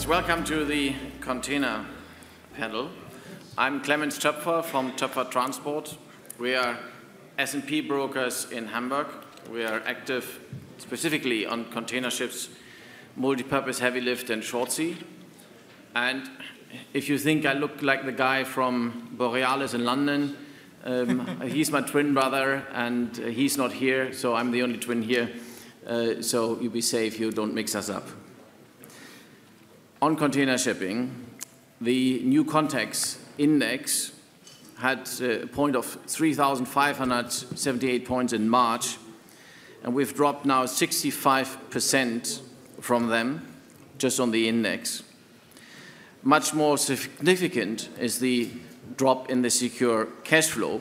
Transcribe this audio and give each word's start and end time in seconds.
Yes, 0.00 0.08
welcome 0.08 0.44
to 0.44 0.64
the 0.64 0.94
container 1.20 1.84
panel. 2.56 2.88
I'm 3.58 3.82
Clemens 3.82 4.18
Töpfer 4.18 4.64
from 4.64 4.92
Töpfer 4.92 5.30
Transport. 5.30 5.94
We 6.38 6.54
are 6.54 6.78
S&P 7.36 7.82
brokers 7.82 8.50
in 8.50 8.68
Hamburg. 8.68 9.08
We 9.52 9.62
are 9.62 9.82
active 9.84 10.40
specifically 10.78 11.44
on 11.44 11.66
container 11.66 12.08
ships, 12.08 12.48
multi-purpose 13.14 13.80
heavy 13.80 14.00
lift 14.00 14.30
and 14.30 14.42
short 14.42 14.72
sea. 14.72 14.96
And 15.94 16.30
if 16.94 17.10
you 17.10 17.18
think 17.18 17.44
I 17.44 17.52
look 17.52 17.82
like 17.82 18.06
the 18.06 18.12
guy 18.12 18.44
from 18.44 19.10
Borealis 19.18 19.74
in 19.74 19.84
London, 19.84 20.34
um, 20.82 21.42
he's 21.46 21.70
my 21.70 21.82
twin 21.82 22.14
brother 22.14 22.66
and 22.72 23.14
he's 23.18 23.58
not 23.58 23.70
here, 23.70 24.14
so 24.14 24.34
I'm 24.34 24.50
the 24.50 24.62
only 24.62 24.78
twin 24.78 25.02
here. 25.02 25.30
Uh, 25.86 26.22
so 26.22 26.58
you 26.58 26.70
be 26.70 26.80
safe, 26.80 27.20
you 27.20 27.30
don't 27.30 27.52
mix 27.52 27.74
us 27.74 27.90
up. 27.90 28.08
On 30.02 30.16
container 30.16 30.56
shipping, 30.56 31.26
the 31.78 32.22
new 32.24 32.42
Contex 32.42 33.18
index 33.36 34.12
had 34.78 35.06
uh, 35.20 35.42
a 35.42 35.46
point 35.46 35.76
of 35.76 35.84
3,578 36.06 38.06
points 38.06 38.32
in 38.32 38.48
March, 38.48 38.96
and 39.82 39.94
we've 39.94 40.14
dropped 40.14 40.46
now 40.46 40.64
65% 40.64 42.40
from 42.80 43.08
them 43.08 43.46
just 43.98 44.18
on 44.18 44.30
the 44.30 44.48
index. 44.48 45.02
Much 46.22 46.54
more 46.54 46.78
significant 46.78 47.90
is 47.98 48.20
the 48.20 48.48
drop 48.96 49.28
in 49.28 49.42
the 49.42 49.50
secure 49.50 50.06
cash 50.24 50.48
flow. 50.48 50.80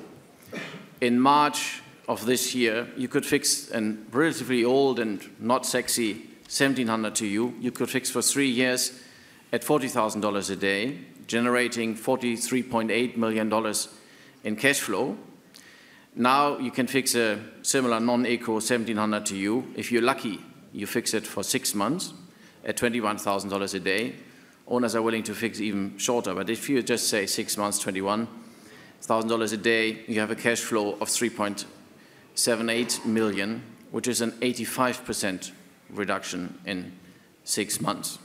In 1.02 1.20
March 1.20 1.81
of 2.08 2.25
this 2.25 2.56
year, 2.56 2.88
you 2.95 3.09
could 3.09 3.25
fix 3.25 3.70
a 3.72 3.81
relatively 4.14 4.64
old 4.64 4.97
and 4.97 5.30
not 5.42 5.66
sexy 5.66 6.14
1700 6.44 7.16
TEU. 7.16 7.53
You 7.59 7.72
could 7.72 7.90
fix 7.90 8.09
for 8.09 8.22
three 8.22 8.50
years 8.50 8.94
at 9.52 9.64
$40,000 9.64 10.50
a 10.50 10.55
day, 10.55 11.00
generating 11.28 11.95
$43.8 11.95 13.17
million 13.17 13.73
in 14.44 14.56
cash 14.56 14.80
flow. 14.80 15.17
Now 16.16 16.58
you 16.58 16.72
can 16.72 16.88
fix 16.88 17.16
a 17.16 17.39
similar 17.61 18.00
non-eco 18.00 18.53
1700 18.53 19.25
TEU. 19.25 19.64
If 19.75 19.91
you're 19.91 20.02
lucky, 20.02 20.39
you 20.73 20.86
fix 20.86 21.14
it 21.14 21.25
for 21.25 21.44
six 21.44 21.73
months 21.73 22.14
at 22.64 22.78
$21,000 22.78 23.73
a 23.73 23.80
day. 23.80 24.16
Owners 24.67 24.95
are 24.95 25.02
willing 25.02 25.23
to 25.23 25.33
fix 25.33 25.59
even 25.59 25.97
shorter, 25.97 26.36
but 26.36 26.50
if 26.50 26.69
you 26.69 26.84
just 26.84 27.08
say 27.08 27.25
six 27.25 27.58
months, 27.58 27.84
$21,000 27.84 29.53
a 29.53 29.58
day, 29.58 30.03
you 30.08 30.19
have 30.19 30.30
a 30.30 30.36
cash 30.36 30.59
flow 30.59 30.94
of 31.02 31.08
3.78 31.08 33.06
million, 33.06 33.63
which 33.91 34.08
is 34.08 34.22
an 34.22 34.31
85% 34.34 35.52
reduction 35.89 36.59
in 36.66 36.91
six 37.44 37.81
months. 37.81 38.19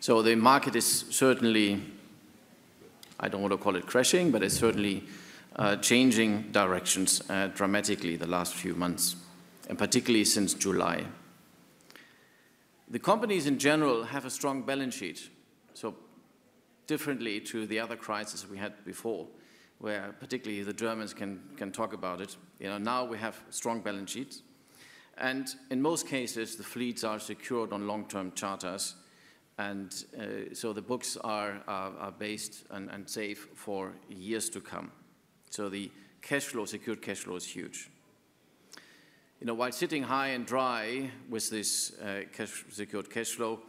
So 0.00 0.22
the 0.22 0.34
market 0.34 0.74
is 0.76 1.04
certainly, 1.10 1.82
I 3.20 3.28
don't 3.28 3.42
want 3.42 3.52
to 3.52 3.58
call 3.58 3.76
it 3.76 3.86
crashing, 3.86 4.30
but 4.30 4.42
it's 4.42 4.56
certainly 4.56 5.04
uh, 5.56 5.76
changing 5.76 6.52
directions 6.52 7.22
uh, 7.28 7.48
dramatically 7.48 8.16
the 8.16 8.26
last 8.26 8.54
few 8.54 8.74
months, 8.74 9.16
and 9.68 9.76
particularly 9.76 10.24
since 10.24 10.54
July. 10.54 11.04
The 12.88 12.98
companies 12.98 13.46
in 13.46 13.58
general 13.58 14.04
have 14.04 14.24
a 14.24 14.30
strong 14.30 14.62
balance 14.62 14.94
sheet, 14.94 15.28
so 15.74 15.94
differently 16.86 17.38
to 17.40 17.66
the 17.66 17.78
other 17.78 17.94
crises 17.94 18.48
we 18.48 18.56
had 18.56 18.82
before, 18.86 19.26
where 19.80 20.14
particularly 20.18 20.62
the 20.62 20.72
Germans 20.72 21.12
can, 21.12 21.42
can 21.58 21.72
talk 21.72 21.92
about 21.92 22.22
it. 22.22 22.38
You 22.58 22.68
know, 22.68 22.78
now 22.78 23.04
we 23.04 23.18
have 23.18 23.38
strong 23.50 23.82
balance 23.82 24.12
sheets, 24.12 24.40
and 25.18 25.54
in 25.70 25.82
most 25.82 26.08
cases 26.08 26.56
the 26.56 26.64
fleets 26.64 27.04
are 27.04 27.18
secured 27.18 27.74
on 27.74 27.86
long-term 27.86 28.32
charters 28.32 28.94
and 29.60 30.04
uh, 30.18 30.54
so 30.54 30.72
the 30.72 30.80
books 30.80 31.18
are, 31.22 31.62
are, 31.68 31.92
are 31.98 32.12
based 32.12 32.64
and, 32.70 32.88
and, 32.90 33.08
safe 33.08 33.48
for 33.54 33.92
years 34.08 34.48
to 34.48 34.60
come. 34.60 34.90
So 35.50 35.68
the 35.68 35.90
cash 36.22 36.44
flow, 36.44 36.64
secured 36.64 37.02
cash 37.02 37.18
flow 37.18 37.36
is 37.36 37.44
huge. 37.44 37.90
You 39.38 39.46
know, 39.46 39.54
while 39.54 39.72
sitting 39.72 40.02
high 40.02 40.28
and 40.28 40.46
dry 40.46 41.10
with 41.28 41.50
this 41.50 41.92
uh, 42.00 42.22
cash, 42.32 42.64
secured 42.70 43.10
cash 43.10 43.32
flow, 43.32 43.60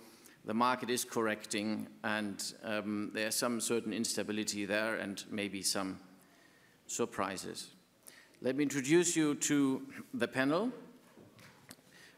the 0.46 0.54
market 0.54 0.90
is 0.90 1.04
correcting 1.04 1.88
and 2.06 2.42
um, 2.64 3.12
there's 3.14 3.36
some 3.36 3.60
certain 3.60 3.92
instability 3.92 4.66
there 4.66 4.96
and 4.96 5.26
maybe 5.30 5.62
some 5.62 6.00
surprises. 6.88 7.68
Let 8.42 8.56
me 8.56 8.64
introduce 8.64 9.18
you 9.18 9.36
to 9.36 9.82
the 10.14 10.28
panel 10.28 10.72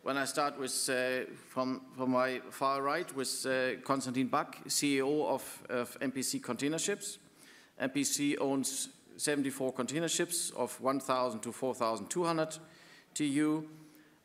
when 0.04 0.18
I 0.18 0.26
start 0.26 0.60
with, 0.60 0.90
uh, 0.90 1.32
from, 1.48 1.82
from 1.96 2.12
my 2.12 2.42
far 2.50 2.82
right, 2.82 3.16
with 3.16 3.46
uh, 3.46 3.80
Constantin 3.84 4.30
Baack, 4.30 4.68
CEO 4.68 5.26
of, 5.26 5.64
of 5.70 5.98
MPC 6.02 6.44
Container 6.44 6.78
Ships. 6.78 7.20
MPC 7.82 8.36
owns 8.40 8.90
74 9.16 9.72
container 9.72 10.10
ships 10.10 10.52
of 10.52 10.80
1,000 10.82 11.40
to 11.40 11.52
4,200 11.52 12.58
TEU, 13.14 13.64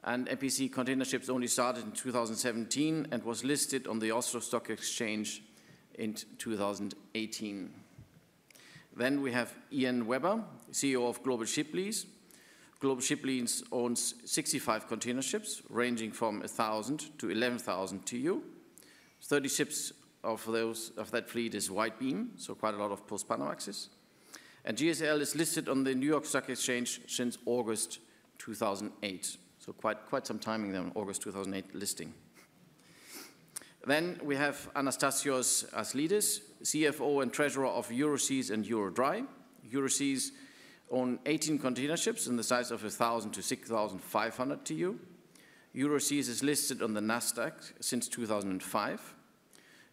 and 0.02 0.26
MPC 0.26 0.72
Container 0.72 1.04
Ships 1.04 1.28
only 1.28 1.46
started 1.46 1.84
in 1.84 1.92
2017 1.92 3.06
and 3.12 3.22
was 3.22 3.44
listed 3.44 3.86
on 3.86 4.00
the 4.00 4.10
Oslo 4.10 4.40
Stock 4.40 4.70
Exchange 4.70 5.42
in 5.94 6.14
2018. 6.38 7.70
Then 8.96 9.22
we 9.22 9.30
have 9.30 9.54
Ian 9.72 10.06
Webber, 10.08 10.42
CEO 10.72 11.08
of 11.08 11.22
Global 11.22 11.44
Ship 11.44 11.72
Lease. 11.72 12.06
Global 12.80 13.02
Ship 13.02 13.24
Lease 13.24 13.64
owns 13.72 14.14
65 14.24 14.86
container 14.86 15.22
ships, 15.22 15.62
ranging 15.68 16.12
from 16.12 16.40
1,000 16.40 17.18
to 17.18 17.30
11,000 17.30 18.06
TEU. 18.06 18.42
30 19.22 19.48
ships 19.48 19.92
of, 20.22 20.44
those, 20.46 20.92
of 20.96 21.10
that 21.10 21.28
fleet 21.28 21.54
is 21.54 21.70
wide 21.70 21.98
beam, 21.98 22.30
so 22.36 22.54
quite 22.54 22.74
a 22.74 22.76
lot 22.76 22.92
of 22.92 23.06
post-Panamaxes. 23.06 23.88
And 24.64 24.76
GSL 24.76 25.20
is 25.20 25.34
listed 25.34 25.68
on 25.68 25.82
the 25.82 25.94
New 25.94 26.06
York 26.06 26.24
Stock 26.24 26.48
Exchange 26.48 27.00
since 27.08 27.38
August 27.46 27.98
2008, 28.38 29.36
so 29.58 29.72
quite, 29.72 30.06
quite 30.06 30.26
some 30.26 30.38
timing 30.38 30.70
there, 30.70 30.84
August 30.94 31.22
2008 31.22 31.74
listing. 31.74 32.14
Then 33.86 34.20
we 34.22 34.36
have 34.36 34.70
Anastasios 34.74 35.68
Aslidis, 35.70 36.42
CFO 36.62 37.22
and 37.22 37.32
Treasurer 37.32 37.68
of 37.68 37.88
Euroseas 37.88 38.50
and 38.50 38.64
Eurodry. 38.64 39.26
Euroseas 39.72 40.30
own 40.90 41.18
18 41.26 41.58
container 41.58 41.96
ships 41.96 42.26
in 42.26 42.36
the 42.36 42.42
size 42.42 42.70
of 42.70 42.82
1,000 42.82 43.32
to 43.32 43.42
6,500 43.42 44.64
TEU. 44.64 44.98
Euroseas 45.74 46.28
is 46.28 46.42
listed 46.42 46.82
on 46.82 46.94
the 46.94 47.00
Nasdaq 47.00 47.52
since 47.80 48.08
2005. 48.08 49.14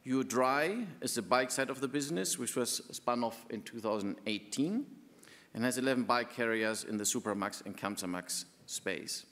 Eurodry 0.05 0.85
is 1.01 1.15
the 1.15 1.21
bulk 1.21 1.51
side 1.51 1.69
of 1.69 1.81
the 1.81 1.87
business, 1.87 2.37
which 2.37 2.55
was 2.55 2.81
spun 2.91 3.23
off 3.23 3.45
in 3.49 3.61
2018 3.61 4.85
and 5.53 5.63
has 5.63 5.77
11 5.77 6.03
bulk 6.03 6.31
carriers 6.33 6.83
in 6.83 6.97
the 6.97 7.03
Supramax 7.03 7.65
and 7.65 7.77
Kamsarmax 7.77 8.45
space. 8.65 9.25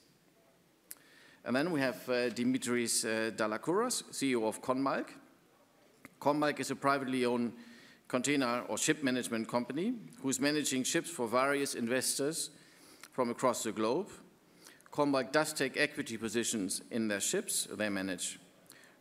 And 1.44 1.54
then 1.54 1.70
we 1.70 1.80
have 1.80 1.96
uh, 2.08 2.30
Dimitris 2.30 3.04
uh, 3.04 3.30
Dalakouras, 3.30 4.04
CEO 4.10 4.44
of 4.48 4.62
Conbulk. 4.62 5.10
Conbulk 6.18 6.58
is 6.58 6.70
a 6.70 6.76
privately 6.76 7.24
owned 7.26 7.52
container 8.08 8.62
or 8.68 8.78
ship 8.78 9.02
management 9.02 9.48
company 9.48 9.94
who's 10.20 10.40
managing 10.40 10.84
ships 10.84 11.10
for 11.10 11.26
various 11.26 11.74
investors 11.74 12.50
from 13.12 13.30
across 13.30 13.62
the 13.62 13.72
globe. 13.72 14.08
Conbulk 14.92 15.32
does 15.32 15.52
take 15.52 15.76
equity 15.76 16.16
positions 16.16 16.82
in 16.90 17.08
their 17.08 17.20
ships 17.20 17.66
they 17.70 17.88
manage. 17.88 18.38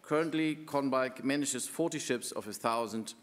Currently, 0.01 0.55
Conbulk 0.65 1.23
manages 1.23 1.67
40 1.67 1.99
ships 1.99 2.31
of 2.31 2.45
1,000 2.45 3.13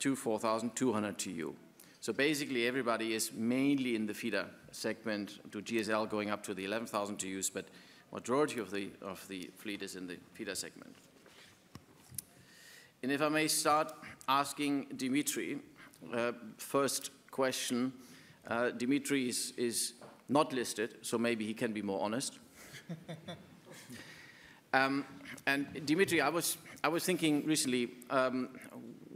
to 0.00 0.16
4,200 0.16 1.18
TEU. 1.18 1.54
So 2.00 2.12
basically, 2.12 2.66
everybody 2.66 3.14
is 3.14 3.32
mainly 3.32 3.96
in 3.96 4.06
the 4.06 4.14
feeder 4.14 4.46
segment 4.70 5.40
to 5.52 5.60
GSL 5.60 6.08
going 6.08 6.30
up 6.30 6.42
to 6.44 6.54
the 6.54 6.64
11,000 6.64 7.18
TEUs, 7.18 7.50
but 7.52 7.66
majority 8.12 8.60
of 8.60 8.70
the, 8.70 8.90
of 9.02 9.26
the 9.28 9.50
fleet 9.56 9.82
is 9.82 9.96
in 9.96 10.06
the 10.06 10.16
feeder 10.34 10.54
segment. 10.54 10.94
And 13.02 13.12
if 13.12 13.22
I 13.22 13.28
may 13.28 13.48
start 13.48 13.92
asking 14.28 14.86
Dimitri, 14.96 15.58
uh, 16.14 16.32
first 16.58 17.10
question. 17.30 17.92
Uh, 18.46 18.70
Dimitri 18.70 19.28
is, 19.28 19.52
is, 19.56 19.94
not 20.30 20.52
listed, 20.52 20.94
so 21.00 21.16
maybe 21.16 21.46
he 21.46 21.54
can 21.54 21.72
be 21.72 21.80
more 21.80 22.02
honest. 22.02 22.38
um, 24.74 25.02
and 25.46 25.86
Dimitri, 25.86 26.20
I 26.20 26.28
was, 26.28 26.58
I 26.84 26.88
was 26.88 27.02
thinking 27.02 27.46
recently, 27.46 27.92
um, 28.10 28.50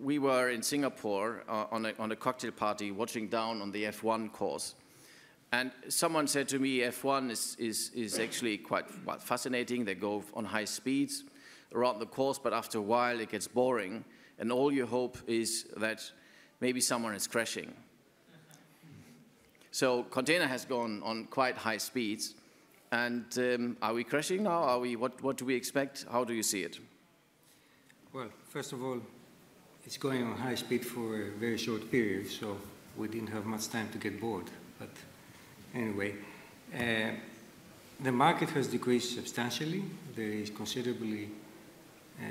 we 0.00 0.18
were 0.18 0.48
in 0.48 0.62
Singapore 0.62 1.44
uh, 1.46 1.66
on, 1.70 1.84
a, 1.84 1.92
on 1.98 2.12
a 2.12 2.16
cocktail 2.16 2.50
party 2.50 2.90
watching 2.90 3.28
down 3.28 3.60
on 3.60 3.70
the 3.72 3.84
F1 3.84 4.32
course. 4.32 4.74
And 5.52 5.70
someone 5.88 6.26
said 6.26 6.48
to 6.48 6.58
me, 6.58 6.78
F1 6.78 7.30
is, 7.30 7.56
is, 7.58 7.90
is 7.94 8.18
actually 8.18 8.56
quite 8.56 8.86
fascinating. 9.20 9.84
They 9.84 9.94
go 9.94 10.24
on 10.32 10.46
high 10.46 10.64
speeds 10.64 11.24
around 11.74 11.98
the 11.98 12.06
course, 12.06 12.38
but 12.38 12.54
after 12.54 12.78
a 12.78 12.82
while 12.82 13.20
it 13.20 13.30
gets 13.30 13.48
boring, 13.48 14.02
and 14.38 14.52
all 14.52 14.72
you 14.72 14.86
hope 14.86 15.18
is 15.26 15.66
that 15.76 16.02
maybe 16.60 16.80
someone 16.80 17.14
is 17.14 17.26
crashing. 17.26 17.72
So 19.70 20.02
container 20.04 20.46
has 20.46 20.64
gone 20.64 21.02
on 21.02 21.24
quite 21.24 21.56
high 21.56 21.78
speeds, 21.78 22.34
and 22.90 23.24
um, 23.38 23.76
are 23.80 23.94
we 23.94 24.04
crashing 24.04 24.42
now? 24.42 24.62
Are 24.62 24.78
we? 24.78 24.96
What, 24.96 25.22
what 25.22 25.38
do 25.38 25.46
we 25.46 25.54
expect? 25.54 26.04
How 26.10 26.24
do 26.24 26.34
you 26.34 26.42
see 26.42 26.62
it? 26.62 26.78
Well, 28.12 28.28
first 28.50 28.72
of 28.72 28.84
all, 28.84 29.00
it's 29.86 29.96
going 29.96 30.24
on 30.24 30.36
high 30.36 30.56
speed 30.56 30.84
for 30.84 31.22
a 31.22 31.30
very 31.30 31.56
short 31.56 31.90
period, 31.90 32.30
so 32.30 32.58
we 32.98 33.08
didn't 33.08 33.28
have 33.28 33.46
much 33.46 33.68
time 33.68 33.88
to 33.92 33.98
get 33.98 34.20
bored. 34.20 34.50
But 34.78 34.90
anyway, 35.74 36.14
uh, 36.74 37.12
the 38.00 38.12
market 38.12 38.50
has 38.50 38.66
decreased 38.66 39.14
substantially. 39.14 39.84
There 40.14 40.28
is 40.28 40.50
considerably 40.50 41.30
uh, 42.20 42.24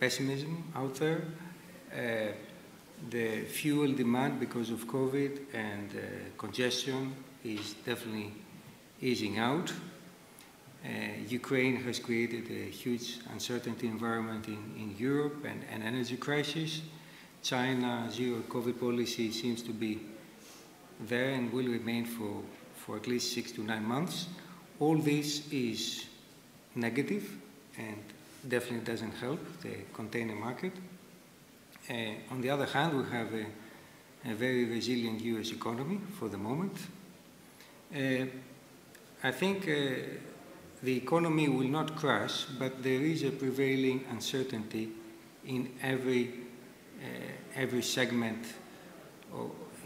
pessimism 0.00 0.64
out 0.74 0.94
there. 0.96 1.22
Uh, 1.94 2.32
the 3.10 3.42
fuel 3.42 3.92
demand 3.92 4.40
because 4.40 4.70
of 4.70 4.86
COVID 4.86 5.40
and 5.54 5.90
uh, 5.90 6.00
congestion 6.36 7.14
is 7.44 7.74
definitely 7.86 8.32
easing 9.00 9.38
out. 9.38 9.72
Uh, 10.84 10.88
Ukraine 11.28 11.76
has 11.76 11.98
created 11.98 12.50
a 12.50 12.70
huge 12.70 13.18
uncertainty 13.32 13.86
environment 13.86 14.48
in, 14.48 14.62
in 14.78 14.96
Europe 14.98 15.44
and 15.44 15.62
an 15.70 15.82
energy 15.82 16.16
crisis. 16.16 16.80
China's 17.42 18.14
zero 18.14 18.42
COVID 18.48 18.78
policy 18.80 19.30
seems 19.30 19.62
to 19.62 19.72
be 19.72 20.00
there 21.00 21.30
and 21.30 21.52
will 21.52 21.66
remain 21.66 22.04
for, 22.04 22.42
for 22.74 22.96
at 22.96 23.06
least 23.06 23.32
six 23.32 23.52
to 23.52 23.62
nine 23.62 23.84
months. 23.84 24.26
All 24.78 24.96
this 24.96 25.50
is 25.50 26.06
negative 26.74 27.30
and 27.78 28.02
definitely 28.48 28.84
doesn't 28.84 29.12
help 29.12 29.40
the 29.62 29.70
container 29.92 30.34
market. 30.34 30.72
Uh, 31.88 31.94
on 32.30 32.40
the 32.40 32.50
other 32.50 32.66
hand, 32.66 32.96
we 32.96 33.04
have 33.10 33.32
a, 33.34 33.46
a, 34.30 34.34
very 34.34 34.64
resilient 34.64 35.20
US 35.22 35.50
economy 35.50 36.00
for 36.18 36.28
the 36.28 36.38
moment. 36.38 36.76
Uh, 37.94 38.26
I 39.22 39.32
think 39.32 39.68
uh, 39.68 40.18
the 40.82 40.96
economy 40.96 41.48
will 41.48 41.68
not 41.68 41.96
crash, 41.96 42.44
but 42.58 42.82
there 42.82 43.00
is 43.00 43.24
a 43.24 43.30
prevailing 43.30 44.04
uncertainty 44.10 44.90
in 45.46 45.70
every, 45.82 46.30
uh, 47.02 47.06
every 47.56 47.82
segment 47.82 48.46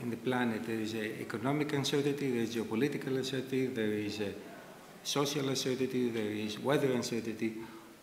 in 0.03 0.11
the 0.11 0.17
planet. 0.17 0.65
There 0.67 0.81
is 0.81 0.95
economic 0.95 1.73
uncertainty, 1.73 2.31
there 2.31 2.43
is 2.43 2.55
geopolitical 2.55 3.17
uncertainty, 3.17 3.67
there 3.67 3.93
is 3.93 4.21
social 5.03 5.49
uncertainty, 5.49 6.11
there 6.11 6.31
is 6.31 6.59
weather 6.59 6.93
uncertainty. 6.93 7.55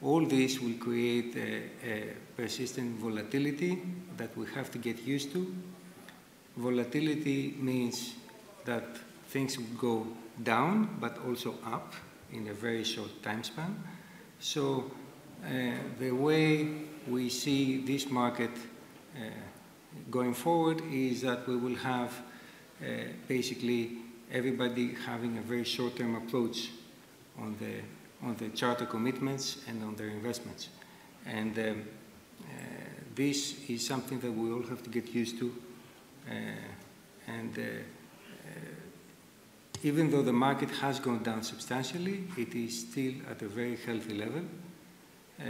All 0.03 0.25
this 0.25 0.59
will 0.59 0.77
create 0.79 1.35
a, 1.35 1.87
a 1.87 2.13
persistent 2.35 2.97
volatility 2.99 3.81
that 4.17 4.35
we 4.35 4.47
have 4.55 4.71
to 4.71 4.79
get 4.79 5.03
used 5.05 5.31
to. 5.33 5.53
Volatility 6.57 7.55
means 7.59 8.15
that 8.65 8.83
things 9.29 9.57
will 9.57 9.77
go 9.77 10.07
down, 10.43 10.97
but 10.99 11.19
also 11.27 11.55
up 11.65 11.93
in 12.31 12.47
a 12.47 12.53
very 12.53 12.83
short 12.83 13.21
time 13.21 13.43
span. 13.43 13.75
So 14.39 14.91
uh, 15.45 15.49
the 15.99 16.11
way 16.11 16.67
we 17.07 17.29
see 17.29 17.85
this 17.85 18.09
market 18.09 18.51
uh, 19.15 19.19
going 20.09 20.33
forward 20.33 20.81
is 20.91 21.21
that 21.21 21.47
we 21.47 21.57
will 21.57 21.75
have 21.75 22.11
uh, 22.81 22.85
basically 23.27 23.97
everybody 24.31 24.95
having 25.05 25.37
a 25.37 25.41
very 25.41 25.63
short-term 25.63 26.15
approach 26.15 26.69
on 27.37 27.55
the 27.59 27.81
on 28.23 28.35
the 28.35 28.49
charter 28.49 28.85
commitments 28.85 29.57
and 29.67 29.83
on 29.83 29.95
their 29.95 30.09
investments. 30.09 30.69
And 31.25 31.57
um, 31.57 31.83
uh, 32.43 32.45
this 33.15 33.69
is 33.69 33.85
something 33.85 34.19
that 34.19 34.31
we 34.31 34.51
all 34.51 34.63
have 34.63 34.83
to 34.83 34.89
get 34.89 35.13
used 35.13 35.39
to. 35.39 35.53
Uh, 36.29 36.33
and 37.27 37.57
uh, 37.57 37.61
even 39.83 40.11
though 40.11 40.21
the 40.21 40.33
market 40.33 40.69
has 40.69 40.99
gone 40.99 41.23
down 41.23 41.41
substantially, 41.43 42.23
it 42.37 42.53
is 42.53 42.81
still 42.81 43.13
at 43.29 43.41
a 43.41 43.47
very 43.47 43.77
healthy 43.77 44.13
level. 44.13 44.43
Uh, 45.39 45.43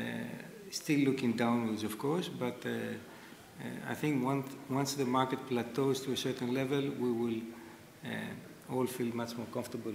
still 0.70 1.00
looking 1.00 1.34
downwards, 1.34 1.84
of 1.84 1.98
course, 1.98 2.30
but 2.30 2.66
uh, 2.66 2.70
uh, 2.70 3.90
I 3.90 3.94
think 3.94 4.24
once, 4.24 4.48
once 4.70 4.94
the 4.94 5.06
market 5.06 5.46
plateaus 5.48 6.00
to 6.02 6.14
a 6.14 6.18
certain 6.18 6.54
level, 6.54 6.82
we 6.82 7.12
will 7.12 7.42
all 8.72 8.88
feel 8.88 9.14
much 9.14 9.36
more 9.36 9.48
comfortable 9.48 9.94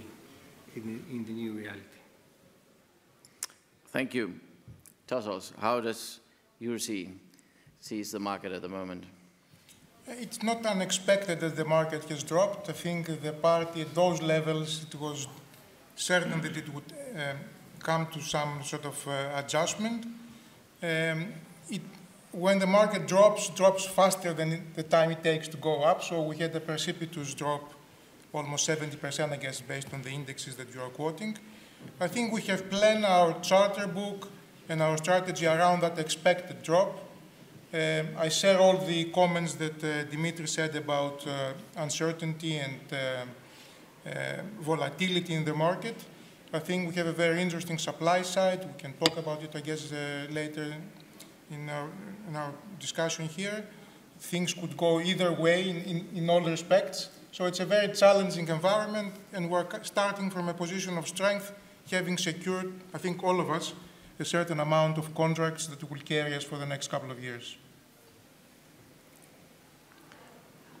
in 0.75 0.83
the, 0.85 1.15
in 1.15 1.25
the 1.25 1.33
new 1.33 1.53
reality. 1.53 1.96
Thank 3.91 4.13
you. 4.13 4.39
Tassos, 5.07 5.53
how 5.59 5.79
does 5.79 6.19
see 6.77 7.09
sees 7.79 8.11
the 8.11 8.19
market 8.19 8.51
at 8.51 8.61
the 8.61 8.69
moment? 8.69 9.05
It's 10.07 10.43
not 10.43 10.65
unexpected 10.65 11.39
that 11.39 11.55
the 11.55 11.65
market 11.65 12.03
has 12.05 12.23
dropped. 12.23 12.69
I 12.69 12.73
think 12.73 13.21
the 13.21 13.33
party 13.33 13.81
at 13.81 13.93
those 13.93 14.21
levels, 14.21 14.83
it 14.83 14.99
was 14.99 15.27
certain 15.95 16.41
that 16.41 16.57
it 16.57 16.73
would 16.73 16.93
um, 17.15 17.37
come 17.79 18.07
to 18.07 18.21
some 18.21 18.63
sort 18.63 18.85
of 18.85 19.07
uh, 19.07 19.31
adjustment. 19.35 20.05
Um, 20.83 21.33
it, 21.69 21.81
when 22.31 22.59
the 22.59 22.67
market 22.67 23.07
drops, 23.07 23.49
drops 23.49 23.85
faster 23.85 24.33
than 24.33 24.71
the 24.75 24.83
time 24.83 25.11
it 25.11 25.23
takes 25.23 25.47
to 25.49 25.57
go 25.57 25.83
up. 25.83 26.03
So 26.03 26.21
we 26.21 26.37
had 26.37 26.55
a 26.55 26.59
precipitous 26.59 27.33
drop, 27.33 27.73
almost 28.33 28.67
70%, 28.67 29.31
I 29.31 29.37
guess, 29.37 29.61
based 29.61 29.93
on 29.93 30.01
the 30.01 30.09
indexes 30.09 30.55
that 30.57 30.73
you 30.73 30.81
are 30.81 30.89
quoting. 30.89 31.37
I 31.99 32.07
think 32.07 32.31
we 32.31 32.41
have 32.43 32.69
planned 32.69 33.05
our 33.05 33.39
charter 33.41 33.87
book 33.87 34.29
and 34.69 34.81
our 34.81 34.97
strategy 34.97 35.45
around 35.45 35.81
that 35.81 35.97
expected 35.97 36.61
drop. 36.61 36.99
Um, 37.73 38.07
I 38.17 38.29
share 38.29 38.59
all 38.59 38.77
the 38.77 39.05
comments 39.05 39.55
that 39.55 39.83
uh, 39.83 40.03
Dimitri 40.03 40.47
said 40.47 40.75
about 40.75 41.25
uh, 41.27 41.53
uncertainty 41.75 42.57
and 42.57 42.79
uh, 42.91 43.25
uh, 44.07 44.41
volatility 44.61 45.33
in 45.33 45.43
the 45.43 45.53
market. 45.53 45.95
I 46.53 46.59
think 46.59 46.89
we 46.89 46.95
have 46.95 47.07
a 47.07 47.11
very 47.11 47.41
interesting 47.41 47.77
supply 47.77 48.21
side. 48.21 48.65
We 48.65 48.81
can 48.81 48.93
talk 48.93 49.17
about 49.17 49.43
it, 49.43 49.53
I 49.53 49.59
guess, 49.59 49.91
uh, 49.91 50.27
later 50.31 50.73
in 51.51 51.69
our, 51.69 51.89
in 52.29 52.35
our, 52.35 52.53
discussion 52.79 53.27
here. 53.27 53.65
Things 54.19 54.53
could 54.53 54.77
go 54.77 55.01
either 55.01 55.33
way 55.33 55.69
in, 55.69 55.77
in, 55.77 56.07
in 56.15 56.29
all 56.29 56.41
respects. 56.41 57.09
So 57.31 57.45
it's 57.45 57.59
a 57.59 57.65
very 57.65 57.93
challenging 57.93 58.47
environment, 58.47 59.13
and 59.33 59.49
we're 59.49 59.65
starting 59.83 60.29
from 60.29 60.47
a 60.47 60.53
position 60.53 60.97
of 60.97 61.07
strength, 61.07 61.51
having 61.91 62.17
secured, 62.17 62.73
I 62.93 62.97
think 62.97 63.23
all 63.23 63.39
of 63.39 63.49
us, 63.49 63.73
a 64.19 64.25
certain 64.25 64.59
amount 64.59 64.97
of 64.97 65.13
contracts 65.13 65.67
that 65.67 65.89
will 65.89 65.99
carry 65.99 66.33
us 66.33 66.43
for 66.43 66.57
the 66.57 66.65
next 66.65 66.89
couple 66.89 67.11
of 67.11 67.23
years. 67.23 67.57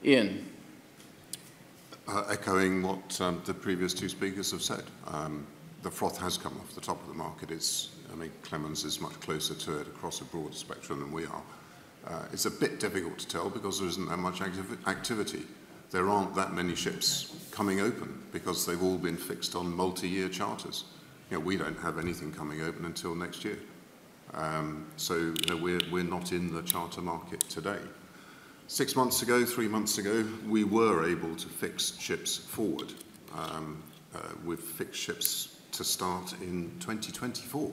Ian. 0.03 0.45
Uh, 2.07 2.23
echoing 2.29 2.81
what 2.81 3.19
um, 3.19 3.41
the 3.45 3.53
previous 3.53 3.93
two 3.93 4.07
speakers 4.07 4.51
have 4.51 4.61
said, 4.61 4.83
um, 5.07 5.45
the 5.83 5.91
froth 5.91 6.17
has 6.17 6.37
come 6.37 6.53
off 6.59 6.73
the 6.73 6.81
top 6.81 7.01
of 7.01 7.07
the 7.09 7.13
market. 7.13 7.51
It's, 7.51 7.89
I 8.11 8.15
mean, 8.15 8.31
Clemens 8.43 8.85
is 8.85 9.01
much 9.01 9.19
closer 9.19 9.53
to 9.53 9.79
it 9.79 9.87
across 9.87 10.21
a 10.21 10.25
broader 10.25 10.53
spectrum 10.53 10.99
than 10.99 11.11
we 11.11 11.25
are. 11.25 11.41
Uh, 12.07 12.23
it's 12.31 12.45
a 12.45 12.51
bit 12.51 12.79
difficult 12.79 13.17
to 13.19 13.27
tell 13.27 13.49
because 13.49 13.79
there 13.79 13.89
isn't 13.89 14.07
that 14.07 14.17
much 14.17 14.39
activ 14.39 14.87
activity. 14.87 15.43
There 15.91 16.07
aren't 16.09 16.33
that 16.35 16.53
many 16.53 16.75
ships 16.75 17.35
coming 17.51 17.81
open 17.81 18.23
because 18.31 18.65
they've 18.65 18.81
all 18.81 18.97
been 18.97 19.17
fixed 19.17 19.55
on 19.55 19.75
multi-year 19.75 20.29
charters 20.29 20.85
you 21.29 21.37
know, 21.37 21.43
we 21.43 21.57
don't 21.57 21.77
have 21.79 21.99
anything 21.99 22.31
coming 22.31 22.61
open 22.61 22.85
until 22.85 23.15
next 23.15 23.43
year. 23.43 23.59
Um, 24.33 24.87
so 24.97 25.15
you 25.15 25.35
know, 25.47 25.57
we're, 25.57 25.81
we're 25.91 26.03
not 26.03 26.31
in 26.31 26.53
the 26.53 26.61
charter 26.61 27.01
market 27.01 27.41
today. 27.49 27.79
Six 28.67 28.95
months 28.95 29.21
ago, 29.21 29.45
three 29.45 29.67
months 29.67 29.97
ago, 29.97 30.25
we 30.47 30.63
were 30.63 31.09
able 31.09 31.35
to 31.35 31.47
fix 31.47 31.97
ships 31.97 32.37
forward. 32.37 32.93
Um, 33.35 33.81
uh, 34.13 34.19
we've 34.45 34.59
fixed 34.59 34.99
ships 34.99 35.61
to 35.71 35.83
start 35.83 36.33
in 36.41 36.71
2024 36.79 37.71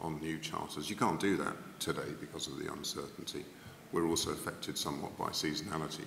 on 0.00 0.20
new 0.20 0.38
charters. 0.38 0.90
You 0.90 0.96
can't 0.96 1.20
do 1.20 1.36
that 1.38 1.56
today 1.80 2.12
because 2.20 2.46
of 2.46 2.58
the 2.58 2.70
uncertainty. 2.72 3.44
We're 3.92 4.06
also 4.06 4.30
affected 4.30 4.76
somewhat 4.76 5.16
by 5.16 5.28
seasonality. 5.28 6.04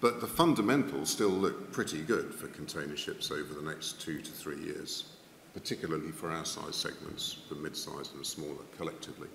But 0.00 0.20
the 0.20 0.26
fundamentals 0.26 1.10
still 1.10 1.30
look 1.30 1.72
pretty 1.72 2.02
good 2.02 2.34
for 2.34 2.48
container 2.48 2.96
ships 2.96 3.30
over 3.30 3.54
the 3.54 3.62
next 3.62 4.00
two 4.00 4.20
to 4.20 4.30
three 4.30 4.60
years 4.60 5.15
particularly 5.56 6.10
for 6.10 6.30
our 6.30 6.44
size 6.44 6.76
segments, 6.76 7.38
the 7.48 7.54
mid-sized 7.54 8.14
and 8.14 8.26
smaller 8.26 8.62
collectively. 8.76 9.28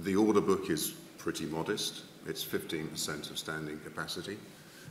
The 0.00 0.16
order 0.16 0.40
book 0.40 0.70
is 0.70 0.94
pretty 1.18 1.44
modest. 1.44 2.04
It's 2.26 2.42
15% 2.42 3.30
of 3.30 3.36
standing 3.36 3.78
capacity. 3.80 4.38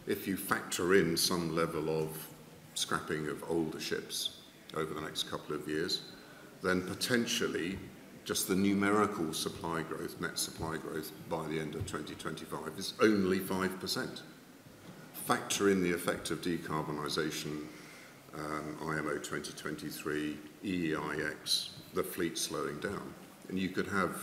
If 0.05 0.27
you 0.27 0.37
factor 0.37 0.93
in 0.93 1.17
some 1.17 1.55
level 1.55 1.89
of 1.89 2.09
scrapping 2.75 3.27
of 3.27 3.43
older 3.49 3.79
ships 3.79 4.41
over 4.75 4.93
the 4.93 5.01
next 5.01 5.31
couple 5.31 5.55
of 5.55 5.67
years, 5.67 6.03
then 6.61 6.83
potentially 6.83 7.79
just 8.23 8.47
the 8.47 8.55
numerical 8.55 9.33
supply 9.33 9.81
growth, 9.81 10.21
net 10.21 10.37
supply 10.37 10.77
growth 10.77 11.11
by 11.27 11.45
the 11.47 11.59
end 11.59 11.73
of 11.73 11.87
2025 11.87 12.77
is 12.77 12.93
only 13.01 13.39
5%. 13.39 14.21
Factor 15.25 15.69
in 15.71 15.81
the 15.81 15.91
effect 15.91 16.29
of 16.29 16.41
decarbonisation 16.41 17.65
um, 18.35 18.77
IMO 18.81 19.17
2023, 19.17 20.37
EEXI, 20.63 21.69
the 21.93 22.03
fleet 22.03 22.37
slowing 22.37 22.79
down. 22.79 23.13
And 23.49 23.59
you 23.59 23.69
could 23.69 23.87
have 23.87 24.17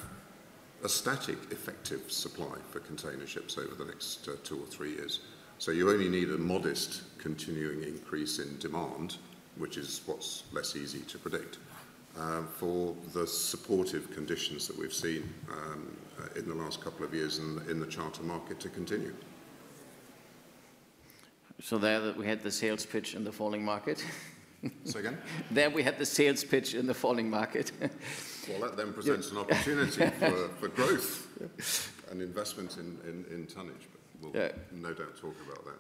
a 0.82 0.88
static 0.88 1.38
effective 1.50 2.10
supply 2.10 2.56
for 2.70 2.80
container 2.80 3.26
ships 3.26 3.58
over 3.58 3.74
the 3.74 3.84
next 3.84 4.26
uh, 4.28 4.32
two 4.42 4.58
or 4.58 4.66
three 4.66 4.92
years. 4.92 5.20
So 5.58 5.70
you 5.72 5.90
only 5.90 6.08
need 6.08 6.30
a 6.30 6.38
modest 6.38 7.02
continuing 7.18 7.82
increase 7.82 8.38
in 8.38 8.58
demand, 8.58 9.18
which 9.56 9.76
is 9.76 10.00
what's 10.06 10.44
less 10.52 10.74
easy 10.74 11.00
to 11.00 11.18
predict. 11.18 11.58
uh, 12.18 12.42
for 12.42 12.94
the 13.12 13.26
supportive 13.26 14.10
conditions 14.12 14.66
that 14.66 14.78
we've 14.78 14.92
seen 14.92 15.32
um, 15.50 15.96
in 16.36 16.48
the 16.48 16.54
last 16.54 16.80
couple 16.80 17.04
of 17.04 17.14
years 17.14 17.38
in, 17.38 17.62
in 17.68 17.80
the 17.80 17.86
charter 17.86 18.22
market 18.22 18.60
to 18.60 18.68
continue. 18.68 19.14
So 21.62 21.78
there 21.78 22.12
we 22.12 22.26
had 22.26 22.42
the 22.42 22.50
sales 22.50 22.86
pitch 22.86 23.14
in 23.14 23.24
the 23.24 23.32
falling 23.32 23.64
market. 23.64 24.04
Say 24.84 25.00
again? 25.00 25.18
there 25.50 25.70
we 25.70 25.82
had 25.82 25.98
the 25.98 26.06
sales 26.06 26.44
pitch 26.44 26.74
in 26.74 26.86
the 26.86 26.94
falling 26.94 27.28
market. 27.28 27.72
well, 27.80 28.60
that 28.60 28.76
then 28.76 28.92
presents 28.92 29.30
an 29.30 29.38
opportunity 29.38 30.06
for, 30.18 30.48
for 30.60 30.68
growth 30.68 31.28
and 32.10 32.20
investment 32.20 32.76
in, 32.76 32.98
in, 33.04 33.24
in 33.34 33.46
tonnage. 33.46 33.88
But 33.92 34.32
we'll 34.32 34.42
yeah. 34.42 34.52
no 34.72 34.92
doubt 34.92 35.16
talk 35.16 35.36
about 35.46 35.64
that. 35.64 35.76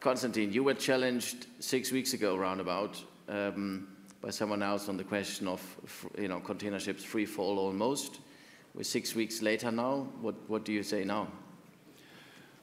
Constantine, 0.00 0.52
you 0.52 0.62
were 0.62 0.74
challenged 0.74 1.46
six 1.60 1.90
weeks 1.90 2.12
ago, 2.12 2.36
roundabout, 2.36 3.02
um, 3.28 3.88
by 4.20 4.30
someone 4.30 4.62
else 4.62 4.88
on 4.88 4.96
the 4.96 5.04
question 5.04 5.48
of, 5.48 5.62
you 6.18 6.28
know, 6.28 6.40
container 6.40 6.78
ships 6.78 7.02
free 7.02 7.26
fall 7.26 7.58
almost. 7.58 8.20
We're 8.74 8.82
six 8.82 9.14
weeks 9.14 9.40
later 9.40 9.70
now. 9.70 10.08
What, 10.20 10.34
what 10.48 10.64
do 10.64 10.72
you 10.72 10.82
say 10.82 11.04
now? 11.04 11.28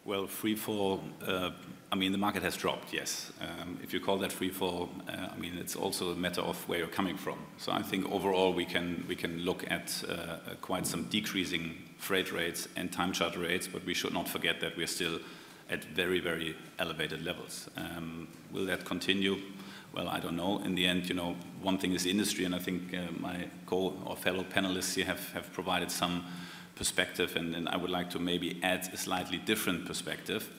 Well, 0.05 0.27
free 0.27 0.55
fall, 0.55 1.03
uh, 1.25 1.51
I 1.93 1.97
mean, 1.97 2.13
the 2.13 2.17
market 2.17 2.41
has 2.43 2.55
dropped, 2.55 2.93
yes. 2.93 3.33
Um, 3.41 3.77
if 3.83 3.93
you 3.93 3.99
call 3.99 4.17
that 4.19 4.31
free 4.31 4.49
fall, 4.49 4.89
uh, 5.09 5.27
I 5.29 5.37
mean, 5.37 5.57
it's 5.57 5.75
also 5.75 6.11
a 6.11 6.15
matter 6.15 6.39
of 6.39 6.57
where 6.69 6.79
you're 6.79 6.87
coming 6.87 7.17
from. 7.17 7.37
So 7.57 7.73
I 7.73 7.81
think 7.81 8.09
overall 8.09 8.53
we 8.53 8.63
can, 8.63 9.03
we 9.09 9.15
can 9.15 9.39
look 9.39 9.69
at 9.69 10.01
uh, 10.07 10.37
quite 10.61 10.87
some 10.87 11.03
decreasing 11.09 11.75
freight 11.97 12.31
rates 12.31 12.69
and 12.77 12.93
time 12.93 13.11
charter 13.11 13.39
rates, 13.39 13.67
but 13.67 13.85
we 13.85 13.93
should 13.93 14.13
not 14.13 14.29
forget 14.29 14.61
that 14.61 14.77
we're 14.77 14.87
still 14.87 15.19
at 15.69 15.83
very, 15.83 16.21
very 16.21 16.55
elevated 16.79 17.25
levels. 17.25 17.69
Um, 17.75 18.29
will 18.53 18.65
that 18.67 18.85
continue? 18.85 19.41
Well, 19.93 20.07
I 20.07 20.21
don't 20.21 20.37
know. 20.37 20.59
In 20.59 20.75
the 20.75 20.87
end, 20.87 21.09
you 21.09 21.15
know, 21.15 21.35
one 21.61 21.77
thing 21.77 21.91
is 21.91 22.03
the 22.03 22.11
industry, 22.11 22.45
and 22.45 22.55
I 22.55 22.59
think 22.59 22.93
uh, 22.93 23.11
my 23.19 23.47
co 23.65 23.97
or 24.05 24.15
fellow 24.15 24.45
panelists 24.45 24.95
here 24.95 25.05
have, 25.05 25.33
have 25.33 25.51
provided 25.51 25.91
some 25.91 26.23
perspective, 26.75 27.35
and, 27.35 27.53
and 27.53 27.67
I 27.67 27.75
would 27.75 27.89
like 27.89 28.09
to 28.11 28.19
maybe 28.19 28.59
add 28.63 28.89
a 28.93 28.97
slightly 28.97 29.37
different 29.37 29.85
perspective, 29.85 30.49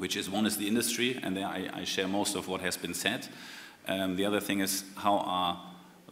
which 0.00 0.16
is 0.16 0.30
one 0.30 0.46
is 0.46 0.56
the 0.56 0.66
industry, 0.66 1.20
and 1.22 1.36
there 1.36 1.46
I, 1.46 1.68
I 1.72 1.84
share 1.84 2.08
most 2.08 2.34
of 2.34 2.48
what 2.48 2.62
has 2.62 2.76
been 2.76 2.94
said. 2.94 3.28
Um, 3.86 4.16
the 4.16 4.24
other 4.24 4.40
thing 4.40 4.60
is 4.60 4.84
how 4.96 5.18
are 5.18 5.60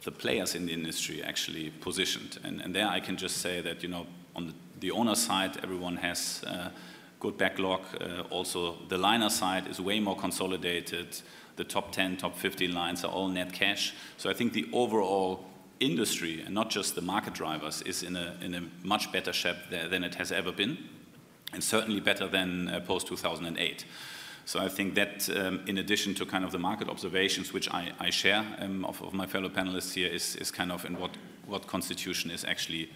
the 0.04 0.12
players 0.12 0.54
in 0.54 0.66
the 0.66 0.72
industry 0.72 1.22
actually 1.22 1.70
positioned, 1.80 2.38
and, 2.44 2.60
and 2.60 2.74
there 2.74 2.86
I 2.86 3.00
can 3.00 3.16
just 3.16 3.38
say 3.38 3.62
that 3.62 3.82
you 3.82 3.88
know 3.88 4.06
on 4.36 4.48
the, 4.48 4.54
the 4.80 4.90
owner 4.90 5.14
side, 5.14 5.56
everyone 5.62 5.96
has 5.96 6.44
uh, 6.46 6.68
good 7.18 7.38
backlog. 7.38 7.80
Uh, 7.98 8.22
also, 8.30 8.76
the 8.88 8.98
liner 8.98 9.30
side 9.30 9.66
is 9.66 9.80
way 9.80 10.00
more 10.00 10.16
consolidated. 10.16 11.20
The 11.56 11.64
top 11.64 11.90
10, 11.90 12.18
top 12.18 12.36
15 12.36 12.72
lines 12.72 13.04
are 13.04 13.10
all 13.10 13.28
net 13.28 13.52
cash. 13.52 13.94
So 14.16 14.30
I 14.30 14.34
think 14.34 14.52
the 14.52 14.68
overall 14.72 15.44
industry 15.80 16.42
and 16.42 16.54
not 16.54 16.70
just 16.70 16.94
the 16.94 17.00
market 17.00 17.34
drivers 17.34 17.82
is 17.82 18.02
in 18.02 18.16
a, 18.16 18.36
in 18.40 18.54
a 18.54 18.62
much 18.84 19.10
better 19.10 19.32
shape 19.32 19.56
than 19.70 20.04
it 20.04 20.14
has 20.16 20.30
ever 20.30 20.52
been 20.52 20.78
and 21.52 21.62
certainly 21.62 22.00
better 22.00 22.28
than 22.28 22.68
uh, 22.68 22.80
post 22.80 23.06
2008. 23.06 23.84
So 24.44 24.60
I 24.60 24.68
think 24.68 24.94
that, 24.94 25.28
um, 25.36 25.60
in 25.66 25.78
addition 25.78 26.14
to 26.14 26.24
kind 26.24 26.44
of 26.44 26.52
the 26.52 26.58
market 26.58 26.88
observations, 26.88 27.52
which 27.52 27.68
I, 27.70 27.92
I 27.98 28.10
share 28.10 28.44
um, 28.58 28.84
of, 28.86 29.02
of, 29.02 29.12
my 29.12 29.26
fellow 29.26 29.50
panelists 29.50 29.92
here, 29.92 30.08
is, 30.08 30.36
is 30.36 30.50
kind 30.50 30.72
of 30.72 30.84
in 30.86 30.98
what, 30.98 31.10
what 31.46 31.66
constitution 31.66 32.30
is 32.30 32.44
actually 32.44 32.90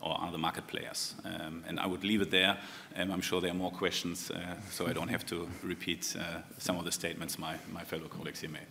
or 0.00 0.20
are 0.20 0.30
the 0.30 0.38
market 0.38 0.66
players. 0.66 1.14
Um, 1.24 1.64
and 1.66 1.80
I 1.80 1.86
would 1.86 2.04
leave 2.04 2.20
it 2.20 2.30
there. 2.30 2.58
Um, 2.96 3.10
I'm 3.10 3.20
sure 3.20 3.40
there 3.40 3.50
are 3.50 3.54
more 3.54 3.70
questions, 3.70 4.30
uh, 4.30 4.56
so 4.70 4.86
I 4.86 4.92
don't 4.92 5.08
have 5.08 5.24
to 5.26 5.48
repeat 5.62 6.14
uh, 6.18 6.40
some 6.58 6.76
of 6.76 6.84
the 6.84 6.92
statements 6.92 7.38
my, 7.38 7.56
my 7.72 7.84
fellow 7.84 8.08
colleagues 8.08 8.40
here 8.40 8.50
made. 8.50 8.66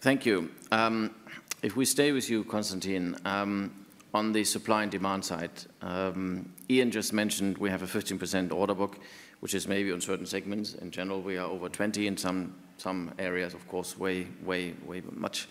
Thank 0.00 0.26
you. 0.26 0.50
Um, 0.70 1.14
if 1.62 1.76
we 1.76 1.84
stay 1.84 2.12
with 2.12 2.28
you, 2.28 2.44
Constantin, 2.44 3.16
um, 3.24 3.85
on 4.14 4.32
the 4.32 4.44
supply 4.44 4.82
and 4.82 4.90
demand 4.90 5.24
side, 5.24 5.50
um, 5.82 6.52
Ian 6.70 6.90
just 6.90 7.12
mentioned 7.12 7.58
we 7.58 7.70
have 7.70 7.82
a 7.82 7.86
15% 7.86 8.52
order 8.52 8.74
book, 8.74 8.98
which 9.40 9.54
is 9.54 9.68
maybe 9.68 9.92
on 9.92 10.00
certain 10.00 10.26
segments. 10.26 10.74
In 10.74 10.90
general, 10.90 11.20
we 11.20 11.36
are 11.36 11.46
over 11.46 11.68
20 11.68 12.06
in 12.06 12.16
some 12.16 12.54
some 12.78 13.12
areas, 13.18 13.54
of 13.54 13.66
course, 13.68 13.98
way, 13.98 14.26
way, 14.44 14.74
way 14.84 15.02
much. 15.12 15.48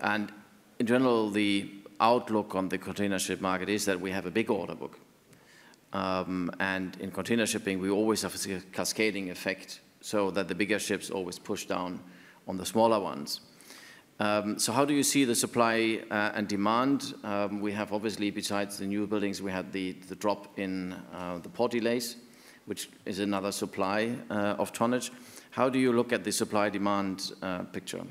And 0.00 0.32
in 0.78 0.86
general, 0.86 1.30
the 1.30 1.70
outlook 2.00 2.54
on 2.54 2.68
the 2.68 2.78
container 2.78 3.18
ship 3.18 3.40
market 3.40 3.68
is 3.68 3.84
that 3.84 4.00
we 4.00 4.10
have 4.10 4.26
a 4.26 4.30
big 4.30 4.50
order 4.50 4.74
book. 4.74 4.98
Um, 5.92 6.50
and 6.58 6.96
in 7.00 7.10
container 7.10 7.46
shipping, 7.46 7.78
we 7.78 7.90
always 7.90 8.22
have 8.22 8.34
a 8.34 8.60
cascading 8.72 9.30
effect 9.30 9.80
so 10.00 10.30
that 10.32 10.48
the 10.48 10.54
bigger 10.54 10.78
ships 10.78 11.10
always 11.10 11.38
push 11.38 11.66
down 11.66 12.00
on 12.48 12.56
the 12.56 12.66
smaller 12.66 12.98
ones. 12.98 13.40
Um, 14.20 14.58
so 14.58 14.72
how 14.72 14.84
do 14.84 14.94
you 14.94 15.02
see 15.02 15.24
the 15.24 15.34
supply 15.34 16.02
uh, 16.10 16.32
and 16.34 16.46
demand? 16.46 17.14
Um, 17.24 17.60
we 17.60 17.72
have 17.72 17.92
obviously, 17.92 18.30
besides 18.30 18.78
the 18.78 18.86
new 18.86 19.06
buildings, 19.06 19.42
we 19.42 19.50
had 19.50 19.72
the, 19.72 19.92
the 20.08 20.14
drop 20.14 20.58
in 20.58 20.92
uh, 21.12 21.38
the 21.38 21.48
port 21.48 21.72
delays, 21.72 22.16
which 22.66 22.88
is 23.04 23.18
another 23.18 23.50
supply 23.50 24.16
uh, 24.30 24.56
of 24.58 24.72
tonnage. 24.72 25.10
How 25.50 25.68
do 25.68 25.78
you 25.78 25.92
look 25.92 26.12
at 26.12 26.24
the 26.24 26.32
supply-demand 26.32 27.32
picture? 27.72 28.04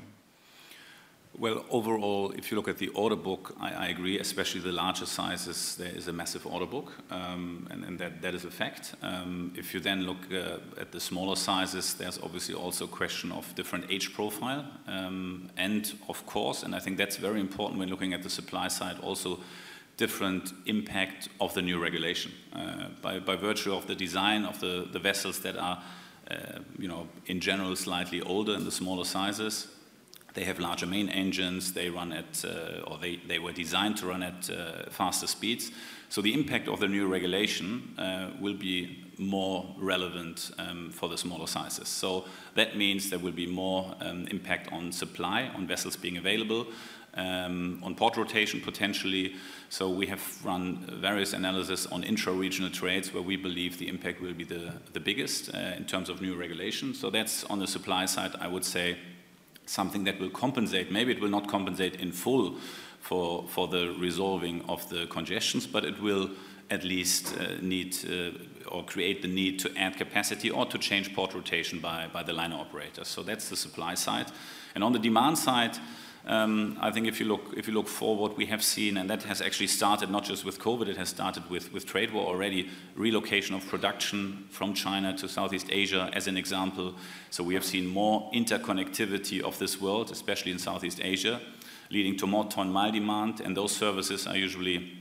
Well, 1.38 1.64
overall, 1.70 2.30
if 2.32 2.50
you 2.50 2.58
look 2.58 2.68
at 2.68 2.76
the 2.76 2.88
order 2.88 3.16
book, 3.16 3.56
I, 3.58 3.88
agree, 3.88 4.18
especially 4.18 4.60
the 4.60 4.72
larger 4.72 5.06
sizes, 5.06 5.76
there 5.76 5.90
is 5.90 6.06
a 6.06 6.12
massive 6.12 6.46
order 6.46 6.66
book, 6.66 6.92
um, 7.10 7.66
and, 7.70 7.98
that, 7.98 8.34
is 8.34 8.44
a 8.44 8.50
fact. 8.50 8.94
Um, 9.02 9.50
if 9.56 9.72
you 9.72 9.80
then 9.80 10.02
look 10.02 10.30
uh, 10.30 10.58
at 10.78 10.92
the 10.92 11.00
smaller 11.00 11.34
sizes, 11.36 11.94
there's 11.94 12.18
obviously 12.18 12.54
also 12.54 12.84
a 12.84 12.88
question 12.88 13.32
of 13.32 13.54
different 13.54 13.86
age 13.90 14.12
profile. 14.12 14.66
Um, 14.86 15.48
and 15.56 15.90
of 16.06 16.26
course, 16.26 16.64
and 16.64 16.74
I 16.74 16.80
think 16.80 16.98
that's 16.98 17.16
very 17.16 17.40
important 17.40 17.80
when 17.80 17.88
looking 17.88 18.12
at 18.12 18.22
the 18.22 18.30
supply 18.30 18.68
side, 18.68 18.98
also 19.00 19.40
different 19.96 20.52
impact 20.66 21.30
of 21.40 21.54
the 21.54 21.62
new 21.62 21.82
regulation. 21.82 22.32
Uh, 22.52 22.88
by, 23.00 23.36
virtue 23.36 23.74
of 23.74 23.86
the 23.86 23.94
design 23.94 24.44
of 24.44 24.60
the, 24.60 24.86
the 24.92 24.98
vessels 24.98 25.40
that 25.40 25.56
are, 25.56 25.82
uh, 26.30 26.58
you 26.78 26.88
know, 26.88 27.08
in 27.24 27.40
general 27.40 27.74
slightly 27.74 28.20
older 28.20 28.54
in 28.54 28.66
the 28.66 28.70
smaller 28.70 29.04
sizes, 29.04 29.68
they 30.34 30.44
have 30.44 30.58
larger 30.58 30.86
main 30.86 31.08
engines, 31.08 31.72
they 31.72 31.90
run 31.90 32.12
at, 32.12 32.44
uh, 32.44 32.82
or 32.86 32.98
they, 32.98 33.16
they 33.28 33.38
were 33.38 33.52
designed 33.52 33.96
to 33.98 34.06
run 34.06 34.22
at 34.22 34.50
uh, 34.50 34.90
faster 34.90 35.26
speeds. 35.26 35.70
So 36.08 36.20
the 36.20 36.32
impact 36.34 36.68
of 36.68 36.80
the 36.80 36.88
new 36.88 37.06
regulation 37.06 37.94
uh, 37.98 38.30
will 38.40 38.54
be 38.54 39.04
more 39.18 39.74
relevant 39.78 40.50
um, 40.58 40.90
for 40.90 41.08
the 41.08 41.16
smaller 41.16 41.46
sizes. 41.46 41.88
So 41.88 42.24
that 42.54 42.76
means 42.76 43.10
there 43.10 43.18
will 43.18 43.32
be 43.32 43.46
more 43.46 43.94
um, 44.00 44.26
impact 44.28 44.72
on 44.72 44.92
supply, 44.92 45.50
on 45.54 45.66
vessels 45.66 45.96
being 45.96 46.16
available, 46.16 46.66
um, 47.14 47.80
on 47.82 47.94
port 47.94 48.16
rotation 48.16 48.60
potentially. 48.60 49.34
So 49.68 49.88
we 49.88 50.06
have 50.06 50.22
run 50.44 50.86
various 51.00 51.32
analysis 51.32 51.86
on 51.86 52.04
intra-regional 52.04 52.70
trades 52.70 53.12
where 53.12 53.22
we 53.22 53.36
believe 53.36 53.78
the 53.78 53.88
impact 53.88 54.20
will 54.20 54.34
be 54.34 54.44
the, 54.44 54.72
the 54.92 55.00
biggest 55.00 55.54
uh, 55.54 55.58
in 55.76 55.84
terms 55.84 56.08
of 56.08 56.20
new 56.20 56.36
regulation. 56.36 56.94
So 56.94 57.10
that's 57.10 57.44
on 57.44 57.58
the 57.58 57.66
supply 57.66 58.06
side, 58.06 58.32
I 58.40 58.48
would 58.48 58.64
say, 58.64 58.98
something 59.66 60.04
that 60.04 60.20
will 60.20 60.30
compensate. 60.30 60.90
Maybe 60.90 61.12
it 61.12 61.20
will 61.20 61.28
not 61.28 61.48
compensate 61.48 61.96
in 61.96 62.12
full 62.12 62.56
for, 63.00 63.44
for 63.48 63.68
the 63.68 63.94
resolving 63.98 64.62
of 64.68 64.88
the 64.88 65.06
congestions, 65.06 65.66
but 65.66 65.84
it 65.84 66.00
will 66.00 66.30
at 66.70 66.84
least 66.84 67.36
uh, 67.38 67.56
need 67.60 67.96
uh, 68.08 68.30
or 68.68 68.84
create 68.84 69.20
the 69.20 69.28
need 69.28 69.58
to 69.58 69.70
add 69.76 69.96
capacity 69.96 70.50
or 70.50 70.64
to 70.66 70.78
change 70.78 71.14
port 71.14 71.34
rotation 71.34 71.78
by, 71.78 72.08
by 72.12 72.22
the 72.22 72.32
liner 72.32 72.56
operators. 72.56 73.08
So 73.08 73.22
that's 73.22 73.48
the 73.48 73.56
supply 73.56 73.94
side. 73.94 74.26
And 74.74 74.82
on 74.82 74.92
the 74.92 74.98
demand 74.98 75.36
side, 75.36 75.76
um, 76.26 76.78
I 76.80 76.92
think 76.92 77.08
if 77.08 77.18
you 77.18 77.26
look 77.26 77.52
if 77.56 77.66
you 77.66 77.74
look 77.74 77.88
forward, 77.88 78.36
we 78.36 78.46
have 78.46 78.62
seen, 78.62 78.96
and 78.96 79.10
that 79.10 79.24
has 79.24 79.42
actually 79.42 79.66
started 79.66 80.08
not 80.08 80.24
just 80.24 80.44
with 80.44 80.60
COVID, 80.60 80.86
it 80.86 80.96
has 80.96 81.08
started 81.08 81.50
with, 81.50 81.72
with 81.72 81.84
trade 81.84 82.12
war 82.12 82.26
already, 82.26 82.70
relocation 82.94 83.56
of 83.56 83.66
production 83.66 84.46
from 84.50 84.72
China 84.72 85.16
to 85.16 85.28
Southeast 85.28 85.66
Asia 85.70 86.10
as 86.12 86.28
an 86.28 86.36
example. 86.36 86.94
So 87.30 87.42
we 87.42 87.54
have 87.54 87.64
seen 87.64 87.86
more 87.86 88.30
interconnectivity 88.32 89.40
of 89.40 89.58
this 89.58 89.80
world, 89.80 90.12
especially 90.12 90.52
in 90.52 90.58
Southeast 90.58 91.00
Asia, 91.02 91.40
leading 91.90 92.16
to 92.18 92.26
more 92.26 92.44
ton 92.44 92.70
mile 92.70 92.92
demand, 92.92 93.40
and 93.40 93.56
those 93.56 93.74
services 93.74 94.26
are 94.28 94.36
usually 94.36 94.98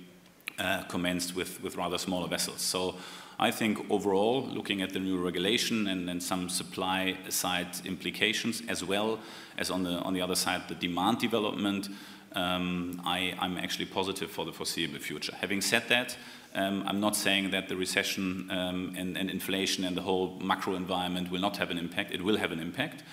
uh, 0.57 0.83
commenced 0.83 1.35
with, 1.35 1.61
with 1.61 1.75
rather 1.75 1.97
smaller 1.97 2.27
vessels. 2.27 2.61
So 2.61 2.95
I 3.43 3.49
think 3.49 3.89
overall, 3.89 4.43
looking 4.43 4.83
at 4.83 4.93
the 4.93 4.99
new 4.99 5.17
regulation 5.17 5.87
and, 5.87 6.07
and 6.07 6.21
some 6.21 6.47
supply 6.47 7.17
side 7.29 7.69
implications, 7.85 8.61
as 8.67 8.83
well 8.83 9.19
as 9.57 9.71
on 9.71 9.81
the, 9.81 9.97
on 10.01 10.13
the 10.13 10.21
other 10.21 10.35
side, 10.35 10.67
the 10.67 10.75
demand 10.75 11.17
development, 11.17 11.89
um, 12.33 13.01
I, 13.03 13.33
am 13.41 13.57
actually 13.57 13.87
positive 13.87 14.29
for 14.29 14.45
the 14.45 14.51
foreseeable 14.51 14.99
future. 14.99 15.33
Having 15.35 15.61
said 15.61 15.89
that, 15.89 16.15
um, 16.53 16.83
I'm 16.85 16.99
not 16.99 17.15
saying 17.15 17.49
that 17.49 17.67
the 17.67 17.75
recession 17.75 18.47
um, 18.51 18.93
and, 18.95 19.17
and, 19.17 19.27
inflation 19.31 19.85
and 19.85 19.97
the 19.97 20.03
whole 20.03 20.39
macro 20.39 20.75
environment 20.75 21.31
will 21.31 21.41
not 21.41 21.57
have 21.57 21.71
an 21.71 21.79
impact. 21.79 22.13
It 22.13 22.23
will 22.23 22.37
have 22.37 22.51
an 22.51 22.59
impact, 22.59 23.03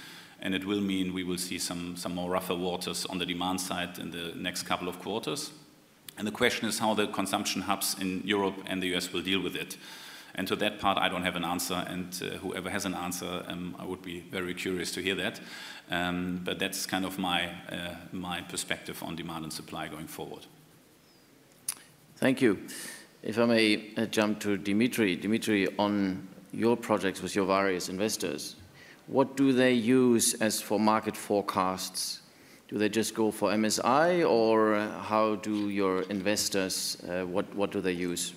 and 0.43 0.55
it 0.55 0.67
will 0.67 0.83
mean 0.83 1.15
we 1.15 1.25
will 1.25 1.39
see 1.39 1.59
some, 1.59 1.97
some 1.97 2.15
more 2.15 2.31
rougher 2.31 2.55
waters 2.55 3.07
on 3.07 3.17
the 3.17 3.25
demand 3.25 3.63
side 3.63 3.99
in 3.99 4.11
the 4.11 4.35
next 4.37 4.65
couple 4.65 4.89
of 4.89 4.99
quarters. 4.99 5.53
And 6.19 6.27
the 6.27 6.33
question 6.33 6.69
is 6.69 6.81
how 6.81 6.93
the 6.93 7.07
consumption 7.07 7.63
hubs 7.63 7.97
in 7.99 8.21
Europe 8.27 8.57
and 8.67 8.83
the 8.83 8.95
US 8.95 9.11
will 9.11 9.23
deal 9.23 9.41
with 9.41 9.57
it. 9.57 9.79
And 10.39 10.47
to 10.47 10.57
that 10.57 10.79
part, 10.79 10.99
I 10.99 11.09
don't 11.09 11.25
have 11.25 11.35
an 11.35 11.45
answer, 11.45 11.85
and 11.89 12.17
uh, 12.23 12.37
whoever 12.37 12.71
has 12.71 12.85
an 12.85 12.95
answer, 12.95 13.43
um, 13.49 13.75
I 13.77 13.85
would 13.85 14.03
be 14.03 14.21
very 14.21 14.55
curious 14.55 14.93
to 14.93 15.03
hear 15.03 15.17
that. 15.17 15.41
Um, 15.91 16.43
but 16.45 16.61
that's 16.61 16.87
kind 16.87 17.05
of 17.05 17.19
my, 17.19 17.49
uh, 17.69 17.97
my 18.13 18.43
perspective 18.43 19.03
on 19.03 19.17
demand 19.17 19.43
and 19.43 19.53
supply 19.53 19.89
going 19.89 20.07
forward. 20.07 20.47
Thank 22.19 22.41
you. 22.41 22.69
If 23.25 23.37
I 23.37 23.47
may 23.47 23.91
uh, 23.97 24.07
jump 24.07 24.39
to 24.41 24.57
Dimitri. 24.57 25.17
Dimitri, 25.17 25.67
on 25.77 26.29
your 26.53 26.77
projects 26.77 27.21
with 27.21 27.35
your 27.35 27.47
various 27.47 27.89
investors, 27.89 28.55
what 29.09 29.37
do 29.37 29.53
they 29.53 29.73
use 29.73 30.35
as 30.35 30.63
for 30.63 30.79
market 30.79 31.17
forecasts? 31.17 32.21
Do 32.69 32.79
they 32.79 32.89
just 32.89 33.13
go 33.13 33.33
for 33.33 33.51
MSI, 33.51 34.29
or 34.31 34.77
uh, 34.77 35.03
how 35.03 35.35
do 35.35 35.69
your 35.69 36.03
investors, 36.03 36.97
uh, 37.09 37.27
what, 37.27 37.53
what 37.57 37.73
do 37.73 37.81
they 37.81 37.91
use? 37.91 38.35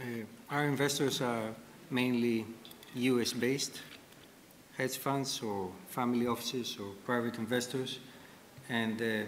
Uh, 0.00 0.04
our 0.48 0.64
investors 0.64 1.20
are 1.20 1.52
mainly 1.90 2.46
US-based 2.94 3.80
hedge 4.76 4.96
funds 4.96 5.42
or 5.42 5.72
family 5.88 6.28
offices 6.28 6.76
or 6.78 6.92
private 7.04 7.36
investors, 7.38 7.98
and 8.68 9.02
uh, 9.02 9.26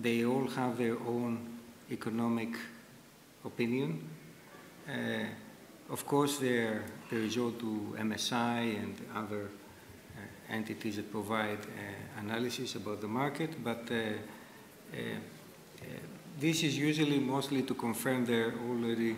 they 0.00 0.24
all 0.24 0.48
have 0.48 0.78
their 0.78 0.98
own 1.00 1.58
economic 1.90 2.56
opinion. 3.44 4.08
Uh, 4.88 5.26
of 5.90 6.06
course, 6.06 6.38
they 6.38 6.78
resort 7.10 7.58
to 7.58 7.94
MSI 7.98 8.82
and 8.82 8.94
other 9.14 9.42
uh, 9.42 10.54
entities 10.54 10.96
that 10.96 11.12
provide 11.12 11.58
uh, 11.60 12.20
analysis 12.20 12.76
about 12.76 13.02
the 13.02 13.08
market, 13.08 13.62
but 13.62 13.86
uh, 13.90 14.96
this 16.40 16.62
is 16.62 16.78
usually 16.78 17.18
mostly 17.18 17.62
to 17.62 17.74
confirm 17.74 18.24
their 18.24 18.54
already 18.70 19.16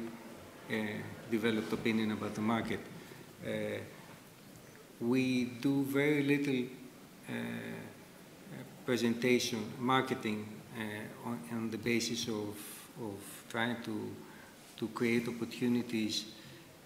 developed 1.30 1.72
opinion 1.72 2.12
about 2.12 2.34
the 2.34 2.40
market. 2.40 2.80
we 5.00 5.44
do 5.60 5.84
very 5.84 6.22
little 6.22 6.64
presentation, 8.84 9.72
marketing 9.78 10.46
on, 11.24 11.40
on 11.52 11.70
the 11.70 11.78
basis 11.78 12.28
of, 12.28 12.56
of 13.00 13.44
trying 13.48 13.82
to, 13.82 14.14
to 14.76 14.88
create 14.88 15.28
opportunities 15.28 16.26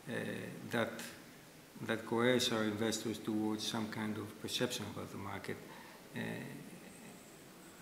uh, 0.09 0.15
that, 0.71 0.91
that 1.87 2.07
coerce 2.07 2.53
our 2.53 2.65
investors 2.65 3.19
towards 3.19 3.67
some 3.67 3.89
kind 3.89 4.17
of 4.17 4.41
perception 4.41 4.87
about 4.95 5.11
the 5.11 5.19
market. 5.19 5.57
Uh, 6.17 6.21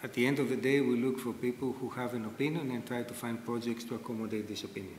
at 0.03 0.13
the 0.13 0.27
end 0.27 0.39
of 0.39 0.49
the 0.49 0.57
day, 0.57 0.81
we 0.81 0.97
look 0.97 1.19
for 1.19 1.33
people 1.33 1.73
who 1.73 1.89
have 1.91 2.15
an 2.15 2.25
opinion 2.25 2.71
and 2.71 2.87
try 2.87 3.03
to 3.03 3.15
find 3.15 3.45
projects 3.45 3.85
to 3.85 3.95
accommodate 3.95 4.49
this 4.49 4.65
opinion. 4.65 4.99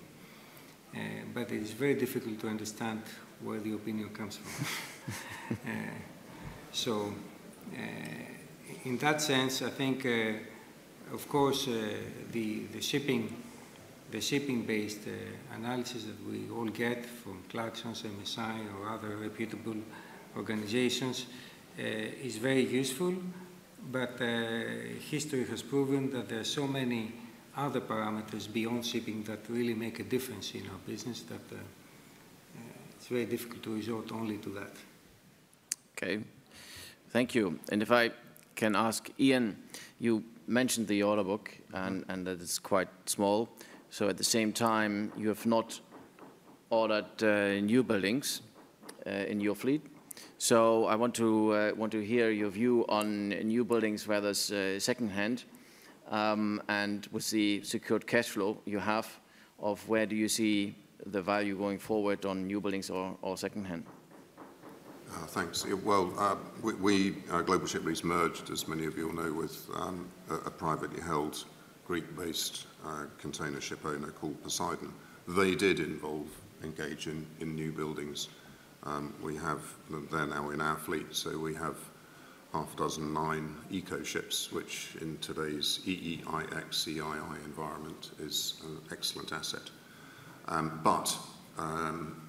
Uh, 0.98 1.00
but 1.34 1.52
it 1.52 1.62
is 1.62 1.72
very 1.72 1.94
difficult 1.94 2.40
to 2.40 2.48
understand 2.48 3.02
where 3.42 3.60
the 3.60 3.74
opinion 3.74 4.10
comes 4.10 4.38
from. 4.38 5.56
uh, 5.68 5.72
so, 6.72 7.14
uh, 7.74 7.78
in 8.86 8.98
that 8.98 9.22
sense, 9.22 9.62
I 9.62 9.70
think, 9.70 10.06
uh, 10.06 11.14
of 11.14 11.30
course, 11.30 11.68
uh, 11.68 11.74
the, 12.32 12.66
the 12.74 12.82
shipping 12.82 13.44
the 14.10 14.22
shipping-based 14.22 15.08
uh, 15.08 15.56
analysis 15.56 16.06
that 16.06 16.30
we 16.30 16.50
all 16.50 16.68
get 16.68 17.06
from 17.06 17.44
Clarksons, 17.52 18.04
MSI, 18.04 18.60
or 18.80 18.90
other 18.90 19.18
reputable 19.18 19.76
organizations 20.36 21.26
uh, 21.78 21.84
is 21.84 22.38
very 22.38 22.66
useful, 22.66 23.14
but 23.92 24.22
uh, 24.22 24.26
history 25.10 25.46
has 25.46 25.62
proven 25.62 26.10
that 26.12 26.30
there 26.30 26.40
are 26.40 26.46
so 26.46 26.68
many 26.68 27.12
other 27.58 27.82
parameters 27.82 28.52
beyond 28.52 28.86
shipping 28.86 29.24
that 29.24 29.40
really 29.50 29.74
make 29.74 30.00
a 30.00 30.04
difference 30.04 30.54
in 30.54 30.62
our 30.70 30.78
business 30.86 31.22
that 31.24 31.42
uh, 31.52 31.56
uh, 31.56 32.60
it's 32.96 33.08
very 33.08 33.26
difficult 33.26 33.64
to 33.64 33.74
resort 33.74 34.12
only 34.12 34.38
to 34.38 34.50
that. 34.50 34.72
Okay, 35.98 36.20
thank 37.10 37.34
you. 37.34 37.60
And 37.72 37.82
if 37.82 37.92
I 37.92 38.12
can 38.56 38.76
ask 38.76 39.10
Ian, 39.20 39.58
you 40.00 40.24
mentioned 40.48 40.88
the 40.88 41.04
order 41.04 41.24
book 41.24 41.52
and, 41.74 42.06
and 42.08 42.26
that 42.28 42.42
it's 42.42 42.60
quite 42.60 42.90
small. 43.06 43.50
So 43.90 44.08
at 44.08 44.18
the 44.18 44.24
same 44.24 44.54
time, 44.54 45.12
you 45.18 45.30
have 45.30 45.46
not 45.46 45.80
ordered 46.70 47.24
uh, 47.24 47.60
new 47.62 47.84
buildings 47.84 48.42
uh, 49.06 49.10
in 49.10 49.40
your 49.40 49.56
fleet. 49.56 49.82
So 50.38 50.86
I 50.86 50.96
want 50.96 51.16
to 51.16 51.54
uh, 51.54 51.72
want 51.76 51.92
to 51.94 52.02
hear 52.02 52.30
your 52.30 52.50
view 52.50 52.86
on 52.90 53.30
new 53.30 53.64
buildings, 53.64 54.08
whether 54.08 54.30
it's 54.30 54.52
uh, 54.52 54.80
secondhand, 54.80 55.46
um, 56.10 56.62
and 56.68 57.08
with 57.12 57.30
the 57.32 57.62
secured 57.64 58.08
cash 58.08 58.30
flow 58.30 58.62
you 58.66 58.80
have, 58.80 59.08
of 59.60 59.88
where 59.90 60.06
do 60.06 60.16
you 60.16 60.28
see 60.28 60.76
the 61.06 61.22
value 61.22 61.58
going 61.58 61.80
forward 61.80 62.26
on 62.26 62.48
new 62.48 62.62
buildings 62.62 62.90
or, 62.90 63.18
or 63.22 63.38
secondhand? 63.38 63.86
Uh, 65.10 65.26
thanks. 65.28 65.66
Well, 65.66 66.14
uh, 66.18 66.36
we, 66.62 66.74
we 66.74 67.16
uh, 67.32 67.42
Global 67.42 67.66
Ship 67.66 67.84
Lease 67.84 68.04
merged, 68.04 68.50
as 68.50 68.68
many 68.68 68.86
of 68.86 68.98
you 68.98 69.08
will 69.08 69.16
know, 69.16 69.32
with 69.32 69.68
um, 69.76 70.10
a, 70.30 70.36
a, 70.36 70.52
privately 70.52 71.02
held 71.02 71.46
Greek-based 71.88 72.68
uh, 72.86 73.06
container 73.18 73.62
ship 73.62 73.86
owner 73.86 74.12
called 74.12 74.42
Poseidon. 74.44 74.92
They 75.30 75.56
did 75.56 75.80
involve 75.80 76.28
engage 76.64 77.08
in, 77.08 77.26
in 77.40 77.56
new 77.56 77.72
buildings. 77.72 78.30
Um, 78.84 79.14
we 79.22 79.36
have, 79.38 79.62
they're 80.12 80.26
now 80.26 80.50
in 80.50 80.62
our 80.62 80.78
fleet, 80.78 81.08
so 81.12 81.38
we 81.38 81.54
have 81.56 81.78
half 82.58 82.76
dozen 82.76 83.14
nine 83.14 83.56
eco 83.70 84.02
ships, 84.02 84.52
which 84.52 84.96
in 85.02 85.16
today's 85.20 85.80
EEXI 85.86 86.72
CII 86.72 87.46
environment 87.46 88.12
is 88.20 88.62
an 88.66 88.80
excellent 88.92 89.32
asset. 89.32 89.70
Um, 90.48 90.82
but 90.84 91.16
um, 91.60 92.20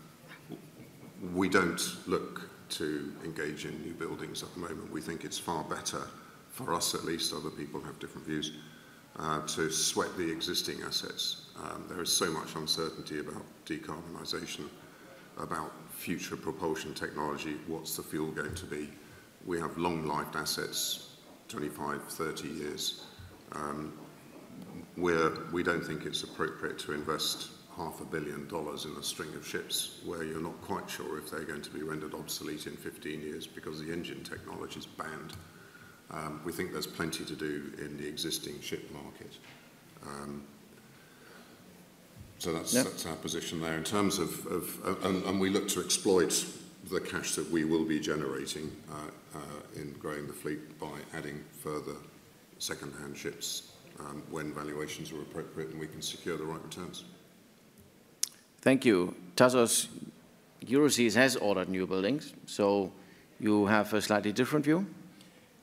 we 1.33 1.49
don't 1.49 1.97
look 2.07 2.51
to 2.71 3.11
engage 3.25 3.64
in 3.64 3.81
new 3.83 3.95
buildings 3.95 4.43
at 4.43 4.53
the 4.53 4.61
moment. 4.61 4.93
We 4.93 5.01
think 5.01 5.25
it's 5.25 5.38
far 5.38 5.64
better, 5.64 6.07
for 6.51 6.75
us 6.75 6.95
at 6.95 7.05
least, 7.05 7.33
other 7.33 7.49
people 7.49 7.81
have 7.81 7.99
different 7.99 8.27
views, 8.27 8.53
uh, 9.19 9.41
to 9.47 9.71
sweat 9.71 10.14
the 10.19 10.31
existing 10.31 10.83
assets. 10.83 11.47
Um, 11.57 11.87
there 11.88 12.03
is 12.03 12.12
so 12.12 12.31
much 12.31 12.55
uncertainty 12.55 13.21
about 13.21 13.45
decarbonisation, 13.64 14.69
about 15.38 15.73
future 15.91 16.37
propulsion 16.37 16.93
technology, 16.93 17.57
what's 17.67 17.97
the 17.97 18.03
fuel 18.03 18.31
going 18.31 18.55
to 18.55 18.67
be. 18.67 18.91
We 19.46 19.59
have 19.61 19.79
long-lived 19.79 20.37
assets, 20.37 21.16
25, 21.48 22.05
30 22.05 22.48
years, 22.48 23.05
um, 23.53 23.92
we 24.96 25.62
don't 25.62 25.85
think 25.85 26.05
it's 26.05 26.22
appropriate 26.24 26.79
to 26.81 26.92
invest 26.92 27.51
half 27.77 28.01
a 28.01 28.05
billion 28.05 28.48
dollars 28.48 28.85
in 28.85 28.92
a 28.96 29.03
string 29.03 29.33
of 29.37 29.46
ships 29.46 30.01
where 30.05 30.24
you're 30.24 30.42
not 30.42 30.61
quite 30.62 30.90
sure 30.90 31.16
if 31.18 31.31
they're 31.31 31.44
going 31.44 31.62
to 31.62 31.70
be 31.70 31.83
rendered 31.83 32.12
obsolete 32.12 32.66
in 32.66 32.77
15 32.77 33.20
years 33.20 33.46
because 33.46 33.81
the 33.81 33.92
engine 33.92 34.24
technology 34.24 34.81
is 34.81 34.87
banned. 34.87 35.35
Um, 36.11 36.40
we 36.44 36.53
think 36.53 36.72
there's 36.72 36.87
plenty 36.87 37.24
to 37.24 37.37
do 37.37 37.72
in 37.79 37.96
the 37.96 38.09
existing 38.09 38.61
ship 38.61 38.90
market. 38.92 39.38
Um, 40.05 40.42
so 42.38 42.53
that's, 42.53 42.74
yep. 42.74 42.85
that's 42.85 43.07
our 43.07 43.16
position 43.16 43.61
there. 43.61 43.77
In 43.77 43.85
terms 43.85 44.18
of, 44.18 44.46
of 44.46 44.87
uh, 44.87 45.09
and, 45.09 45.24
and, 45.24 45.40
we 45.40 45.51
look 45.51 45.68
to 45.68 45.81
exploit 45.81 46.44
the 46.90 47.01
cash 47.01 47.35
that 47.35 47.51
we 47.51 47.64
will 47.64 47.85
be 47.85 48.01
generating 48.01 48.70
uh, 48.90 48.94
uh, 49.35 49.40
in 49.77 49.92
growing 49.94 50.27
the 50.27 50.33
fleet 50.33 50.79
by 50.79 50.98
adding 51.14 51.44
further 51.62 51.96
second-hand 52.59 53.16
ships 53.16 53.72
um, 54.01 54.22
when 54.31 54.53
valuations 54.53 55.12
are 55.12 55.20
appropriate 55.20 55.70
and 55.70 55.81
we 55.81 55.87
can 55.87 56.03
secure 56.03 56.37
the 56.37 56.44
right 56.44 56.62
returns. 56.62 57.05
Thank 58.61 58.85
you. 58.85 59.14
Tassos, 59.37 59.88
Euroseas 60.64 61.14
has 61.14 61.37
ordered 61.37 61.68
new 61.68 61.87
buildings, 61.87 62.33
so 62.46 62.92
you 63.38 63.66
have 63.66 63.92
a 63.94 64.03
slightly 64.03 64.33
different 64.33 64.64
view? 64.64 64.87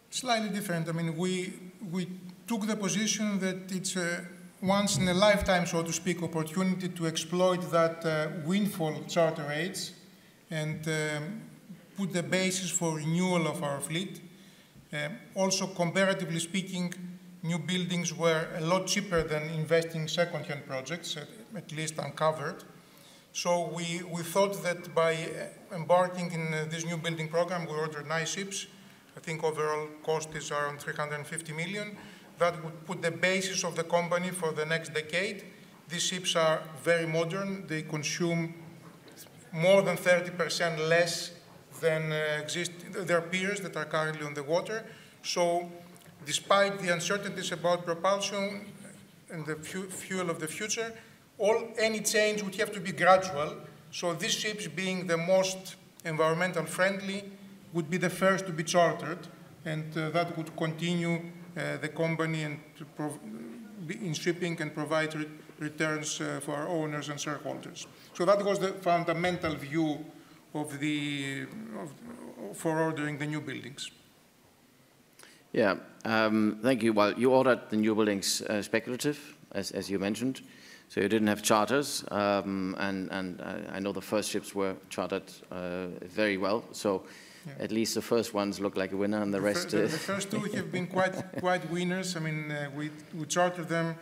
Slightly 0.10 0.50
different. 0.50 0.88
I 0.88 0.94
mean, 0.94 1.18
we, 1.18 1.54
we 1.92 2.08
took 2.48 2.68
the 2.68 2.76
position 2.76 3.40
that 3.40 3.72
it's 3.72 3.96
a 3.96 4.26
once 4.62 4.98
in 4.98 5.08
a 5.08 5.14
lifetime, 5.14 5.66
so 5.66 5.84
to 5.84 5.92
speak, 5.92 6.24
opportunity 6.24 6.90
to 6.90 7.06
exploit 7.08 7.70
that 7.72 8.06
uh, 8.06 8.30
windfall 8.46 9.04
charter 9.08 9.46
rates 9.48 9.92
and 10.52 10.88
um, 10.88 11.42
put 11.98 12.14
the 12.14 12.24
basis 12.24 12.70
for 12.70 12.96
renewal 12.96 13.48
of 13.48 13.64
our 13.64 13.80
fleet. 13.80 14.22
Uh, 14.94 15.10
also, 15.36 15.68
comparatively 15.68 16.40
speaking, 16.40 16.94
new 17.44 17.60
buildings 17.60 18.14
were 18.14 18.48
a 18.58 18.62
lot 18.62 18.88
cheaper 18.88 19.24
than 19.24 19.44
investing 19.50 20.08
second-hand 20.08 20.66
projects, 20.68 21.18
at, 21.18 21.28
at, 21.56 21.72
least 21.72 21.98
uncovered. 21.98 22.64
So 23.34 23.68
we, 23.68 24.02
we 24.04 24.24
thought 24.24 24.62
that 24.64 24.94
by 24.96 25.14
uh, 25.14 25.76
embarking 25.76 26.32
in 26.32 26.54
uh, 26.54 26.66
this 26.70 26.86
new 26.86 26.98
building 26.98 27.28
program, 27.28 27.66
we 27.66 27.74
ordered 27.74 28.08
nine 28.08 28.26
ships, 28.26 28.68
I 29.16 29.20
think 29.22 29.44
overall 29.44 29.88
cost 30.04 30.34
is 30.36 30.52
around 30.52 30.80
350 30.80 31.54
million. 31.54 31.98
That 32.38 32.62
would 32.64 32.86
put 32.86 33.02
the 33.02 33.12
basis 33.12 33.64
of 33.64 33.76
the 33.76 33.84
company 33.84 34.30
for 34.30 34.52
the 34.52 34.66
next 34.66 34.94
decade. 34.94 35.46
These 35.88 36.04
ships 36.04 36.36
are 36.36 36.64
very 36.84 37.06
modern. 37.06 37.66
They 37.68 37.84
consume 37.84 38.54
more 39.56 39.82
than 39.82 39.98
30% 39.98 40.90
less 40.90 41.32
than 41.82 42.12
uh, 42.12 42.42
exist 42.42 42.72
their 42.92 43.22
peers 43.22 43.62
that 43.62 43.76
are 43.76 43.86
currently 43.86 44.26
on 44.26 44.34
the 44.34 44.44
water. 44.44 44.84
So 45.24 45.72
despite 46.26 46.80
the 46.80 46.90
uncertainties 46.94 47.52
about 47.52 47.86
propulsion 47.86 48.66
and 49.32 49.46
the 49.46 49.56
fu 49.56 49.90
fuel 49.90 50.30
of 50.30 50.40
the 50.40 50.48
future, 50.48 50.94
all, 51.38 51.70
any 51.78 52.02
change 52.02 52.44
would 52.44 52.56
have 52.56 52.72
to 52.72 52.80
be 52.80 52.92
gradual 52.92 53.56
So 53.96 54.14
these 54.14 54.34
ships, 54.34 54.68
being 54.68 55.08
the 55.08 55.16
most 55.16 55.78
environmental 56.04 56.66
friendly, 56.66 57.24
would 57.72 57.90
be 57.90 57.96
the 57.96 58.10
first 58.10 58.46
to 58.46 58.52
be 58.52 58.64
chartered, 58.64 59.20
and 59.64 59.86
uh, 59.98 60.10
that 60.10 60.38
would 60.38 60.54
continue 60.58 61.16
uh, 61.56 61.78
the 61.78 61.88
company 61.88 62.44
and 62.44 62.60
in 63.90 64.14
shipping 64.14 64.62
and 64.62 64.76
provide 64.76 65.16
returns 65.60 66.22
uh, 66.22 66.40
for 66.44 66.56
our 66.56 66.68
owners 66.68 67.10
and 67.10 67.20
shareholders. 67.20 67.88
So 68.14 68.26
that 68.26 68.44
was 68.44 68.60
the 68.60 68.74
fundamental 68.74 69.56
view 69.56 70.06
of 70.54 70.80
the, 70.80 71.46
of, 71.80 72.58
for 72.58 72.80
ordering 72.82 73.18
the 73.18 73.28
new 73.28 73.42
buildings. 73.42 73.92
Yeah, 75.52 75.76
um, 76.04 76.60
thank 76.62 76.84
you. 76.84 76.94
Well, 76.94 77.14
you 77.18 77.32
ordered 77.32 77.70
the 77.70 77.78
new 77.78 77.96
buildings 77.96 78.42
uh, 78.42 78.62
speculative, 78.62 79.36
as, 79.52 79.72
as 79.72 79.90
you 79.90 80.00
mentioned. 80.00 80.42
So 80.90 81.02
you 81.02 81.10
didn't 81.10 81.28
have 81.28 81.42
charters, 81.42 82.04
um, 82.12 82.76
and, 82.78 83.12
and 83.12 83.42
I 83.72 83.80
know 83.80 83.92
the 83.92 84.02
first 84.02 84.30
ships 84.30 84.54
were 84.54 84.76
chartered 84.90 85.24
uh, 85.52 85.88
very 86.04 86.38
well. 86.38 86.64
So 86.74 87.04
yeah. 87.48 87.54
at 87.60 87.72
least 87.72 87.96
the 87.96 88.02
first 88.02 88.34
ones 88.34 88.60
look 88.60 88.78
like 88.78 88.92
a 88.92 88.98
winner, 88.98 89.22
and 89.22 89.34
the, 89.34 89.40
the 89.40 89.44
rest. 89.44 89.70
the, 89.70 89.78
the, 89.82 89.90
first 89.90 90.30
two 90.30 90.40
have 90.56 90.72
been 90.72 90.88
quite 90.88 91.16
quite 91.40 91.70
winners. 91.72 92.16
I 92.16 92.20
mean, 92.20 92.52
uh, 92.52 92.70
we 92.76 92.92
we 93.18 93.26
chartered 93.26 93.68
them 93.68 93.96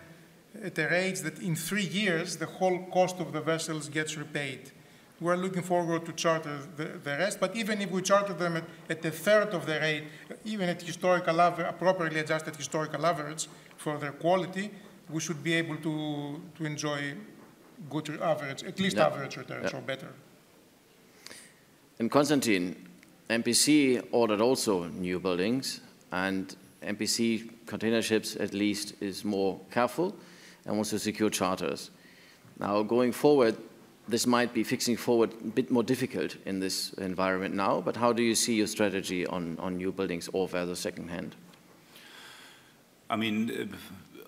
at 0.62 0.78
a 0.78 0.88
rate 0.88 1.18
that 1.24 1.40
in 1.40 1.56
three 1.56 1.86
years 1.86 2.38
the 2.38 2.46
whole 2.46 2.80
cost 2.92 3.20
of 3.20 3.34
the 3.34 3.42
vessels 3.42 3.90
gets 3.90 4.18
repaid. 4.18 4.72
We're 5.20 5.38
looking 5.38 5.62
forward 5.62 6.06
to 6.06 6.12
charter 6.14 6.60
the, 6.76 6.86
the 7.04 7.12
rest, 7.12 7.40
but 7.40 7.56
even 7.56 7.82
if 7.82 7.92
we 7.92 8.02
charter 8.02 8.34
them 8.34 8.58
at, 8.58 8.66
at 8.90 9.06
a 9.06 9.12
third 9.12 9.50
of 9.50 9.66
the 9.66 9.80
rate, 9.80 10.04
even 10.44 10.68
at 10.70 10.82
historical 10.82 11.40
average, 11.40 11.78
properly 11.78 12.20
adjusted 12.20 12.56
historical 12.56 13.06
average 13.06 13.48
for 13.78 13.98
their 13.98 14.12
quality, 14.12 14.70
we 15.10 15.20
should 15.20 15.44
be 15.44 15.54
able 15.54 15.78
to, 15.78 16.42
to 16.58 16.66
enjoy 16.66 17.14
good 17.90 18.10
average, 18.22 18.64
at 18.64 18.80
least 18.80 18.98
yeah. 18.98 19.06
average 19.06 19.38
returns 19.38 19.72
yeah. 19.72 19.78
or 19.78 19.82
better. 19.82 20.10
And 22.00 22.12
Constantin, 22.12 22.90
MPC 23.30 24.06
ordered 24.12 24.42
also 24.42 24.86
new 24.86 25.20
buildings, 25.20 25.82
and 26.12 26.56
MPC 26.82 27.50
container 27.66 28.02
ships 28.02 28.36
at 28.36 28.54
least 28.54 28.94
is 29.00 29.24
more 29.24 29.60
careful 29.72 30.16
and 30.66 30.78
also 30.78 30.98
secure 30.98 31.30
charters. 31.30 31.92
Now, 32.60 32.84
going 32.84 33.12
forward, 33.12 33.58
this 34.08 34.28
might 34.28 34.54
be 34.54 34.64
fixing 34.64 34.98
forward 34.98 35.32
a 35.34 35.48
bit 35.48 35.72
more 35.72 35.84
difficult 35.84 36.36
in 36.46 36.60
this 36.60 36.94
environment 36.94 37.56
now, 37.56 37.82
but 37.82 37.96
how 37.96 38.14
do 38.14 38.22
you 38.22 38.36
see 38.36 38.56
your 38.56 38.68
strategy 38.68 39.26
on, 39.26 39.58
on 39.60 39.78
new 39.78 39.92
buildings 39.92 40.30
or 40.34 40.48
rather 40.48 40.76
second-hand? 40.76 41.36
I 43.10 43.16
mean, 43.16 43.74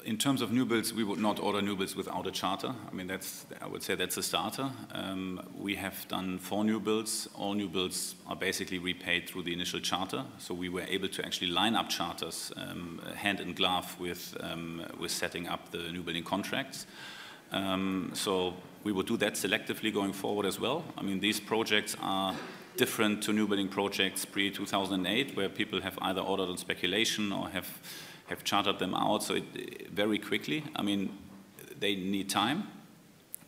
in 0.05 0.17
terms 0.17 0.41
of 0.41 0.51
new 0.51 0.65
builds, 0.65 0.93
we 0.93 1.03
would 1.03 1.19
not 1.19 1.39
order 1.39 1.61
new 1.61 1.75
builds 1.75 1.95
without 1.95 2.27
a 2.27 2.31
charter. 2.31 2.73
I 2.89 2.93
mean, 2.93 3.07
that's, 3.07 3.45
I 3.59 3.67
would 3.67 3.81
say 3.81 3.95
that's 3.95 4.17
a 4.17 4.23
starter. 4.23 4.69
Um, 4.91 5.41
we 5.57 5.75
have 5.75 6.07
done 6.07 6.37
four 6.37 6.63
new 6.63 6.79
builds. 6.79 7.27
All 7.35 7.53
new 7.53 7.67
builds 7.67 8.15
are 8.27 8.35
basically 8.35 8.77
repaid 8.77 9.27
through 9.27 9.43
the 9.43 9.53
initial 9.53 9.79
charter. 9.79 10.23
So 10.37 10.53
we 10.53 10.69
were 10.69 10.83
able 10.87 11.07
to 11.09 11.25
actually 11.25 11.47
line 11.47 11.75
up 11.75 11.89
charters 11.89 12.53
um, 12.55 13.01
hand 13.15 13.39
in 13.39 13.53
glove 13.53 13.99
with, 13.99 14.37
um, 14.41 14.85
with 14.99 15.11
setting 15.11 15.47
up 15.47 15.71
the 15.71 15.91
new 15.91 16.03
building 16.03 16.23
contracts. 16.23 16.85
Um, 17.51 18.11
so 18.13 18.53
we 18.83 18.91
will 18.91 19.03
do 19.03 19.17
that 19.17 19.33
selectively 19.33 19.91
going 19.93 20.13
forward 20.13 20.45
as 20.45 20.59
well. 20.59 20.83
I 20.97 21.01
mean, 21.01 21.19
these 21.19 21.39
projects 21.39 21.97
are 22.01 22.35
different 22.77 23.23
to 23.23 23.33
new 23.33 23.47
building 23.47 23.69
projects 23.69 24.25
pre-2008, 24.25 25.35
where 25.35 25.49
people 25.49 25.81
have 25.81 25.97
either 26.01 26.21
ordered 26.21 26.49
on 26.49 26.57
speculation 26.57 27.31
or 27.31 27.49
have, 27.49 27.67
have 28.27 28.43
chartered 28.43 28.79
them 28.79 28.93
out 28.93 29.23
so 29.23 29.35
it, 29.35 29.91
very 29.91 30.19
quickly. 30.19 30.63
I 30.75 30.81
mean, 30.81 31.17
they 31.79 31.95
need 31.95 32.29
time. 32.29 32.67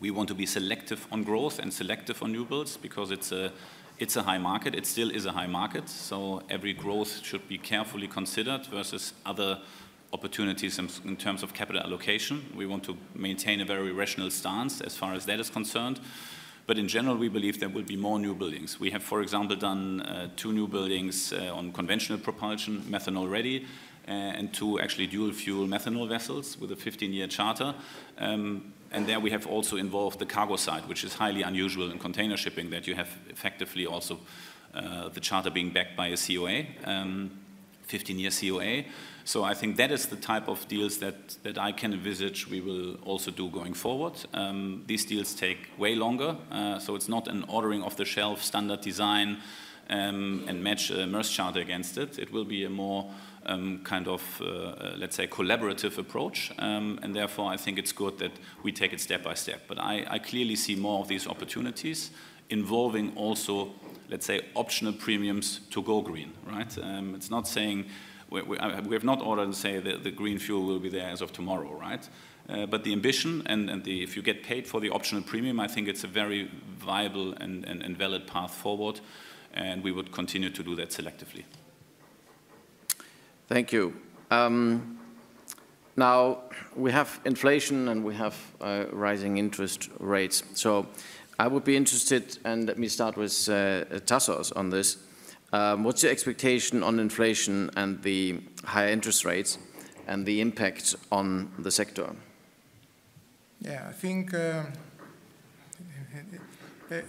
We 0.00 0.10
want 0.10 0.28
to 0.28 0.34
be 0.34 0.46
selective 0.46 1.06
on 1.10 1.24
growth 1.24 1.58
and 1.58 1.72
selective 1.72 2.22
on 2.22 2.32
new 2.32 2.44
builds 2.44 2.76
because 2.76 3.10
it's 3.10 3.32
a, 3.32 3.52
it's 3.98 4.16
a 4.16 4.22
high 4.22 4.38
market. 4.38 4.74
It 4.74 4.86
still 4.86 5.10
is 5.10 5.26
a 5.26 5.32
high 5.32 5.48
market, 5.48 5.88
so 5.88 6.42
every 6.48 6.72
growth 6.72 7.24
should 7.24 7.48
be 7.48 7.58
carefully 7.58 8.06
considered 8.06 8.66
versus 8.66 9.12
other 9.26 9.58
opportunities 10.12 10.78
in, 10.78 10.88
in, 11.04 11.16
terms 11.16 11.42
of 11.42 11.52
capital 11.52 11.82
allocation. 11.82 12.46
We 12.56 12.66
want 12.66 12.84
to 12.84 12.96
maintain 13.14 13.60
a 13.60 13.64
very 13.64 13.92
rational 13.92 14.30
stance 14.30 14.80
as 14.80 14.96
far 14.96 15.14
as 15.14 15.26
that 15.26 15.40
is 15.40 15.50
concerned. 15.50 16.00
But 16.66 16.78
in 16.78 16.86
general, 16.86 17.16
we 17.16 17.28
believe 17.28 17.60
there 17.60 17.68
will 17.68 17.82
be 17.82 17.96
more 17.96 18.18
new 18.18 18.34
buildings. 18.34 18.78
We 18.78 18.90
have, 18.90 19.02
for 19.02 19.22
example, 19.22 19.56
done 19.56 20.02
uh, 20.02 20.28
two 20.36 20.52
new 20.52 20.68
buildings 20.68 21.32
uh, 21.32 21.50
on 21.54 21.72
conventional 21.72 22.18
propulsion, 22.18 22.82
methanol 22.82 23.30
ready, 23.30 23.66
and 24.08 24.52
two 24.52 24.80
actually 24.80 25.06
dual 25.06 25.32
fuel 25.32 25.66
methanol 25.66 26.08
vessels 26.08 26.58
with 26.58 26.72
a 26.72 26.76
15 26.76 27.12
year 27.12 27.26
charter. 27.26 27.74
Um, 28.18 28.72
and 28.90 29.06
there 29.06 29.20
we 29.20 29.30
have 29.30 29.46
also 29.46 29.76
involved 29.76 30.18
the 30.18 30.26
cargo 30.26 30.56
side, 30.56 30.88
which 30.88 31.04
is 31.04 31.14
highly 31.14 31.42
unusual 31.42 31.90
in 31.90 31.98
container 31.98 32.36
shipping, 32.36 32.70
that 32.70 32.86
you 32.86 32.94
have 32.94 33.08
effectively 33.28 33.86
also 33.86 34.18
uh, 34.74 35.08
the 35.08 35.20
charter 35.20 35.50
being 35.50 35.70
backed 35.70 35.96
by 35.96 36.08
a 36.08 36.16
COA, 36.16 36.64
um, 36.84 37.30
15 37.82 38.18
year 38.18 38.30
COA. 38.30 38.84
So 39.24 39.44
I 39.44 39.52
think 39.52 39.76
that 39.76 39.90
is 39.90 40.06
the 40.06 40.16
type 40.16 40.48
of 40.48 40.66
deals 40.68 40.98
that, 40.98 41.36
that 41.42 41.58
I 41.58 41.72
can 41.72 41.92
envisage 41.92 42.48
we 42.48 42.62
will 42.62 42.94
also 43.04 43.30
do 43.30 43.50
going 43.50 43.74
forward. 43.74 44.14
Um, 44.32 44.84
these 44.86 45.04
deals 45.04 45.34
take 45.34 45.68
way 45.76 45.94
longer, 45.94 46.34
uh, 46.50 46.78
so 46.78 46.94
it's 46.94 47.10
not 47.10 47.28
an 47.28 47.44
ordering 47.46 47.82
off 47.82 47.96
the 47.96 48.06
shelf 48.06 48.42
standard 48.42 48.80
design 48.80 49.38
um, 49.90 50.44
and 50.48 50.64
match 50.64 50.90
a 50.90 51.04
Maersk 51.06 51.34
charter 51.34 51.60
against 51.60 51.98
it. 51.98 52.18
It 52.18 52.32
will 52.32 52.46
be 52.46 52.64
a 52.64 52.70
more 52.70 53.10
um, 53.48 53.80
kind 53.82 54.06
of, 54.06 54.22
uh, 54.40 54.44
uh, 54.44 54.94
let's 54.98 55.16
say, 55.16 55.26
collaborative 55.26 55.98
approach, 55.98 56.52
um, 56.58 57.00
and 57.02 57.14
therefore 57.14 57.50
I 57.50 57.56
think 57.56 57.78
it's 57.78 57.92
good 57.92 58.18
that 58.18 58.32
we 58.62 58.70
take 58.70 58.92
it 58.92 59.00
step 59.00 59.24
by 59.24 59.34
step. 59.34 59.62
But 59.66 59.78
I, 59.78 60.06
I 60.08 60.18
clearly 60.18 60.54
see 60.54 60.76
more 60.76 61.00
of 61.00 61.08
these 61.08 61.26
opportunities 61.26 62.10
involving 62.50 63.12
also, 63.16 63.70
let's 64.08 64.26
say, 64.26 64.42
optional 64.54 64.92
premiums 64.92 65.60
to 65.70 65.82
go 65.82 66.00
green, 66.00 66.32
right? 66.46 66.78
Um, 66.78 67.14
it's 67.14 67.30
not 67.30 67.48
saying 67.48 67.86
we, 68.30 68.42
we, 68.42 68.58
we, 68.86 68.94
have 68.94 69.04
not 69.04 69.22
ordered 69.22 69.46
to 69.46 69.54
say 69.54 69.80
that 69.80 70.04
the 70.04 70.10
green 70.10 70.38
fuel 70.38 70.64
will 70.64 70.78
be 70.78 70.88
there 70.88 71.08
as 71.08 71.20
of 71.20 71.32
tomorrow, 71.32 71.72
right? 71.74 72.08
Uh, 72.48 72.66
but 72.66 72.84
the 72.84 72.92
ambition 72.92 73.42
and, 73.46 73.68
and 73.68 73.84
the, 73.84 74.02
if 74.02 74.16
you 74.16 74.22
get 74.22 74.42
paid 74.42 74.66
for 74.66 74.80
the 74.80 74.90
optional 74.90 75.22
premium, 75.22 75.60
I 75.60 75.68
think 75.68 75.88
it's 75.88 76.04
a 76.04 76.08
very 76.08 76.50
viable 76.78 77.32
and, 77.34 77.64
and, 77.66 77.82
and 77.82 77.96
valid 77.96 78.26
path 78.26 78.54
forward, 78.54 79.00
and 79.52 79.82
we 79.82 79.92
would 79.92 80.12
continue 80.12 80.50
to 80.50 80.62
do 80.62 80.74
that 80.76 80.90
selectively. 80.90 81.44
Thank 83.48 83.72
you. 83.72 83.94
Um, 84.30 84.98
now, 85.96 86.42
we 86.76 86.92
have 86.92 87.18
inflation 87.24 87.88
and 87.88 88.04
we 88.04 88.14
have 88.14 88.36
uh, 88.60 88.84
rising 88.92 89.38
interest 89.38 89.88
rates. 89.98 90.42
So 90.52 90.86
I 91.38 91.48
would 91.48 91.64
be 91.64 91.74
interested, 91.74 92.38
and 92.44 92.66
let 92.66 92.78
me 92.78 92.88
start 92.88 93.16
with 93.16 93.48
uh, 93.48 93.84
Tassos 94.04 94.52
on 94.54 94.68
this. 94.68 94.98
Um, 95.52 95.82
what's 95.82 96.02
your 96.02 96.12
expectation 96.12 96.82
on 96.82 96.98
inflation 96.98 97.70
and 97.74 98.02
the 98.02 98.40
higher 98.64 98.88
interest 98.88 99.24
rates 99.24 99.56
and 100.06 100.26
the 100.26 100.42
impact 100.42 100.94
on 101.10 101.50
the 101.58 101.70
sector? 101.70 102.14
Yeah, 103.62 103.86
I 103.88 103.92
think 103.92 104.34
uh, 104.34 104.64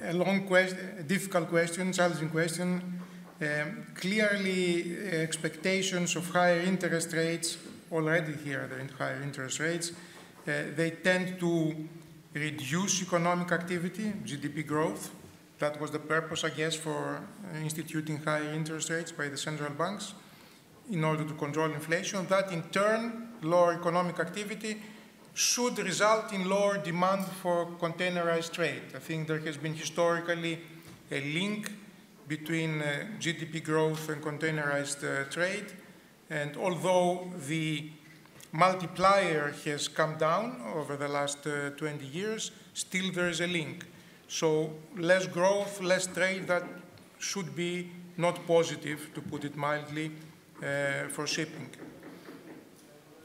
a 0.04 0.13
long 0.13 0.47
question, 0.47 0.78
a 0.99 1.04
difficult 1.04 1.49
question, 1.49 1.91
challenging 1.91 2.30
question. 2.30 2.98
Um, 3.41 3.86
clearly, 3.95 4.97
expectations 4.97 6.15
of 6.15 6.30
higher 6.30 6.60
interest 6.60 7.13
rates 7.13 7.58
already 7.91 8.34
here, 8.34 8.67
the 8.67 8.93
higher 8.97 9.21
interest 9.21 9.60
rates, 9.60 9.91
uh, 9.91 10.75
they 10.75 10.91
tend 10.91 11.39
to 11.39 11.73
reduce 12.34 13.02
economic 13.02 13.52
activity, 13.52 14.12
GDP 14.25 14.67
growth, 14.67 15.12
that 15.60 15.80
was 15.80 15.91
the 15.91 15.99
purpose, 15.99 16.43
I 16.45 16.49
guess, 16.49 16.75
for 16.75 17.21
instituting 17.62 18.17
higher 18.17 18.54
interest 18.54 18.89
rates 18.89 19.12
by 19.12 19.28
the 19.28 19.38
central 19.38 19.71
banks 19.71 20.13
in 20.89 21.04
order 21.04 21.25
to 21.25 21.34
control 21.34 21.71
inflation. 21.71 22.25
That 22.28 22.52
in 22.52 22.63
turn, 22.63 23.30
lower 23.41 23.73
economic 23.73 24.19
activity 24.19 24.82
should 25.34 25.78
result 25.80 26.34
in 26.34 26.49
lower 26.49 26.78
demand 26.78 27.25
for 27.25 27.65
containerized 27.80 28.54
trade. 28.54 28.82
I 28.95 28.99
think 28.99 29.28
there 29.28 29.39
has 29.39 29.58
been 29.58 29.73
historically 29.73 30.60
a 31.12 31.21
link 31.34 31.71
between 32.30 32.82
uh, 32.82 33.06
GDP 33.20 33.62
growth 33.62 34.08
and 34.08 34.22
containerized 34.22 35.04
uh, 35.04 35.30
trade. 35.30 35.74
And 36.30 36.56
although 36.56 37.28
the 37.48 37.89
multiplier 38.52 39.54
has 39.65 39.88
come 39.88 40.18
down 40.18 40.62
over 40.76 40.96
the 40.96 41.08
last 41.08 41.46
uh, 41.48 41.72
20 41.72 42.06
years, 42.06 42.52
still 42.74 43.12
there 43.12 43.30
is 43.30 43.42
a 43.42 43.48
link. 43.48 43.86
So 44.28 44.72
less 44.96 45.26
growth, 45.26 45.82
less 45.82 46.06
trade, 46.06 46.48
that 46.48 46.63
should 47.18 47.56
be 47.56 47.89
not 48.18 48.46
positive, 48.46 49.10
to 49.15 49.22
put 49.22 49.44
it 49.44 49.56
mildly, 49.56 50.12
uh, 50.62 51.08
for 51.10 51.26
shipping. 51.26 51.70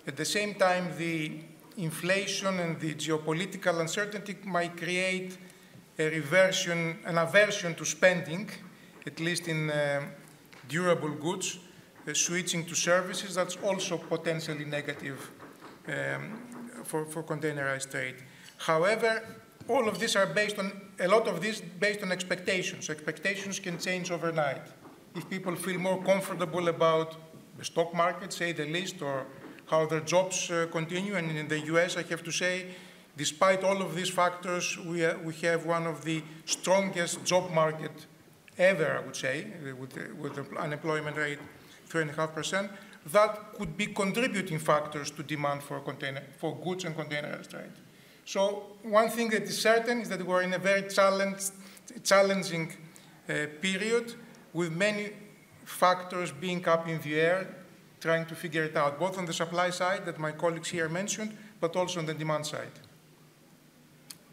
At 0.07 0.17
the 0.17 0.25
same 0.25 0.55
time, 0.55 0.93
the 0.97 1.41
inflation 1.77 2.61
and 2.61 2.81
the 2.81 2.95
geopolitical 2.95 3.81
uncertainty 3.81 4.37
might 4.45 4.77
create 4.77 5.37
a 5.99 6.09
reversion, 6.09 6.99
an 7.05 7.19
aversion 7.19 7.75
to 7.75 7.85
spending, 7.85 8.49
at 9.07 9.21
least 9.21 9.49
in 9.49 9.71
uh, 9.71 10.03
durable 10.69 11.11
goods, 11.11 11.59
uh, 12.09 12.15
switching 12.15 12.65
to 12.67 12.75
services, 12.75 13.35
that's 13.35 13.57
also 13.57 13.99
potentially 13.99 14.65
negative 14.65 15.31
um, 15.89 16.39
for, 16.85 17.05
for 17.05 17.23
containerized 17.23 17.91
trade. 17.91 18.17
However, 18.59 19.23
all 19.69 19.89
of 19.89 19.99
these 19.99 20.17
are 20.17 20.27
based 20.27 20.59
on 20.59 20.73
a 21.01 21.09
lot 21.09 21.27
of 21.27 21.41
this 21.41 21.61
based 21.61 22.03
on 22.03 22.13
expectations. 22.13 22.91
Expectations 22.91 23.59
can 23.59 23.79
change 23.79 24.11
overnight. 24.11 24.63
If 25.15 25.29
people 25.31 25.57
feel 25.57 25.79
more 25.79 26.03
comfortable 26.03 26.69
about 26.69 27.17
the 27.57 27.65
stock 27.65 27.95
market, 27.95 28.33
say 28.33 28.53
the 28.53 28.67
least, 28.67 29.01
or 29.01 29.27
how 29.67 29.87
their 29.87 30.01
jobs 30.01 30.51
uh, 30.51 30.67
continue, 30.71 31.15
and 31.15 31.31
in 31.31 31.49
the 31.49 31.61
US, 31.73 31.97
I 31.97 32.03
have 32.03 32.23
to 32.25 32.33
say, 32.33 32.67
despite 33.17 33.65
all 33.65 33.81
of 33.81 33.95
these 33.95 34.11
factors, 34.11 34.77
we, 34.79 35.05
uh, 35.05 35.17
we 35.19 35.35
have 35.35 35.65
one 35.65 35.87
of 35.87 36.05
the 36.05 36.23
strongest 36.45 37.25
job 37.25 37.51
market 37.51 38.07
ever, 38.59 38.99
I 38.99 39.07
would 39.07 39.17
say, 39.17 39.47
with, 39.79 39.97
with 40.19 40.35
the 40.35 40.59
unemployment 40.59 41.17
rate 41.17 41.39
3.5%. 41.89 42.71
That 43.13 43.55
could 43.55 43.77
be 43.77 43.87
contributing 43.87 44.59
factors 44.59 45.11
to 45.13 45.23
demand 45.23 45.63
for, 45.63 45.81
container, 45.81 46.23
for 46.39 46.57
goods 46.57 46.85
and 46.85 46.97
containerized 46.97 47.51
trade. 47.51 47.73
So 48.25 48.77
one 48.83 49.11
thing 49.11 49.29
that 49.31 49.43
is 49.43 49.61
certain 49.61 50.01
is 50.01 50.09
that 50.09 50.25
we're 50.25 50.43
in 50.43 50.55
a 50.55 50.59
very 50.59 50.89
challenging 52.03 52.73
uh, 53.29 53.35
period 53.61 54.15
with 54.55 54.73
many 54.73 55.11
factors 55.65 56.33
being 56.33 56.67
up 56.67 56.89
in 56.89 57.01
the 57.03 57.21
air, 57.21 57.55
trying 58.01 58.25
to 58.27 58.35
figure 58.35 58.65
it 58.65 58.77
out, 58.77 58.99
both 58.99 59.19
on 59.19 59.27
the 59.27 59.33
supply 59.33 59.71
side 59.71 60.07
that 60.07 60.19
my 60.19 60.33
colleagues 60.33 60.71
here 60.71 60.89
mentioned, 60.89 61.37
but 61.61 61.77
also 61.77 62.01
on 62.01 62.07
the 62.07 62.15
demand 62.15 62.47
side. 62.47 62.73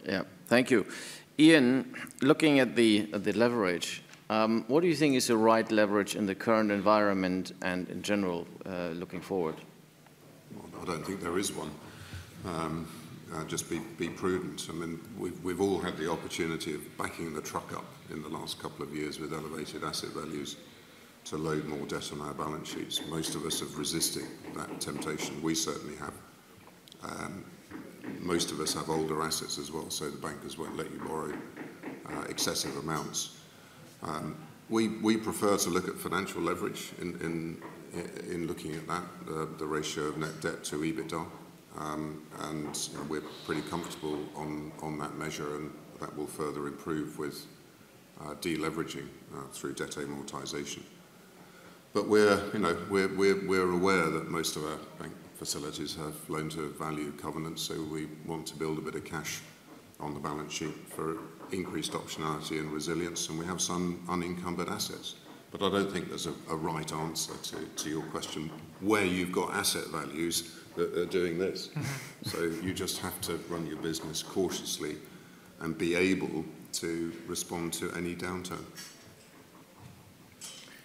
Yeah, 0.05 0.23
thank 0.47 0.71
you. 0.71 0.85
Ian, 1.37 1.95
looking 2.21 2.59
at 2.59 2.75
the, 2.75 3.09
at 3.13 3.23
the 3.23 3.33
leverage, 3.33 4.03
um, 4.31 4.63
what 4.69 4.79
do 4.79 4.87
you 4.87 4.95
think 4.95 5.15
is 5.15 5.27
the 5.27 5.35
right 5.35 5.69
leverage 5.69 6.15
in 6.15 6.25
the 6.25 6.33
current 6.33 6.71
environment 6.71 7.51
and 7.61 7.89
in 7.89 8.01
general 8.01 8.47
uh, 8.65 8.87
looking 8.93 9.19
forward? 9.19 9.55
Well, 10.55 10.81
I 10.81 10.85
don't 10.85 11.05
think 11.05 11.19
there 11.19 11.37
is 11.37 11.51
one. 11.51 11.69
Um, 12.45 12.87
uh, 13.33 13.43
just 13.43 13.69
be, 13.69 13.79
be 13.97 14.07
prudent. 14.07 14.67
I 14.69 14.73
mean, 14.73 15.01
we've, 15.17 15.43
we've 15.43 15.59
all 15.59 15.79
had 15.79 15.97
the 15.97 16.09
opportunity 16.09 16.73
of 16.73 16.97
backing 16.97 17.33
the 17.33 17.41
truck 17.41 17.73
up 17.73 17.85
in 18.09 18.21
the 18.21 18.29
last 18.29 18.57
couple 18.61 18.83
of 18.85 18.95
years 18.95 19.19
with 19.19 19.33
elevated 19.33 19.83
asset 19.83 20.11
values 20.11 20.55
to 21.25 21.35
load 21.37 21.65
more 21.65 21.85
debt 21.85 22.09
on 22.13 22.21
our 22.21 22.33
balance 22.33 22.69
sheets. 22.69 23.01
Most 23.09 23.35
of 23.35 23.45
us 23.45 23.59
have 23.59 23.77
resisted 23.77 24.23
that 24.55 24.79
temptation. 24.79 25.41
We 25.41 25.55
certainly 25.55 25.97
have. 25.97 26.13
Um, 27.03 27.43
most 28.19 28.51
of 28.51 28.61
us 28.61 28.73
have 28.75 28.89
older 28.89 29.21
assets 29.21 29.57
as 29.57 29.73
well, 29.73 29.89
so 29.89 30.09
the 30.09 30.17
bankers 30.17 30.57
won't 30.57 30.77
let 30.77 30.89
you 30.89 30.99
borrow 30.99 31.33
uh, 32.05 32.21
excessive 32.29 32.77
amounts. 32.77 33.40
Um, 34.03 34.37
we, 34.69 34.87
we 34.87 35.17
prefer 35.17 35.57
to 35.57 35.69
look 35.69 35.87
at 35.87 35.95
financial 35.95 36.41
leverage 36.41 36.91
in, 36.99 37.19
in, 37.21 37.61
in 38.31 38.47
looking 38.47 38.73
at 38.75 38.87
that, 38.87 39.03
uh, 39.29 39.45
the 39.57 39.65
ratio 39.65 40.05
of 40.05 40.17
net 40.17 40.39
debt 40.41 40.63
to 40.65 40.77
EBITDA. 40.77 41.27
Um, 41.77 42.23
and 42.39 42.89
you 42.91 42.97
know, 42.97 43.05
we're 43.09 43.23
pretty 43.45 43.61
comfortable 43.61 44.19
on, 44.35 44.71
on 44.81 44.97
that 44.99 45.17
measure, 45.17 45.55
and 45.55 45.71
that 45.99 46.15
will 46.17 46.27
further 46.27 46.67
improve 46.67 47.17
with 47.17 47.45
uh, 48.19 48.33
deleveraging 48.35 49.07
uh, 49.33 49.43
through 49.51 49.73
debt 49.73 49.91
amortization. 49.91 50.83
But 51.93 52.07
we're, 52.07 52.41
you 52.53 52.59
know, 52.59 52.77
we're, 52.89 53.13
we're, 53.15 53.47
we're 53.47 53.71
aware 53.71 54.09
that 54.09 54.29
most 54.29 54.55
of 54.55 54.63
our 54.63 54.77
bank 54.99 55.13
facilities 55.35 55.95
have 55.95 56.15
loan 56.29 56.49
to 56.49 56.69
value 56.69 57.11
covenants, 57.13 57.61
so 57.61 57.81
we 57.83 58.07
want 58.25 58.45
to 58.47 58.55
build 58.55 58.77
a 58.77 58.81
bit 58.81 58.95
of 58.95 59.03
cash 59.03 59.41
on 59.99 60.13
the 60.13 60.19
balance 60.19 60.53
sheet 60.53 60.73
for 60.89 61.17
increased 61.51 61.93
optionality 61.93 62.59
and 62.59 62.71
resilience, 62.71 63.29
and 63.29 63.37
we 63.37 63.45
have 63.45 63.61
some 63.61 64.03
unencumbered 64.09 64.69
assets. 64.69 65.15
But 65.51 65.61
I 65.61 65.69
don't 65.69 65.91
think 65.91 66.09
there's 66.09 66.27
a, 66.27 66.33
a 66.49 66.55
right 66.55 66.91
answer 66.93 67.33
to, 67.33 67.83
to 67.83 67.89
your 67.89 68.03
question 68.03 68.49
where 68.79 69.05
you've 69.05 69.31
got 69.31 69.53
asset 69.53 69.87
values 69.87 70.55
that 70.75 70.97
are 70.97 71.05
doing 71.05 71.37
this. 71.37 71.67
Mm-hmm. 71.67 72.29
so 72.29 72.65
you 72.65 72.73
just 72.73 72.99
have 72.99 73.19
to 73.21 73.37
run 73.49 73.67
your 73.67 73.77
business 73.77 74.23
cautiously 74.23 74.95
and 75.59 75.77
be 75.77 75.95
able 75.95 76.45
to 76.73 77.11
respond 77.27 77.73
to 77.73 77.91
any 77.91 78.15
downturn. 78.15 78.63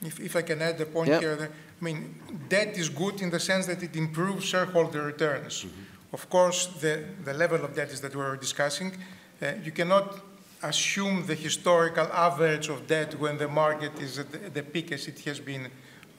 If, 0.03 0.21
if 0.21 0.37
I 0.37 0.43
can 0.43 0.61
add 0.61 0.81
a 0.81 0.87
point 0.87 1.09
yep. 1.09 1.21
here, 1.21 1.51
I 1.81 1.85
mean, 1.85 2.15
debt 2.49 2.77
is 2.77 2.89
good 2.89 3.23
in 3.23 3.31
the 3.31 3.41
sense 3.41 3.67
that 3.67 3.83
it 3.83 3.97
improves 3.97 4.45
shareholder 4.45 5.03
returns. 5.03 5.65
Mm-hmm. 5.65 5.83
Of 6.13 6.29
course, 6.29 6.67
the, 6.81 7.05
the 7.25 7.35
level 7.35 7.65
of 7.65 7.75
debt 7.75 7.91
is 7.91 8.01
that 8.01 8.15
we 8.15 8.23
are 8.23 8.37
discussing. 8.37 8.93
Uh, 9.41 9.53
you 9.63 9.71
cannot 9.71 10.21
assume 10.69 11.27
the 11.27 11.35
historical 11.35 12.07
average 12.13 12.69
of 12.69 12.87
debt 12.87 13.19
when 13.19 13.39
the 13.39 13.49
market 13.49 13.99
is 14.01 14.19
at 14.19 14.55
the, 14.55 14.63
peak 14.63 14.93
as 14.93 15.09
it 15.09 15.19
has 15.21 15.41
been 15.41 15.71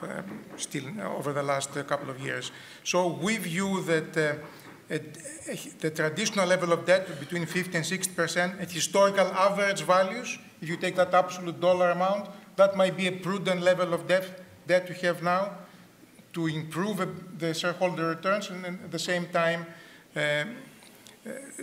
um, 0.02 0.44
still 0.58 0.86
over 1.02 1.34
the 1.34 1.44
last 1.44 1.76
uh, 1.76 1.84
couple 1.84 2.10
of 2.10 2.20
years. 2.20 2.52
So 2.84 3.08
we 3.08 3.38
view 3.38 3.82
that 3.84 4.18
uh, 4.18 4.94
uh, 4.94 5.00
the 5.80 5.92
traditional 5.92 6.48
level 6.48 6.72
of 6.72 6.86
debt 6.86 7.20
between 7.20 7.46
50 7.46 7.78
and 7.78 7.86
60 7.86 8.14
percent 8.14 8.60
at 8.60 8.72
historical 8.72 9.28
average 9.28 9.82
values, 9.82 10.38
if 10.62 10.70
you 10.70 10.78
take 10.78 10.96
that 10.96 11.14
absolute 11.14 11.60
dollar 11.60 11.92
amount, 11.92 12.30
that 12.56 12.76
might 12.76 12.96
be 12.96 13.08
a 13.08 13.12
prudent 13.12 13.62
level 13.62 13.94
of 13.94 14.08
debt 14.08 14.44
that 14.68 14.88
we 14.90 14.96
have 14.96 15.22
now 15.24 15.52
to 16.34 16.48
improve 16.48 17.06
the 17.40 17.54
shareholder 17.54 18.10
returns 18.10 18.50
and 18.50 18.66
at 18.66 18.92
the 18.92 19.00
same 19.00 19.26
time 19.28 19.66
uh, 20.16 20.20
uh, 20.20 20.46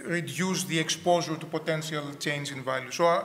reduce 0.05 0.65
the 0.65 0.79
exposure 0.79 1.37
to 1.37 1.47
potential 1.47 2.15
change 2.19 2.53
in 2.53 2.63
value. 2.63 2.91
So 2.91 3.07
I, 3.07 3.25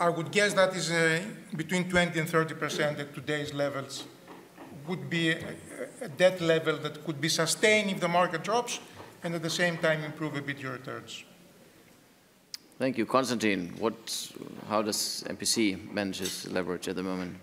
I 0.00 0.08
would 0.08 0.30
guess 0.30 0.54
that 0.54 0.74
is 0.74 0.90
uh, 0.90 1.20
between 1.56 1.88
20 1.88 2.18
and 2.18 2.28
30 2.28 2.54
percent 2.54 2.98
at 2.98 3.14
today's 3.14 3.52
levels 3.52 4.04
would 4.88 5.08
be 5.08 5.30
a, 5.30 5.38
a 6.00 6.08
debt 6.08 6.40
level 6.40 6.76
that 6.78 7.04
could 7.04 7.20
be 7.20 7.28
sustained 7.28 7.90
if 7.90 8.00
the 8.00 8.08
market 8.08 8.42
drops 8.42 8.80
and 9.22 9.34
at 9.34 9.42
the 9.42 9.50
same 9.50 9.76
time 9.78 10.02
improve 10.02 10.36
a 10.36 10.42
bit 10.42 10.58
your 10.58 10.72
returns. 10.72 11.24
Thank 12.78 12.98
you. 12.98 13.06
Constantine, 13.06 13.74
what, 13.78 14.32
how 14.68 14.82
does 14.82 15.22
MPC 15.28 15.92
manage 15.92 16.20
its 16.20 16.48
leverage 16.48 16.88
at 16.88 16.96
the 16.96 17.02
moment? 17.02 17.36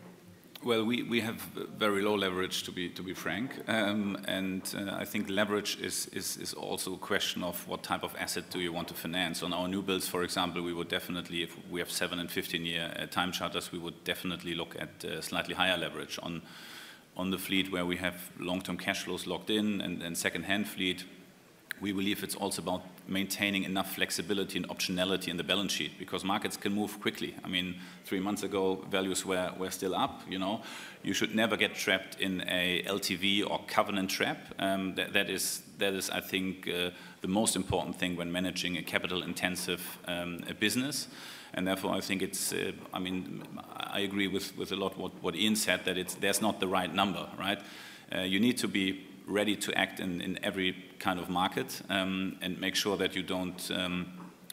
Well, 0.61 0.83
we, 0.83 1.03
we 1.03 1.21
have 1.21 1.35
very 1.77 2.01
low 2.01 2.15
leverage, 2.15 2.63
to 2.63 2.71
be, 2.73 2.89
to 2.89 3.01
be 3.01 3.13
frank. 3.13 3.63
Um, 3.69 4.17
and 4.27 4.61
uh, 4.77 4.93
I 4.93 5.05
think 5.05 5.29
leverage 5.29 5.79
is, 5.79 6.07
is, 6.07 6.35
is 6.35 6.53
also 6.53 6.95
a 6.95 6.97
question 6.97 7.43
of 7.43 7.65
what 7.65 7.81
type 7.81 8.03
of 8.03 8.13
asset 8.19 8.49
do 8.49 8.59
you 8.59 8.73
want 8.73 8.89
to 8.89 8.93
finance. 8.93 9.41
On 9.41 9.53
our 9.53 9.69
new 9.69 9.81
builds, 9.81 10.09
for 10.09 10.21
example, 10.21 10.61
we 10.61 10.73
would 10.73 10.89
definitely, 10.89 11.43
if 11.43 11.55
we 11.71 11.79
have 11.79 11.89
7 11.89 12.19
and 12.19 12.29
15 12.29 12.65
year 12.65 12.93
uh, 12.99 13.05
time 13.05 13.31
charters, 13.31 13.71
we 13.71 13.79
would 13.79 14.03
definitely 14.03 14.53
look 14.53 14.75
at 14.77 15.05
uh, 15.05 15.21
slightly 15.21 15.55
higher 15.55 15.77
leverage. 15.77 16.19
On, 16.23 16.41
on 17.15 17.31
the 17.31 17.37
fleet 17.37 17.71
where 17.71 17.85
we 17.85 17.95
have 17.95 18.29
long-term 18.37 18.77
cash 18.77 19.03
flows 19.03 19.25
locked 19.25 19.49
in 19.49 19.79
and, 19.79 20.03
and 20.03 20.17
second-hand 20.17 20.67
fleet, 20.67 21.05
we 21.81 21.91
believe 21.91 22.23
it's 22.23 22.35
also 22.35 22.61
about 22.61 22.81
maintaining 23.07 23.63
enough 23.63 23.95
flexibility 23.95 24.57
and 24.57 24.67
optionality 24.67 25.29
in 25.29 25.37
the 25.37 25.43
balance 25.43 25.71
sheet 25.71 25.97
because 25.97 26.23
markets 26.23 26.57
can 26.57 26.73
move 26.73 26.99
quickly. 26.99 27.35
I 27.43 27.47
mean, 27.47 27.75
three 28.05 28.19
months 28.19 28.43
ago, 28.43 28.85
values 28.89 29.25
were, 29.25 29.51
were 29.57 29.71
still 29.71 29.95
up, 29.95 30.21
you 30.29 30.39
know. 30.39 30.61
You 31.03 31.13
should 31.13 31.33
never 31.33 31.55
get 31.55 31.75
trapped 31.75 32.19
in 32.19 32.41
a 32.47 32.83
LTV 32.83 33.49
or 33.49 33.61
covenant 33.67 34.09
trap. 34.09 34.53
Um, 34.59 34.95
that, 34.95 35.13
that, 35.13 35.29
is, 35.29 35.61
that 35.77 35.93
is, 35.93 36.09
I 36.09 36.19
think, 36.19 36.67
uh, 36.67 36.91
the 37.21 37.27
most 37.27 37.55
important 37.55 37.95
thing 37.97 38.15
when 38.15 38.31
managing 38.31 38.77
a 38.77 38.83
capital-intensive 38.83 39.99
um, 40.07 40.43
business. 40.59 41.07
And 41.53 41.67
therefore, 41.67 41.95
I 41.95 42.01
think 42.01 42.21
it's, 42.21 42.53
uh, 42.53 42.73
I 42.93 42.99
mean, 42.99 43.43
I 43.75 44.01
agree 44.01 44.27
with, 44.27 44.55
with 44.57 44.71
a 44.71 44.75
lot 44.75 44.97
what, 44.97 45.11
what 45.23 45.35
Ian 45.35 45.55
said, 45.55 45.85
that 45.85 45.97
it's, 45.97 46.15
there's 46.15 46.41
not 46.41 46.59
the 46.59 46.67
right 46.67 46.93
number, 46.93 47.27
right? 47.39 47.59
Uh, 48.13 48.21
you 48.21 48.39
need 48.39 48.57
to 48.57 48.67
be 48.67 49.05
ready 49.29 49.55
to 49.55 49.77
act 49.77 49.99
in, 49.99 50.21
in 50.21 50.43
every 50.43 50.75
kind 50.97 51.19
of 51.19 51.29
market 51.29 51.81
um, 51.89 52.37
and 52.41 52.59
make 52.59 52.75
sure 52.75 52.97
that 52.97 53.15
you 53.15 53.23
don't 53.23 53.71
um, 53.71 54.07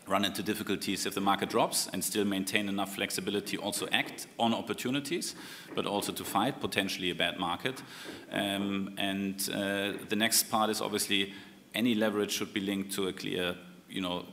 run 0.07 0.25
into 0.25 0.43
difficulties 0.43 1.07
if 1.07 1.15
the 1.15 1.21
market 1.21 1.49
drops 1.49 1.89
and 1.93 2.05
still 2.05 2.25
maintain 2.25 2.69
enough 2.69 2.95
flexibility 2.95 3.57
also 3.57 3.89
act 3.91 4.27
on 4.39 4.55
opportunities 4.55 5.35
but 5.75 5.87
also 5.87 6.13
to 6.13 6.25
fight 6.25 6.61
potentially 6.61 7.11
a 7.11 7.15
bad 7.15 7.39
market. 7.39 7.83
Um, 8.31 8.95
and 8.99 9.49
uh, 9.53 9.93
the 10.09 10.17
next 10.17 10.45
part 10.45 10.71
is 10.71 10.81
obviously 10.81 11.33
any 11.75 11.95
leverage 11.95 12.33
should 12.33 12.53
be 12.53 12.61
linked 12.61 12.93
to 12.93 13.09
a 13.09 13.13
clear 13.13 13.57
you 13.89 14.01
know 14.01 14.27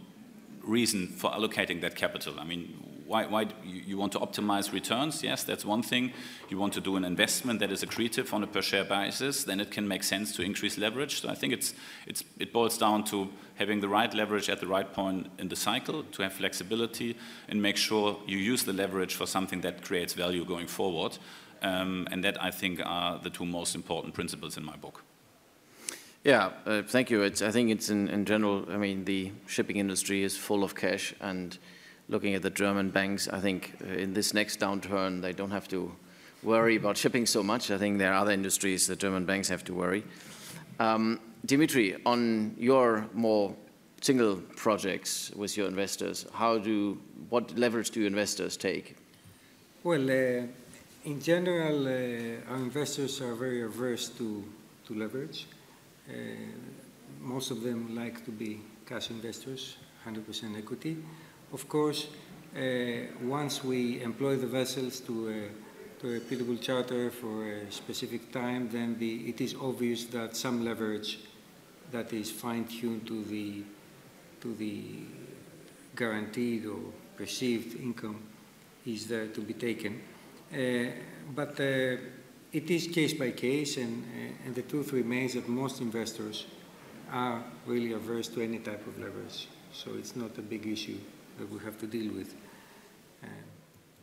reason 0.61 1.07
for 1.07 1.31
allocating 1.31 1.81
that 1.81 1.95
capital. 1.95 2.39
I 2.39 2.43
mean 2.43 2.92
why, 3.13 3.27
why 3.27 3.47
you 3.63 3.95
want 3.95 4.11
to 4.13 4.19
optimize 4.19 4.73
returns? 4.73 5.21
Yes, 5.21 5.43
that's 5.43 5.63
one 5.63 5.83
thing. 5.83 6.13
You 6.49 6.57
want 6.57 6.73
to 6.73 6.81
do 6.81 6.95
an 6.95 7.05
investment 7.05 7.59
that 7.59 7.71
is 7.71 7.83
accretive 7.83 8.33
on 8.33 8.43
a 8.43 8.47
per 8.47 8.63
share 8.63 8.83
basis, 8.83 9.43
then 9.43 9.59
it 9.59 9.69
can 9.69 9.87
make 9.87 10.03
sense 10.03 10.35
to 10.35 10.41
increase 10.41 10.79
leverage. 10.79 11.21
So 11.21 11.29
I 11.29 11.35
think 11.35 11.53
it's, 11.53 11.75
it's, 12.07 12.23
it 12.39 12.51
boils 12.51 12.75
down 12.75 13.03
to 13.05 13.29
having 13.55 13.81
the 13.81 13.87
right 13.87 14.11
leverage 14.15 14.49
at 14.49 14.59
the 14.59 14.65
right 14.65 14.91
point 14.91 15.27
in 15.37 15.47
the 15.47 15.55
cycle, 15.55 16.01
to 16.03 16.23
have 16.23 16.33
flexibility, 16.33 17.15
and 17.47 17.61
make 17.61 17.77
sure 17.77 18.17
you 18.25 18.39
use 18.39 18.63
the 18.63 18.73
leverage 18.73 19.13
for 19.13 19.27
something 19.27 19.61
that 19.61 19.83
creates 19.83 20.13
value 20.13 20.43
going 20.43 20.67
forward. 20.67 21.19
Um, 21.61 22.07
and 22.11 22.23
that, 22.23 22.43
I 22.43 22.49
think, 22.49 22.81
are 22.83 23.19
the 23.19 23.29
two 23.29 23.45
most 23.45 23.75
important 23.75 24.15
principles 24.15 24.57
in 24.57 24.65
my 24.65 24.75
book. 24.75 25.03
Yeah, 26.23 26.49
uh, 26.65 26.81
thank 26.81 27.11
you. 27.11 27.21
It's, 27.21 27.43
I 27.43 27.51
think 27.51 27.69
it's 27.69 27.89
in, 27.89 28.09
in 28.09 28.25
general, 28.25 28.65
I 28.71 28.77
mean, 28.77 29.05
the 29.05 29.31
shipping 29.45 29.77
industry 29.77 30.23
is 30.23 30.35
full 30.35 30.63
of 30.63 30.73
cash 30.73 31.13
and 31.21 31.59
looking 32.09 32.35
at 32.35 32.41
the 32.41 32.49
German 32.49 32.89
banks, 32.89 33.27
I 33.27 33.39
think 33.39 33.73
uh, 33.83 33.93
in 33.93 34.13
this 34.13 34.33
next 34.33 34.59
downturn, 34.59 35.21
they 35.21 35.33
don't 35.33 35.51
have 35.51 35.67
to 35.69 35.91
worry 36.43 36.75
about 36.75 36.97
shipping 37.03 37.25
so 37.25 37.43
much. 37.43 37.71
I 37.71 37.77
think 37.77 37.97
there 37.97 38.11
are 38.13 38.21
other 38.21 38.31
industries 38.31 38.87
that 38.87 38.99
German 38.99 39.25
banks 39.25 39.49
have 39.49 39.63
to 39.65 39.73
worry. 39.73 40.03
Um, 40.79 41.19
Dimitri, 41.45 41.97
on 42.05 42.55
your 42.57 43.05
more 43.13 43.55
single 44.03 44.35
projects 44.55 45.31
with 45.35 45.55
your 45.57 45.67
investors? 45.67 46.25
How 46.33 46.57
do, 46.57 46.99
what 47.29 47.57
leverage 47.57 47.91
do 47.91 48.05
investors 48.05 48.57
take? 48.57 48.97
Well, 49.83 50.09
uh, 50.09 50.43
in 51.05 51.21
general, 51.21 51.87
uh, 51.87 52.51
our 52.51 52.57
investors 52.57 53.21
are 53.21 53.33
very 53.33 53.63
averse 53.63 54.09
to, 54.09 54.43
to 54.87 54.93
leverage. 54.93 55.47
Uh, 56.09 56.13
most 57.21 57.51
of 57.51 57.61
them 57.61 57.95
like 57.95 58.25
to 58.25 58.31
be 58.31 58.59
cash 58.85 59.09
investors, 59.09 59.77
100% 60.05 60.57
equity. 60.57 60.97
Of 61.53 61.69
course, 61.69 62.07
uh, 62.57 62.61
once 63.21 63.63
we 63.63 64.01
employ 64.01 64.37
the 64.37 64.47
vessels 64.47 64.99
to 65.01 65.29
a, 65.29 66.01
to 66.01 66.15
a 66.15 66.19
repeatable 66.19 66.59
charter 66.59 67.11
for 67.11 67.47
a 67.47 67.71
specific 67.71 68.31
time, 68.31 68.69
then 68.71 68.97
the, 68.97 69.29
it 69.29 69.39
is 69.39 69.53
obvious 69.61 70.05
that 70.05 70.35
some 70.35 70.65
leverage 70.65 71.19
that 71.91 72.11
is 72.11 72.31
fine-tuned 72.31 73.05
to 73.05 73.23
the, 73.25 73.61
to 74.41 74.55
the 74.55 75.01
guaranteed 75.95 76.65
or 76.65 76.79
perceived 77.15 77.79
income 77.79 78.19
is 78.87 79.05
there 79.05 79.27
to 79.27 79.41
be 79.41 79.53
taken. 79.53 80.01
Uh, 80.51 80.91
but 81.35 81.59
uh, 81.59 81.97
it 82.51 82.67
is 82.71 82.87
case 82.87 83.13
by 83.13 83.29
case, 83.29 83.77
and, 83.77 84.03
uh, 84.05 84.47
and 84.47 84.55
the 84.55 84.63
truth 84.63 84.91
remains 84.91 85.35
that 85.35 85.47
most 85.47 85.81
investors 85.81 86.47
are 87.11 87.43
really 87.67 87.93
averse 87.93 88.27
to 88.27 88.41
any 88.41 88.57
type 88.57 88.87
of 88.87 88.97
leverage. 88.99 89.47
So 89.71 89.91
it's 89.99 90.15
not 90.15 90.35
a 90.39 90.41
big 90.41 90.65
issue 90.65 90.97
that 91.37 91.51
we 91.51 91.59
have 91.59 91.77
to 91.79 91.87
deal 91.87 92.13
with. 92.13 92.33
Uh, 93.23 93.27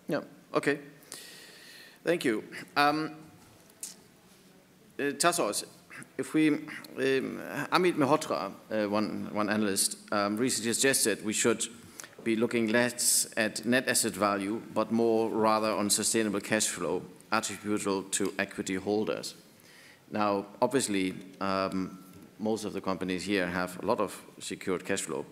yeah, 0.09 0.21
okay. 0.55 0.79
Thank 2.05 2.25
you. 2.25 2.45
Um, 2.77 3.13
uh, 4.99 5.03
Tassos, 5.13 5.65
if 6.19 6.35
we, 6.35 6.49
um, 6.49 7.41
Amit 7.73 7.97
Mehrotra, 7.97 8.53
uh, 8.71 8.89
one, 8.89 9.29
one 9.33 9.49
analyst, 9.49 9.97
um, 10.13 10.37
recently 10.37 10.73
suggested 10.73 11.25
we 11.25 11.33
should 11.33 11.67
be 12.25 12.37
looking 12.37 12.69
less 12.69 13.29
at 13.37 13.65
net 13.65 13.89
asset 13.89 14.13
value, 14.13 14.61
but 14.75 14.93
more 14.93 15.31
rather 15.31 15.71
on 15.71 15.91
sustainable 15.91 16.41
cash 16.41 16.69
flow 16.69 17.03
attributable 17.33 18.03
to 18.05 18.33
equity 18.39 18.75
holders. 18.75 19.35
Now, 20.11 20.47
obviously, 20.61 21.15
um, 21.41 21.99
most 22.39 22.65
of 22.65 22.73
the 22.73 22.81
companies 22.81 23.25
here 23.25 23.47
have 23.47 23.83
a 23.83 23.87
lot 23.87 24.01
of 24.01 24.21
secured 24.39 24.85
cash 24.85 25.03
flow. 25.03 25.25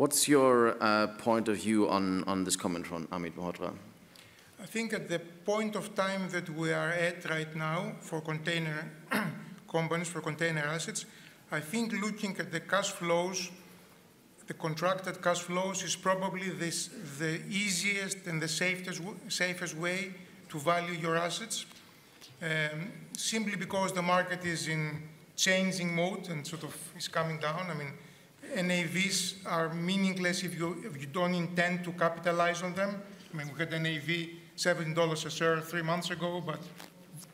What's 0.00 0.26
your 0.26 0.82
uh, 0.82 1.08
point 1.18 1.46
of 1.48 1.58
view 1.58 1.86
on, 1.86 2.24
on 2.24 2.44
this 2.44 2.56
comment 2.56 2.86
from 2.86 3.06
Amit 3.08 3.32
Mehrotra? 3.32 3.74
I 4.58 4.64
think 4.64 4.94
at 4.94 5.10
the 5.10 5.18
point 5.18 5.76
of 5.76 5.94
time 5.94 6.30
that 6.30 6.48
we 6.48 6.72
are 6.72 6.88
at 6.88 7.28
right 7.28 7.54
now 7.54 7.92
for 8.00 8.22
container 8.22 8.90
companies, 9.70 10.08
for 10.08 10.22
container 10.22 10.62
assets, 10.62 11.04
I 11.52 11.60
think 11.60 11.92
looking 11.92 12.34
at 12.38 12.50
the 12.50 12.60
cash 12.60 12.92
flows, 12.92 13.50
the 14.46 14.54
contracted 14.54 15.20
cash 15.20 15.40
flows 15.40 15.82
is 15.82 15.96
probably 15.96 16.48
this, 16.48 16.88
the 17.18 17.42
easiest 17.50 18.26
and 18.26 18.40
the 18.40 18.48
safest, 18.48 19.02
safest 19.28 19.76
way 19.76 20.14
to 20.48 20.58
value 20.58 20.94
your 20.94 21.18
assets, 21.18 21.66
um, 22.40 22.90
simply 23.18 23.56
because 23.56 23.92
the 23.92 24.00
market 24.00 24.46
is 24.46 24.66
in 24.66 25.02
changing 25.36 25.94
mode 25.94 26.26
and 26.30 26.46
sort 26.46 26.64
of 26.64 26.74
is 26.96 27.06
coming 27.06 27.38
down. 27.38 27.66
I 27.70 27.74
mean, 27.74 27.92
NAVs 28.56 29.46
are 29.46 29.72
meaningless 29.74 30.42
if 30.42 30.58
you, 30.58 30.82
if 30.84 31.00
you 31.00 31.06
don't 31.06 31.34
intend 31.34 31.84
to 31.84 31.92
capitalize 31.92 32.62
on 32.62 32.74
them. 32.74 33.02
I 33.32 33.36
mean, 33.36 33.50
we 33.52 33.58
had 33.58 33.72
an 33.72 33.84
NAV 33.84 34.28
$17 34.56 35.26
a 35.26 35.30
share 35.30 35.60
three 35.60 35.82
months 35.82 36.10
ago, 36.10 36.42
but 36.44 36.58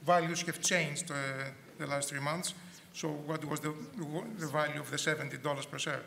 values 0.04 0.42
have 0.42 0.60
changed 0.60 1.10
uh, 1.10 1.14
the 1.78 1.86
last 1.86 2.10
three 2.10 2.20
months. 2.20 2.54
So 2.92 3.08
what 3.08 3.44
was 3.44 3.60
the, 3.60 3.74
the 4.38 4.46
value 4.46 4.80
of 4.80 4.90
the 4.90 4.96
$70 4.96 5.70
per 5.70 5.78
share? 5.78 6.02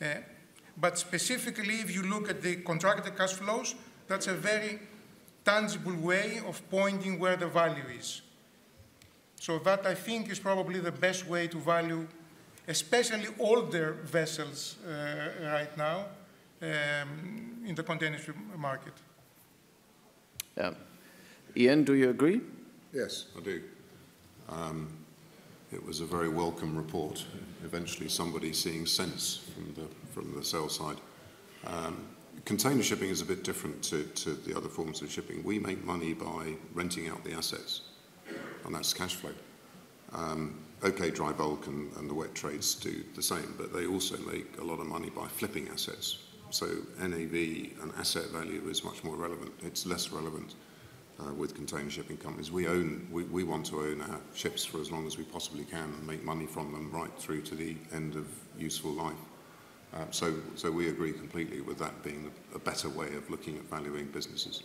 Uh, 0.00 0.06
but 0.76 0.98
specifically, 0.98 1.76
if 1.76 1.94
you 1.94 2.02
look 2.02 2.28
at 2.28 2.42
the 2.42 2.56
contracted 2.56 3.16
cash 3.16 3.32
flows, 3.32 3.74
that's 4.08 4.26
a 4.26 4.34
very 4.34 4.78
tangible 5.44 5.94
way 5.94 6.40
of 6.46 6.60
pointing 6.70 7.18
where 7.18 7.36
the 7.36 7.46
value 7.46 7.84
is. 7.98 8.22
So 9.40 9.58
that, 9.60 9.86
I 9.86 9.94
think, 9.94 10.30
is 10.30 10.38
probably 10.38 10.80
the 10.80 10.92
best 10.92 11.26
way 11.26 11.46
to 11.48 11.58
value, 11.58 12.06
especially 12.68 13.28
older 13.38 13.92
vessels 14.04 14.76
uh, 14.86 15.50
right 15.52 15.76
now 15.76 16.06
um, 16.62 17.62
in 17.66 17.74
the 17.74 17.82
container 17.82 18.18
ship 18.18 18.36
market. 18.56 18.94
Yeah. 20.56 20.72
Ian, 21.56 21.84
do 21.84 21.94
you 21.94 22.10
agree? 22.10 22.40
Yes, 22.92 23.26
I 23.36 23.40
do. 23.40 23.62
Um, 24.48 24.88
it 25.72 25.84
was 25.84 26.00
a 26.00 26.06
very 26.06 26.28
welcome 26.28 26.76
report. 26.76 27.24
Eventually, 27.64 28.08
somebody 28.08 28.52
seeing 28.52 28.86
sense 28.86 29.40
from 29.54 29.74
the 29.74 29.88
from 30.12 30.34
the 30.34 30.44
sell 30.44 30.68
side. 30.68 30.96
Um, 31.66 32.06
container 32.44 32.82
shipping 32.82 33.10
is 33.10 33.20
a 33.20 33.24
bit 33.24 33.42
different 33.42 33.82
to, 33.84 34.04
to 34.04 34.30
the 34.34 34.56
other 34.56 34.68
forms 34.68 35.02
of 35.02 35.10
shipping. 35.10 35.42
We 35.42 35.58
make 35.58 35.84
money 35.84 36.14
by 36.14 36.54
renting 36.74 37.08
out 37.08 37.24
the 37.24 37.32
assets, 37.32 37.82
and 38.64 38.74
that's 38.74 38.94
cash 38.94 39.14
flow. 39.14 39.32
Um, 40.12 40.58
okay, 40.86 41.10
dry 41.10 41.32
bulk 41.32 41.66
and, 41.66 41.94
and 41.96 42.08
the 42.08 42.14
wet 42.14 42.34
trades 42.34 42.74
do 42.74 43.02
the 43.14 43.22
same, 43.22 43.54
but 43.58 43.72
they 43.72 43.86
also 43.86 44.16
make 44.18 44.58
a 44.58 44.64
lot 44.64 44.80
of 44.80 44.86
money 44.86 45.10
by 45.10 45.26
flipping 45.26 45.68
assets. 45.68 46.18
So 46.50 46.66
NAV 47.00 47.34
and 47.82 47.92
asset 47.98 48.30
value 48.30 48.62
is 48.68 48.84
much 48.84 49.02
more 49.02 49.16
relevant. 49.16 49.52
It's 49.62 49.84
less 49.84 50.10
relevant 50.10 50.54
uh, 51.20 51.32
with 51.32 51.54
container 51.54 51.90
shipping 51.90 52.16
companies. 52.18 52.52
We 52.52 52.68
own, 52.68 53.08
we, 53.10 53.24
we 53.24 53.42
want 53.42 53.66
to 53.66 53.80
own 53.80 54.00
our 54.00 54.20
ships 54.34 54.64
for 54.64 54.80
as 54.80 54.92
long 54.92 55.06
as 55.06 55.18
we 55.18 55.24
possibly 55.24 55.64
can 55.64 55.92
and 55.98 56.06
make 56.06 56.22
money 56.24 56.46
from 56.46 56.72
them 56.72 56.90
right 56.92 57.10
through 57.18 57.42
to 57.42 57.56
the 57.56 57.76
end 57.92 58.14
of 58.14 58.26
useful 58.56 58.92
life. 58.92 59.16
Uh, 59.92 60.04
so, 60.10 60.34
so 60.54 60.70
we 60.70 60.88
agree 60.88 61.12
completely 61.12 61.60
with 61.62 61.78
that 61.78 62.02
being 62.02 62.30
a, 62.54 62.58
better 62.58 62.88
way 62.88 63.14
of 63.14 63.28
looking 63.30 63.56
at 63.56 63.62
valuing 63.64 64.06
businesses. 64.06 64.62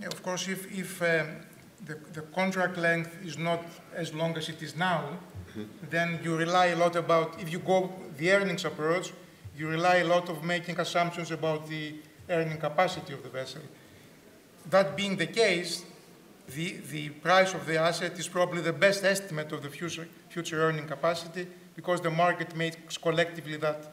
Yeah, 0.00 0.08
of 0.08 0.22
course, 0.22 0.46
if, 0.48 0.70
if 0.78 1.02
um, 1.02 1.28
the, 1.84 1.98
the 2.12 2.22
contract 2.22 2.76
length 2.76 3.18
is 3.24 3.38
not 3.38 3.62
as 3.94 4.14
long 4.14 4.36
as 4.36 4.48
it 4.48 4.62
is 4.62 4.76
now, 4.76 5.18
then 5.90 6.20
you 6.22 6.36
rely 6.36 6.66
a 6.66 6.76
lot 6.76 6.96
about, 6.96 7.40
if 7.40 7.50
you 7.50 7.58
go 7.58 7.90
the 8.18 8.32
earnings 8.32 8.64
approach, 8.64 9.12
you 9.56 9.68
rely 9.68 9.96
a 9.96 10.04
lot 10.04 10.28
of 10.28 10.44
making 10.44 10.78
assumptions 10.78 11.30
about 11.30 11.68
the 11.68 11.94
earning 12.28 12.58
capacity 12.58 13.12
of 13.12 13.22
the 13.22 13.28
vessel. 13.28 13.62
That 14.68 14.96
being 14.96 15.16
the 15.16 15.26
case, 15.26 15.84
the, 16.48 16.76
the 16.90 17.08
price 17.08 17.54
of 17.54 17.66
the 17.66 17.78
asset 17.78 18.18
is 18.18 18.28
probably 18.28 18.60
the 18.60 18.72
best 18.72 19.04
estimate 19.04 19.52
of 19.52 19.62
the 19.62 19.70
future, 19.70 20.06
future 20.28 20.62
earning 20.62 20.86
capacity 20.86 21.46
because 21.74 22.00
the 22.00 22.10
market 22.10 22.54
makes 22.54 22.96
collectively 22.98 23.56
that 23.56 23.92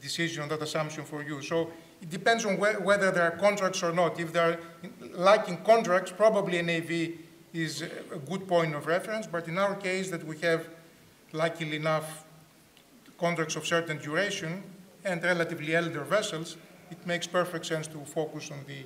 decision, 0.00 0.48
that 0.48 0.62
assumption 0.62 1.04
for 1.04 1.22
you. 1.22 1.42
So 1.42 1.70
it 2.00 2.10
depends 2.10 2.44
on 2.44 2.56
wh 2.56 2.84
whether 2.84 3.10
there 3.10 3.24
are 3.24 3.36
contracts 3.36 3.82
or 3.82 3.92
not. 3.92 4.18
If 4.18 4.32
there 4.32 4.58
are, 4.82 5.44
in 5.46 5.58
contracts, 5.58 6.12
probably 6.12 6.60
NAV 6.60 7.12
is 7.52 7.82
a 7.82 8.18
good 8.30 8.46
point 8.48 8.74
of 8.74 8.86
reference, 8.86 9.26
but 9.26 9.48
in 9.48 9.58
our 9.58 9.74
case 9.76 10.10
that 10.10 10.24
we 10.24 10.38
have, 10.38 10.68
luckily 11.32 11.76
enough, 11.76 12.24
contracts 13.18 13.56
of 13.56 13.66
certain 13.66 13.98
duration, 13.98 14.62
and 15.04 15.22
relatively 15.22 15.74
elder 15.74 16.04
vessels, 16.04 16.56
it 16.90 17.06
makes 17.06 17.26
perfect 17.26 17.66
sense 17.66 17.86
to 17.88 17.98
focus 18.04 18.50
on 18.50 18.58
the 18.66 18.84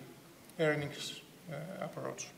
earnings 0.62 1.20
uh, 1.50 1.84
approach. 1.84 2.28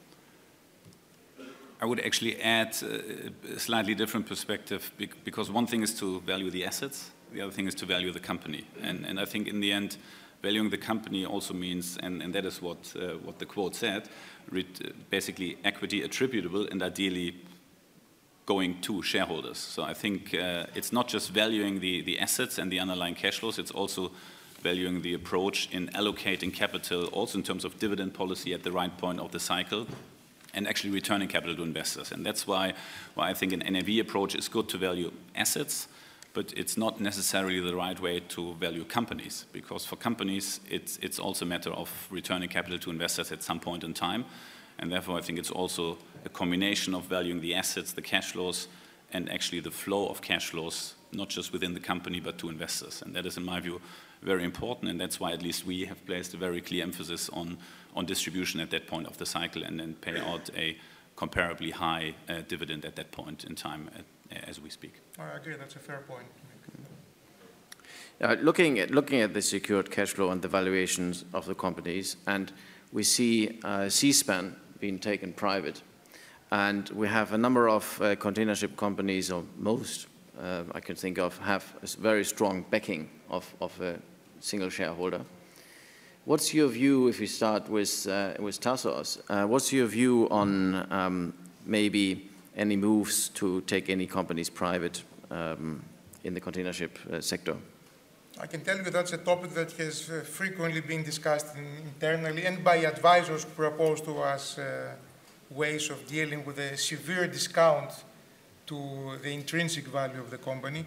I 1.80 1.84
would 1.84 2.00
actually 2.00 2.40
add 2.42 2.76
uh, 2.82 3.54
a 3.54 3.58
slightly 3.58 3.94
different 3.94 4.26
perspective 4.26 4.90
because 5.24 5.50
one 5.50 5.66
thing 5.66 5.82
is 5.82 5.94
to 6.00 6.20
value 6.20 6.50
the 6.50 6.64
assets, 6.64 7.10
the 7.32 7.40
other 7.40 7.52
thing 7.52 7.66
is 7.66 7.74
to 7.76 7.86
value 7.86 8.10
the 8.12 8.20
company. 8.20 8.64
And, 8.82 9.06
and 9.06 9.20
I 9.20 9.24
think 9.24 9.46
in 9.46 9.60
the 9.60 9.72
end, 9.72 9.96
valuing 10.42 10.70
the 10.70 10.78
company 10.78 11.24
also 11.24 11.54
means, 11.54 11.96
and, 11.96 12.22
and 12.22 12.34
that 12.34 12.44
is 12.44 12.62
what, 12.62 12.94
uh, 12.96 13.14
what 13.24 13.38
the 13.38 13.46
quote 13.46 13.74
said, 13.74 14.08
basically 15.10 15.58
equity 15.64 16.02
attributable 16.02 16.66
and 16.70 16.82
ideally 16.82 17.34
going 18.46 18.80
to 18.80 19.02
shareholders. 19.02 19.58
So 19.58 19.82
I 19.82 19.94
think 19.94 20.34
uh, 20.34 20.66
it's 20.74 20.92
not 20.92 21.08
just 21.08 21.30
valuing 21.30 21.80
the, 21.80 22.00
the 22.02 22.18
assets 22.18 22.58
and 22.58 22.72
the 22.72 22.80
underlying 22.80 23.14
cash 23.14 23.40
flows, 23.40 23.58
it's 23.58 23.70
also 23.70 24.10
valuing 24.62 25.02
the 25.02 25.14
approach 25.14 25.68
in 25.70 25.88
allocating 25.88 26.52
capital, 26.52 27.06
also 27.08 27.38
in 27.38 27.44
terms 27.44 27.64
of 27.64 27.78
dividend 27.78 28.14
policy 28.14 28.54
at 28.54 28.62
the 28.62 28.72
right 28.72 28.96
point 28.96 29.20
of 29.20 29.32
the 29.32 29.38
cycle, 29.38 29.86
and 30.54 30.66
actually 30.66 30.90
returning 30.90 31.28
capital 31.28 31.56
to 31.56 31.62
investors. 31.62 32.10
And 32.10 32.24
that's 32.24 32.46
why, 32.46 32.72
why 33.14 33.30
I 33.30 33.34
think 33.34 33.52
an 33.52 33.60
NAV 33.60 33.98
approach 34.00 34.34
is 34.34 34.48
good 34.48 34.68
to 34.70 34.78
value 34.78 35.12
assets, 35.34 35.88
but 36.38 36.52
it's 36.56 36.76
not 36.76 37.00
necessarily 37.00 37.58
the 37.58 37.74
right 37.74 37.98
way 37.98 38.20
to 38.20 38.54
value 38.60 38.84
companies, 38.84 39.44
because 39.52 39.84
for 39.84 39.96
companies, 39.96 40.60
it's, 40.70 40.96
it's 40.98 41.18
also 41.18 41.44
a 41.44 41.48
matter 41.48 41.70
of 41.70 41.90
returning 42.12 42.48
capital 42.48 42.78
to 42.78 42.90
investors 42.90 43.32
at 43.32 43.42
some 43.42 43.58
point 43.58 43.82
in 43.82 43.92
time. 43.92 44.24
And 44.78 44.92
therefore, 44.92 45.18
I 45.18 45.20
think 45.20 45.40
it's 45.40 45.50
also 45.50 45.98
a 46.24 46.28
combination 46.28 46.94
of 46.94 47.06
valuing 47.06 47.40
the 47.40 47.56
assets, 47.56 47.90
the 47.90 48.02
cash 48.02 48.30
flows, 48.30 48.68
and 49.12 49.28
actually 49.32 49.58
the 49.58 49.72
flow 49.72 50.06
of 50.06 50.22
cash 50.22 50.50
flows, 50.50 50.94
not 51.10 51.28
just 51.28 51.52
within 51.52 51.74
the 51.74 51.80
company, 51.80 52.20
but 52.20 52.38
to 52.38 52.48
investors. 52.48 53.02
And 53.02 53.16
that 53.16 53.26
is, 53.26 53.36
in 53.36 53.44
my 53.44 53.58
view, 53.58 53.80
very 54.22 54.44
important. 54.44 54.92
And 54.92 55.00
that's 55.00 55.18
why 55.18 55.32
at 55.32 55.42
least 55.42 55.66
we 55.66 55.86
have 55.86 56.06
placed 56.06 56.34
a 56.34 56.36
very 56.36 56.60
clear 56.60 56.84
emphasis 56.84 57.28
on, 57.30 57.58
on 57.96 58.06
distribution 58.06 58.60
at 58.60 58.70
that 58.70 58.86
point 58.86 59.08
of 59.08 59.18
the 59.18 59.26
cycle 59.26 59.64
and 59.64 59.80
then 59.80 59.96
pay 60.00 60.16
out 60.20 60.50
a 60.56 60.76
comparably 61.16 61.72
high 61.72 62.14
uh, 62.28 62.42
dividend 62.46 62.84
at 62.84 62.94
that 62.94 63.10
point 63.10 63.42
in 63.42 63.56
time 63.56 63.90
at, 63.98 64.04
as 64.30 64.60
we 64.60 64.70
speak. 64.70 64.94
I 65.18 65.36
agree, 65.36 65.56
that's 65.56 65.76
a 65.76 65.78
fair 65.78 66.02
point. 66.06 66.26
Uh, 68.20 68.36
looking 68.40 68.80
at 68.80 68.90
looking 68.90 69.20
at 69.20 69.32
the 69.32 69.40
secured 69.42 69.90
cash 69.90 70.12
flow 70.12 70.30
and 70.30 70.42
the 70.42 70.48
valuations 70.48 71.24
of 71.32 71.46
the 71.46 71.54
companies, 71.54 72.16
and 72.26 72.52
we 72.92 73.04
see 73.04 73.60
uh, 73.62 73.88
Seaspan 73.88 74.54
being 74.80 74.98
taken 74.98 75.32
private, 75.32 75.82
and 76.50 76.88
we 76.90 77.06
have 77.06 77.32
a 77.32 77.38
number 77.38 77.68
of 77.68 78.00
uh, 78.02 78.16
container 78.16 78.56
ship 78.56 78.76
companies, 78.76 79.30
or 79.30 79.44
most 79.56 80.08
uh, 80.40 80.64
I 80.72 80.80
can 80.80 80.96
think 80.96 81.18
of, 81.18 81.38
have 81.38 81.74
a 81.82 81.86
very 82.00 82.24
strong 82.24 82.64
backing 82.70 83.08
of, 83.30 83.54
of 83.60 83.80
a 83.80 83.98
single 84.40 84.70
shareholder. 84.70 85.20
What's 86.24 86.52
your 86.52 86.68
view, 86.68 87.08
if 87.08 87.20
we 87.20 87.26
start 87.26 87.68
with, 87.68 88.06
uh, 88.06 88.34
with 88.38 88.60
Tassos, 88.60 89.20
uh, 89.30 89.46
what's 89.46 89.72
your 89.72 89.86
view 89.86 90.28
on 90.30 90.92
um, 90.92 91.34
maybe 91.64 92.28
any 92.58 92.76
moves 92.76 93.28
to 93.30 93.60
take 93.62 93.88
any 93.88 94.06
companies 94.06 94.50
private 94.50 95.02
um, 95.30 95.82
in 96.24 96.34
the 96.34 96.40
container 96.40 96.72
ship 96.72 96.98
uh, 97.10 97.20
sector? 97.20 97.56
I 98.40 98.46
can 98.46 98.60
tell 98.60 98.76
you 98.76 98.90
that's 98.90 99.12
a 99.12 99.18
topic 99.18 99.50
that 99.54 99.72
has 99.72 100.10
uh, 100.10 100.20
frequently 100.20 100.80
been 100.80 101.02
discussed 101.02 101.56
in, 101.56 101.66
internally 101.86 102.44
and 102.46 102.62
by 102.62 102.76
advisors 102.76 103.44
who 103.44 103.50
propose 103.50 104.00
to 104.02 104.18
us 104.18 104.58
uh, 104.58 104.92
ways 105.50 105.90
of 105.90 106.06
dealing 106.06 106.44
with 106.44 106.58
a 106.58 106.76
severe 106.76 107.26
discount 107.26 107.90
to 108.66 109.18
the 109.22 109.30
intrinsic 109.30 109.86
value 109.86 110.20
of 110.20 110.30
the 110.30 110.38
company. 110.38 110.84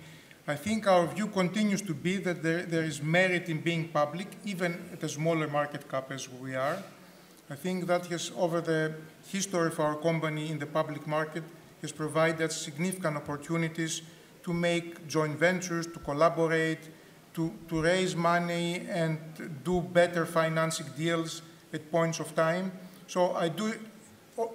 I 0.48 0.56
think 0.56 0.88
our 0.88 1.08
view 1.08 1.28
continues 1.28 1.82
to 1.84 1.94
be 1.94 2.18
that 2.18 2.44
there, 2.44 2.64
there 2.64 2.84
is 2.84 3.02
merit 3.02 3.50
in 3.50 3.62
being 3.62 3.90
public, 3.90 4.28
even 4.46 4.78
at 4.94 5.04
a 5.04 5.10
smaller 5.10 5.48
market 5.48 5.90
cap 5.90 6.12
as 6.12 6.30
we 6.30 6.56
are. 6.56 6.78
I 7.50 7.56
think 7.56 7.88
that 7.88 8.06
has, 8.08 8.32
over 8.38 8.62
the 8.62 8.94
history 9.28 9.68
of 9.68 9.80
our 9.80 9.96
company 9.96 10.50
in 10.50 10.60
the 10.60 10.66
public 10.66 11.06
market, 11.06 11.44
has 11.82 11.92
provided 11.92 12.52
significant 12.52 13.18
opportunities 13.18 14.02
to 14.44 14.54
make 14.54 15.08
joint 15.08 15.38
ventures, 15.38 15.88
to 15.88 16.00
collaborate, 16.00 16.90
to, 17.34 17.54
to 17.68 17.82
raise 17.82 18.16
money 18.16 18.86
and 18.90 19.20
do 19.64 19.82
better 19.82 20.26
financing 20.26 20.88
deals 20.98 21.42
at 21.74 21.92
points 21.92 22.20
of 22.20 22.36
time. 22.36 22.72
So 23.08 23.34
I 23.34 23.50
do, 23.50 23.74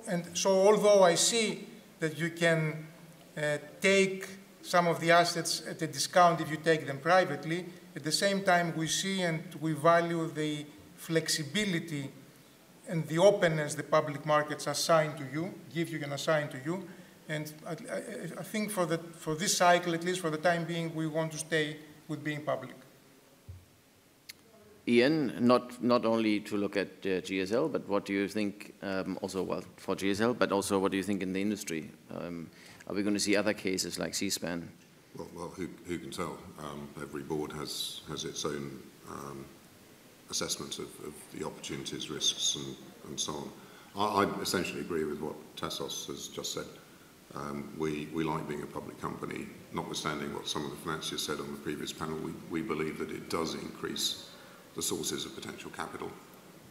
and 0.09 0.37
so 0.37 0.51
although 0.51 1.03
I 1.03 1.15
see 1.15 1.67
that 2.01 2.19
you 2.19 2.31
can 2.31 2.87
uh, 3.37 3.59
take 3.81 4.29
some 4.63 4.87
of 4.87 5.01
the 5.01 5.11
assets 5.11 5.63
at 5.69 5.81
a 5.83 5.87
discount 5.87 6.41
if 6.41 6.51
you 6.51 6.57
take 6.57 6.87
them 6.87 6.99
privately, 6.99 7.67
at 7.95 8.05
the 8.05 8.13
same 8.13 8.43
time 8.43 8.75
we 8.77 8.89
see 8.89 9.23
and 9.23 9.43
we 9.61 9.73
value 9.73 10.29
the 10.29 10.67
flexibility 10.97 12.11
and 12.89 13.07
the 13.09 13.19
openness 13.19 13.75
the 13.75 13.83
public 13.83 14.25
markets 14.27 14.67
assign 14.67 15.17
to 15.17 15.25
you, 15.33 15.55
give 15.75 15.89
you 15.89 16.01
and 16.03 16.13
assign 16.13 16.49
to 16.49 16.59
you. 16.65 16.87
And 17.29 17.53
I, 17.67 17.73
I, 17.73 18.03
I 18.39 18.43
think 18.43 18.71
for, 18.71 18.87
the, 18.87 18.99
for 18.99 19.35
this 19.35 19.57
cycle, 19.57 19.95
at 19.95 20.05
least 20.05 20.21
for 20.21 20.31
the 20.31 20.39
time 20.39 20.65
being, 20.65 20.95
we 20.95 21.07
want 21.07 21.33
to 21.33 21.39
stay 21.39 21.77
with 22.09 22.23
being 22.23 22.43
public. 22.43 22.75
Ian, 24.89 25.35
not, 25.41 25.83
not 25.83 26.07
only 26.07 26.39
to 26.41 26.57
look 26.57 26.77
at 26.77 26.89
uh, 27.05 27.21
GSL, 27.21 27.73
but 27.73 27.89
what 27.89 28.05
do 28.05 28.13
you 28.13 28.29
think 28.29 28.73
um, 28.83 29.19
also, 29.21 29.43
well, 29.43 29.65
for 29.77 29.97
GSL, 29.97 30.39
but 30.39 30.53
also 30.53 30.79
what 30.79 30.93
do 30.93 30.97
you 30.97 31.03
think 31.03 31.23
in 31.23 31.33
the 31.33 31.43
industry? 31.43 31.91
Um, 32.17 32.49
are 32.87 32.95
we 32.95 33.03
going 33.03 33.15
to 33.15 33.21
see 33.21 33.35
other 33.35 33.53
cases 33.53 33.99
like 33.99 34.13
Seaspan? 34.13 34.63
Well, 35.17 35.29
well 35.35 35.49
who, 35.49 35.69
who 35.87 35.99
can 35.99 36.13
tell? 36.13 36.39
Um, 36.61 36.89
every 37.03 37.23
board 37.23 37.51
has, 37.53 38.03
has 38.09 38.25
its 38.25 38.45
own 38.45 38.81
um, 39.11 39.45
assessment 40.31 40.79
of, 40.79 40.89
of, 41.05 41.15
the 41.37 41.45
opportunities, 41.45 42.09
risks, 42.09 42.57
and, 42.57 42.77
and 43.09 43.19
so 43.19 43.33
on. 43.33 43.51
I, 43.97 44.23
I, 44.23 44.41
essentially 44.41 44.81
agree 44.81 45.05
with 45.05 45.21
what 45.21 45.35
Tassos 45.57 46.07
has 46.07 46.29
just 46.29 46.55
said. 46.55 46.67
Um, 47.37 47.71
we, 47.77 48.09
we 48.15 48.25
like 48.25 48.49
being 48.49 48.63
a 48.63 48.67
public 48.67 48.99
company, 49.01 49.47
notwithstanding 49.73 50.33
what 50.33 50.49
some 50.49 50.65
of 50.65 50.71
the 50.71 50.77
financiers 50.77 51.23
said 51.23 51.39
on 51.39 51.53
the 51.53 51.59
previous 51.59 51.93
panel. 51.93 52.17
We, 52.19 52.33
we 52.51 52.63
believe 52.63 52.99
that 52.99 53.11
it 53.11 53.29
does 53.29 53.55
increase 53.55 54.31
the 54.75 54.83
sources 54.83 55.27
of 55.27 55.35
potential 55.35 55.71
capital. 55.71 56.11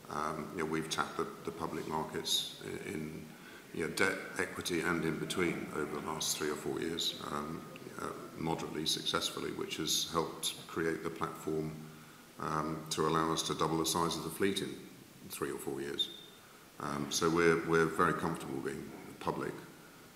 Um, 0.10 0.48
you 0.56 0.64
know, 0.64 0.66
we've 0.66 0.90
tapped 0.90 1.18
the, 1.18 1.28
the 1.44 1.52
public 1.52 1.88
markets 1.88 2.62
in, 2.88 3.26
you 3.74 3.88
know, 3.88 3.94
debt, 3.94 4.16
equity, 4.40 4.82
and 4.82 5.04
in 5.06 5.20
between 5.20 5.68
over 5.76 6.00
the 6.00 6.08
last 6.08 6.38
three 6.38 6.50
or 6.50 6.56
four 6.56 6.80
years, 6.80 7.22
um, 7.32 7.62
uh, 8.02 8.08
moderately 8.38 8.86
successfully, 8.86 9.52
which 9.52 9.78
has 9.78 10.10
helped 10.12 10.56
create 10.68 11.04
the 11.04 11.10
platform 11.10 11.72
um, 12.40 12.82
to 12.90 13.08
allow 13.08 13.32
us 13.32 13.42
to 13.44 13.54
double 13.54 13.78
the 13.78 13.86
size 13.86 14.16
of 14.16 14.24
the 14.24 14.30
fleet 14.30 14.62
in 14.62 14.70
three 15.30 15.52
or 15.52 15.60
four 15.60 15.80
years. 15.80 16.10
Um, 16.80 17.08
so 17.10 17.30
we're, 17.30 17.66
we're 17.68 17.86
very 17.86 18.14
comfortable 18.14 18.60
being 18.60 18.92
public, 19.20 19.54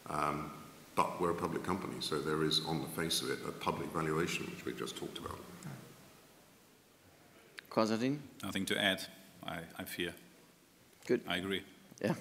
um, 0.09 0.51
but 0.95 1.21
we're 1.21 1.31
a 1.31 1.35
public 1.35 1.63
company, 1.63 1.95
so 1.99 2.19
there 2.19 2.43
is, 2.43 2.61
on 2.65 2.81
the 2.81 2.87
face 2.87 3.21
of 3.21 3.29
it, 3.29 3.39
a 3.47 3.51
public 3.51 3.89
valuation, 3.93 4.45
which 4.47 4.65
we 4.65 4.73
just 4.73 4.97
talked 4.97 5.17
about. 5.17 5.39
Constantin? 7.69 8.21
Nothing 8.43 8.65
to 8.65 8.81
add, 8.81 9.05
I, 9.45 9.59
I 9.77 9.83
fear. 9.83 10.13
Good. 11.05 11.21
I 11.27 11.37
agree. 11.37 11.63
Yeah. 12.01 12.15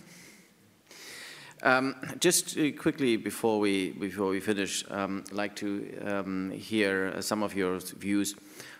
Um, 1.63 1.97
just 2.21 2.57
uh, 2.57 2.71
quickly 2.73 3.17
before 3.17 3.59
we 3.59 3.91
before 3.91 4.29
we 4.29 4.41
finish, 4.41 4.85
um, 4.91 5.25
I'd 5.27 5.33
like 5.33 5.57
to 5.57 5.99
um, 6.07 6.51
hear 6.53 7.13
uh, 7.17 7.21
some 7.21 7.43
of 7.43 7.55
your 7.57 7.81
views 7.81 8.35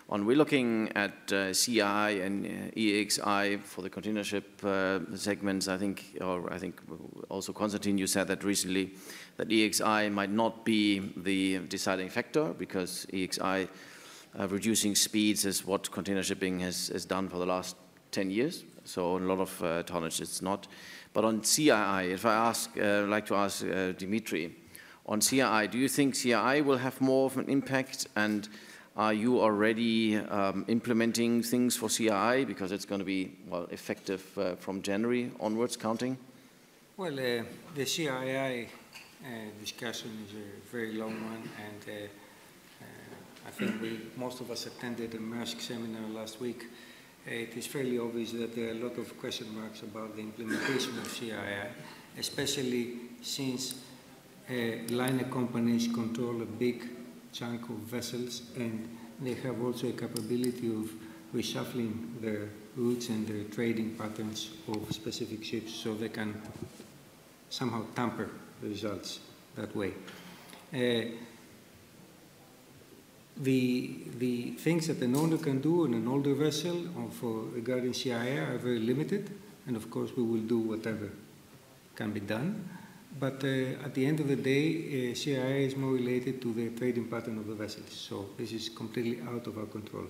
on. 0.09 0.25
We're 0.25 0.37
looking 0.37 0.91
at 0.95 1.11
uh, 1.31 1.53
CII 1.53 2.25
and 2.25 2.45
uh, 2.45 2.71
EEXI 2.75 3.61
for 3.61 3.81
the 3.81 3.89
container 3.89 4.23
ship 4.23 4.63
uh, 4.63 4.99
segments. 5.15 5.67
I 5.67 5.77
think, 5.77 6.17
or 6.19 6.51
I 6.51 6.57
think 6.57 6.81
also 7.29 7.53
Constantin, 7.53 7.97
you 7.97 8.07
said 8.07 8.27
that 8.27 8.43
recently 8.43 8.95
that 9.37 9.49
EEXI 9.49 10.11
might 10.11 10.31
not 10.31 10.65
be 10.65 10.99
the 11.15 11.59
deciding 11.59 12.09
factor 12.09 12.53
because 12.53 13.05
EEXI 13.13 13.69
uh, 14.39 14.47
reducing 14.47 14.95
speeds 14.95 15.45
is 15.45 15.65
what 15.65 15.91
container 15.91 16.23
shipping 16.23 16.59
has, 16.59 16.87
has 16.87 17.05
done 17.05 17.29
for 17.29 17.37
the 17.37 17.45
last 17.45 17.75
10 18.11 18.31
years. 18.31 18.63
So 18.85 19.17
a 19.17 19.19
lot 19.19 19.39
of 19.39 19.63
uh, 19.63 19.83
tonnage 19.83 20.21
it's 20.21 20.41
not. 20.41 20.67
But 21.13 21.23
on 21.23 21.41
CII, 21.41 22.11
if 22.11 22.25
I 22.25 22.33
ask, 22.33 22.71
uh, 22.77 23.05
like 23.07 23.25
to 23.27 23.35
ask 23.35 23.63
Dimitri, 23.97 24.55
on 25.05 25.21
CII, 25.21 25.71
do 25.71 25.77
you 25.77 25.87
think 25.87 26.13
CII 26.13 26.63
will 26.63 26.77
have 26.77 27.01
more 27.01 27.25
of 27.25 27.37
an 27.37 27.49
impact? 27.49 28.07
And 28.15 28.47
are 28.95 29.13
you 29.13 29.39
already 29.39 30.17
um, 30.17 30.65
implementing 30.67 31.41
things 31.43 31.75
for 31.75 31.89
CII 31.89 32.45
because 32.45 32.71
it's 32.71 32.85
going 32.85 32.99
to 32.99 33.05
be 33.05 33.31
well 33.47 33.67
effective 33.71 34.37
uh, 34.37 34.55
from 34.55 34.81
January 34.81 35.31
onwards, 35.39 35.77
counting? 35.77 36.17
Well, 36.97 37.13
uh, 37.13 37.43
the 37.75 37.85
CII 37.85 38.65
uh, 38.65 39.27
discussion 39.59 40.11
is 40.27 40.35
a 40.35 40.71
very 40.71 40.93
long 40.93 41.13
one, 41.23 41.49
and 41.65 41.95
uh, 41.95 42.07
I 43.47 43.51
think 43.51 43.81
we, 43.81 43.99
most 44.15 44.41
of 44.41 44.51
us 44.51 44.67
attended 44.67 45.13
a 45.15 45.17
Maersk 45.17 45.59
seminar 45.61 46.07
last 46.09 46.39
week. 46.39 46.65
It 47.25 47.55
is 47.57 47.67
fairly 47.67 47.97
obvious 47.99 48.31
that 48.33 48.55
there 48.55 48.67
are 48.67 48.71
a 48.71 48.83
lot 48.83 48.97
of 48.97 49.17
question 49.19 49.47
marks 49.55 49.81
about 49.81 50.15
the 50.15 50.21
implementation 50.21 50.97
of 50.99 51.07
CII, 51.07 51.67
especially 52.17 52.97
since 53.21 53.75
uh, 54.49 54.53
liner 54.89 55.25
companies 55.25 55.87
control 55.87 56.41
a 56.41 56.45
big 56.45 56.98
chunk 57.31 57.69
of 57.69 57.75
vessels 57.77 58.41
and 58.55 58.97
they 59.21 59.33
have 59.33 59.61
also 59.61 59.89
a 59.89 59.91
capability 59.91 60.67
of 60.67 60.91
reshuffling 61.33 62.21
their 62.21 62.49
routes 62.75 63.09
and 63.09 63.27
their 63.27 63.43
trading 63.45 63.95
patterns 63.95 64.51
of 64.67 64.91
specific 64.93 65.43
ships 65.43 65.73
so 65.73 65.93
they 65.93 66.09
can 66.09 66.41
somehow 67.49 67.83
tamper 67.95 68.29
the 68.61 68.69
results 68.69 69.19
that 69.55 69.75
way. 69.75 69.93
Uh, 70.73 71.11
the, 73.37 73.95
the 74.17 74.51
things 74.51 74.87
that 74.87 75.01
an 75.01 75.15
owner 75.15 75.37
can 75.37 75.61
do 75.61 75.85
on 75.85 75.93
an 75.93 76.07
older 76.07 76.33
vessel 76.33 76.75
for 77.19 77.45
regarding 77.53 77.91
CII 77.91 78.49
are 78.49 78.57
very 78.57 78.79
limited, 78.79 79.31
and 79.65 79.75
of 79.75 79.89
course 79.89 80.11
we 80.15 80.23
will 80.23 80.41
do 80.41 80.59
whatever 80.59 81.09
can 81.95 82.11
be 82.11 82.19
done. 82.19 82.78
But 83.17 83.43
uh, 83.43 83.83
at 83.85 83.93
the 83.95 84.05
end 84.05 84.19
of 84.19 84.27
the 84.27 84.35
day, 84.35 85.11
uh, 85.11 85.15
CII 85.15 85.65
is 85.65 85.75
more 85.75 85.93
related 85.93 86.41
to 86.41 86.53
the 86.53 86.69
trading 86.69 87.07
pattern 87.07 87.39
of 87.39 87.47
the 87.47 87.55
vessels, 87.55 87.91
so 87.91 88.29
this 88.37 88.51
is 88.51 88.69
completely 88.69 89.19
out 89.27 89.47
of 89.47 89.57
our 89.57 89.65
control. 89.65 90.05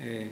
Uh, 0.00 0.24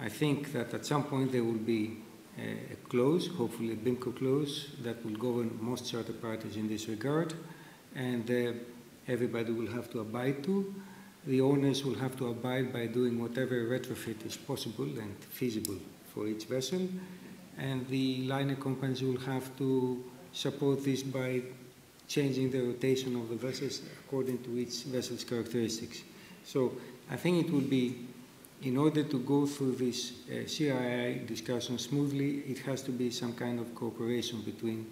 I 0.00 0.08
think 0.08 0.52
that 0.52 0.74
at 0.74 0.84
some 0.84 1.04
point 1.04 1.32
there 1.32 1.44
will 1.44 1.52
be 1.52 1.98
uh, 2.38 2.42
a 2.72 2.76
clause, 2.88 3.28
hopefully 3.28 3.72
a 3.72 3.76
BIMCO 3.76 4.16
clause, 4.16 4.66
that 4.82 5.04
will 5.04 5.16
govern 5.16 5.58
most 5.60 5.90
charter 5.90 6.12
parties 6.12 6.56
in 6.56 6.68
this 6.68 6.88
regard, 6.88 7.32
and 7.94 8.30
uh, 8.30 8.52
everybody 9.08 9.52
will 9.52 9.72
have 9.72 9.90
to 9.92 10.00
abide 10.00 10.42
to. 10.44 10.74
The 11.26 11.40
owners 11.40 11.84
will 11.84 11.94
have 11.94 12.16
to 12.18 12.28
abide 12.28 12.72
by 12.72 12.86
doing 12.86 13.20
whatever 13.20 13.54
retrofit 13.66 14.26
is 14.26 14.36
possible 14.36 14.84
and 14.84 15.16
feasible 15.30 15.78
for 16.12 16.26
each 16.26 16.44
vessel, 16.44 16.88
and 17.56 17.88
the 17.88 18.26
liner 18.26 18.56
companies 18.56 19.02
will 19.02 19.20
have 19.20 19.56
to 19.58 20.04
support 20.36 20.84
this 20.84 21.02
by 21.02 21.40
changing 22.06 22.50
the 22.50 22.60
rotation 22.60 23.16
of 23.16 23.28
the 23.30 23.36
vessels 23.36 23.80
according 24.04 24.42
to 24.44 24.58
each 24.58 24.84
vessel's 24.84 25.24
characteristics. 25.24 26.02
So 26.44 26.72
I 27.10 27.16
think 27.16 27.46
it 27.46 27.52
will 27.52 27.68
be, 27.78 28.06
in 28.62 28.76
order 28.76 29.02
to 29.02 29.18
go 29.20 29.46
through 29.46 29.76
this 29.76 30.12
uh, 30.28 30.44
CII 30.44 31.26
discussion 31.26 31.78
smoothly, 31.78 32.40
it 32.46 32.58
has 32.60 32.82
to 32.82 32.90
be 32.92 33.10
some 33.10 33.32
kind 33.32 33.58
of 33.58 33.74
cooperation 33.74 34.42
between 34.42 34.86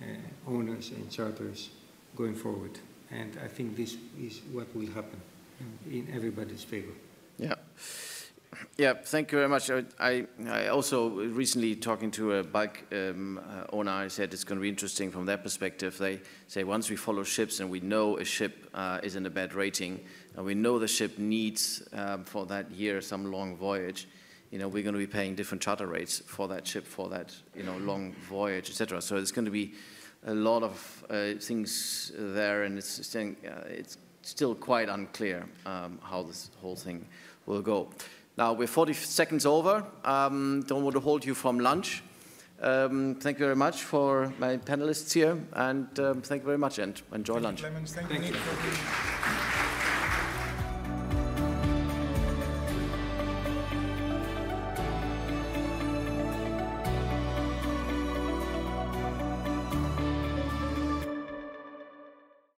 uh, 0.00 0.04
owners 0.50 0.90
and 0.90 1.10
charters 1.10 1.70
going 2.16 2.34
forward. 2.34 2.78
And 3.10 3.38
I 3.44 3.48
think 3.48 3.76
this 3.76 3.96
is 4.18 4.40
what 4.52 4.74
will 4.74 4.88
happen 4.88 5.20
in 5.90 6.08
everybody's 6.14 6.64
favor. 6.64 6.92
Yeah, 8.78 8.92
thank 8.94 9.32
you 9.32 9.38
very 9.38 9.48
much. 9.48 9.72
I, 9.72 10.24
I, 10.46 10.68
also 10.68 11.08
recently 11.08 11.74
talking 11.74 12.12
to 12.12 12.34
a 12.34 12.44
bike 12.44 12.84
um, 12.92 13.38
uh, 13.38 13.64
owner, 13.72 13.90
I 13.90 14.06
said 14.06 14.32
it's 14.32 14.44
going 14.44 14.56
to 14.56 14.62
be 14.62 14.68
interesting 14.68 15.10
from 15.10 15.26
their 15.26 15.36
perspective. 15.36 15.98
They 15.98 16.20
say 16.46 16.62
once 16.62 16.88
we 16.88 16.94
follow 16.94 17.24
ships 17.24 17.58
and 17.58 17.70
we 17.70 17.80
know 17.80 18.18
a 18.18 18.24
ship 18.24 18.70
uh, 18.74 19.00
is 19.02 19.16
in 19.16 19.26
a 19.26 19.30
bad 19.30 19.52
rating, 19.54 19.98
and 20.36 20.46
we 20.46 20.54
know 20.54 20.78
the 20.78 20.86
ship 20.86 21.18
needs 21.18 21.88
um, 21.92 22.22
for 22.22 22.46
that 22.46 22.70
year 22.70 23.00
some 23.00 23.32
long 23.32 23.56
voyage, 23.56 24.06
you 24.52 24.60
know, 24.60 24.68
we're 24.68 24.84
going 24.84 24.94
to 24.94 25.00
be 25.00 25.08
paying 25.08 25.34
different 25.34 25.60
charter 25.60 25.88
rates 25.88 26.20
for 26.20 26.46
that 26.46 26.64
ship 26.64 26.86
for 26.86 27.08
that, 27.08 27.34
you 27.56 27.64
know, 27.64 27.76
long 27.78 28.12
voyage, 28.28 28.70
etc. 28.70 29.02
So 29.02 29.16
it's 29.16 29.32
going 29.32 29.46
to 29.46 29.50
be 29.50 29.74
a 30.24 30.34
lot 30.34 30.62
of 30.62 31.04
uh, 31.10 31.32
things 31.40 32.12
there, 32.16 32.62
and 32.62 32.78
it's, 32.78 33.04
still, 33.04 33.34
uh, 33.44 33.64
it's 33.66 33.98
still 34.22 34.54
quite 34.54 34.88
unclear 34.88 35.48
um, 35.66 35.98
how 36.00 36.22
this 36.22 36.50
whole 36.60 36.76
thing 36.76 37.04
will 37.44 37.62
go. 37.62 37.90
Now, 38.38 38.52
we're 38.52 38.68
40 38.68 38.92
seconds 38.92 39.44
over. 39.44 39.84
Um, 40.04 40.62
don't 40.68 40.84
want 40.84 40.94
to 40.94 41.00
hold 41.00 41.24
you 41.24 41.34
from 41.34 41.58
lunch. 41.58 42.04
Um, 42.62 43.16
thank 43.16 43.40
you 43.40 43.44
very 43.44 43.56
much 43.56 43.82
for 43.82 44.32
my 44.38 44.58
panelists 44.58 45.12
here, 45.12 45.36
and 45.54 45.86
um, 45.98 46.22
thank 46.22 46.42
you 46.42 46.46
very 46.46 46.58
much, 46.58 46.78
and 46.78 47.02
enjoy 47.12 47.34
Thank 47.34 47.42
you, 47.42 47.46
lunch. 47.48 47.60
Clemens. 47.62 47.92
Thank 47.94 48.12
you, 48.12 48.18
Nick, 48.20 48.36
for 48.36 48.62
being- 48.62 49.57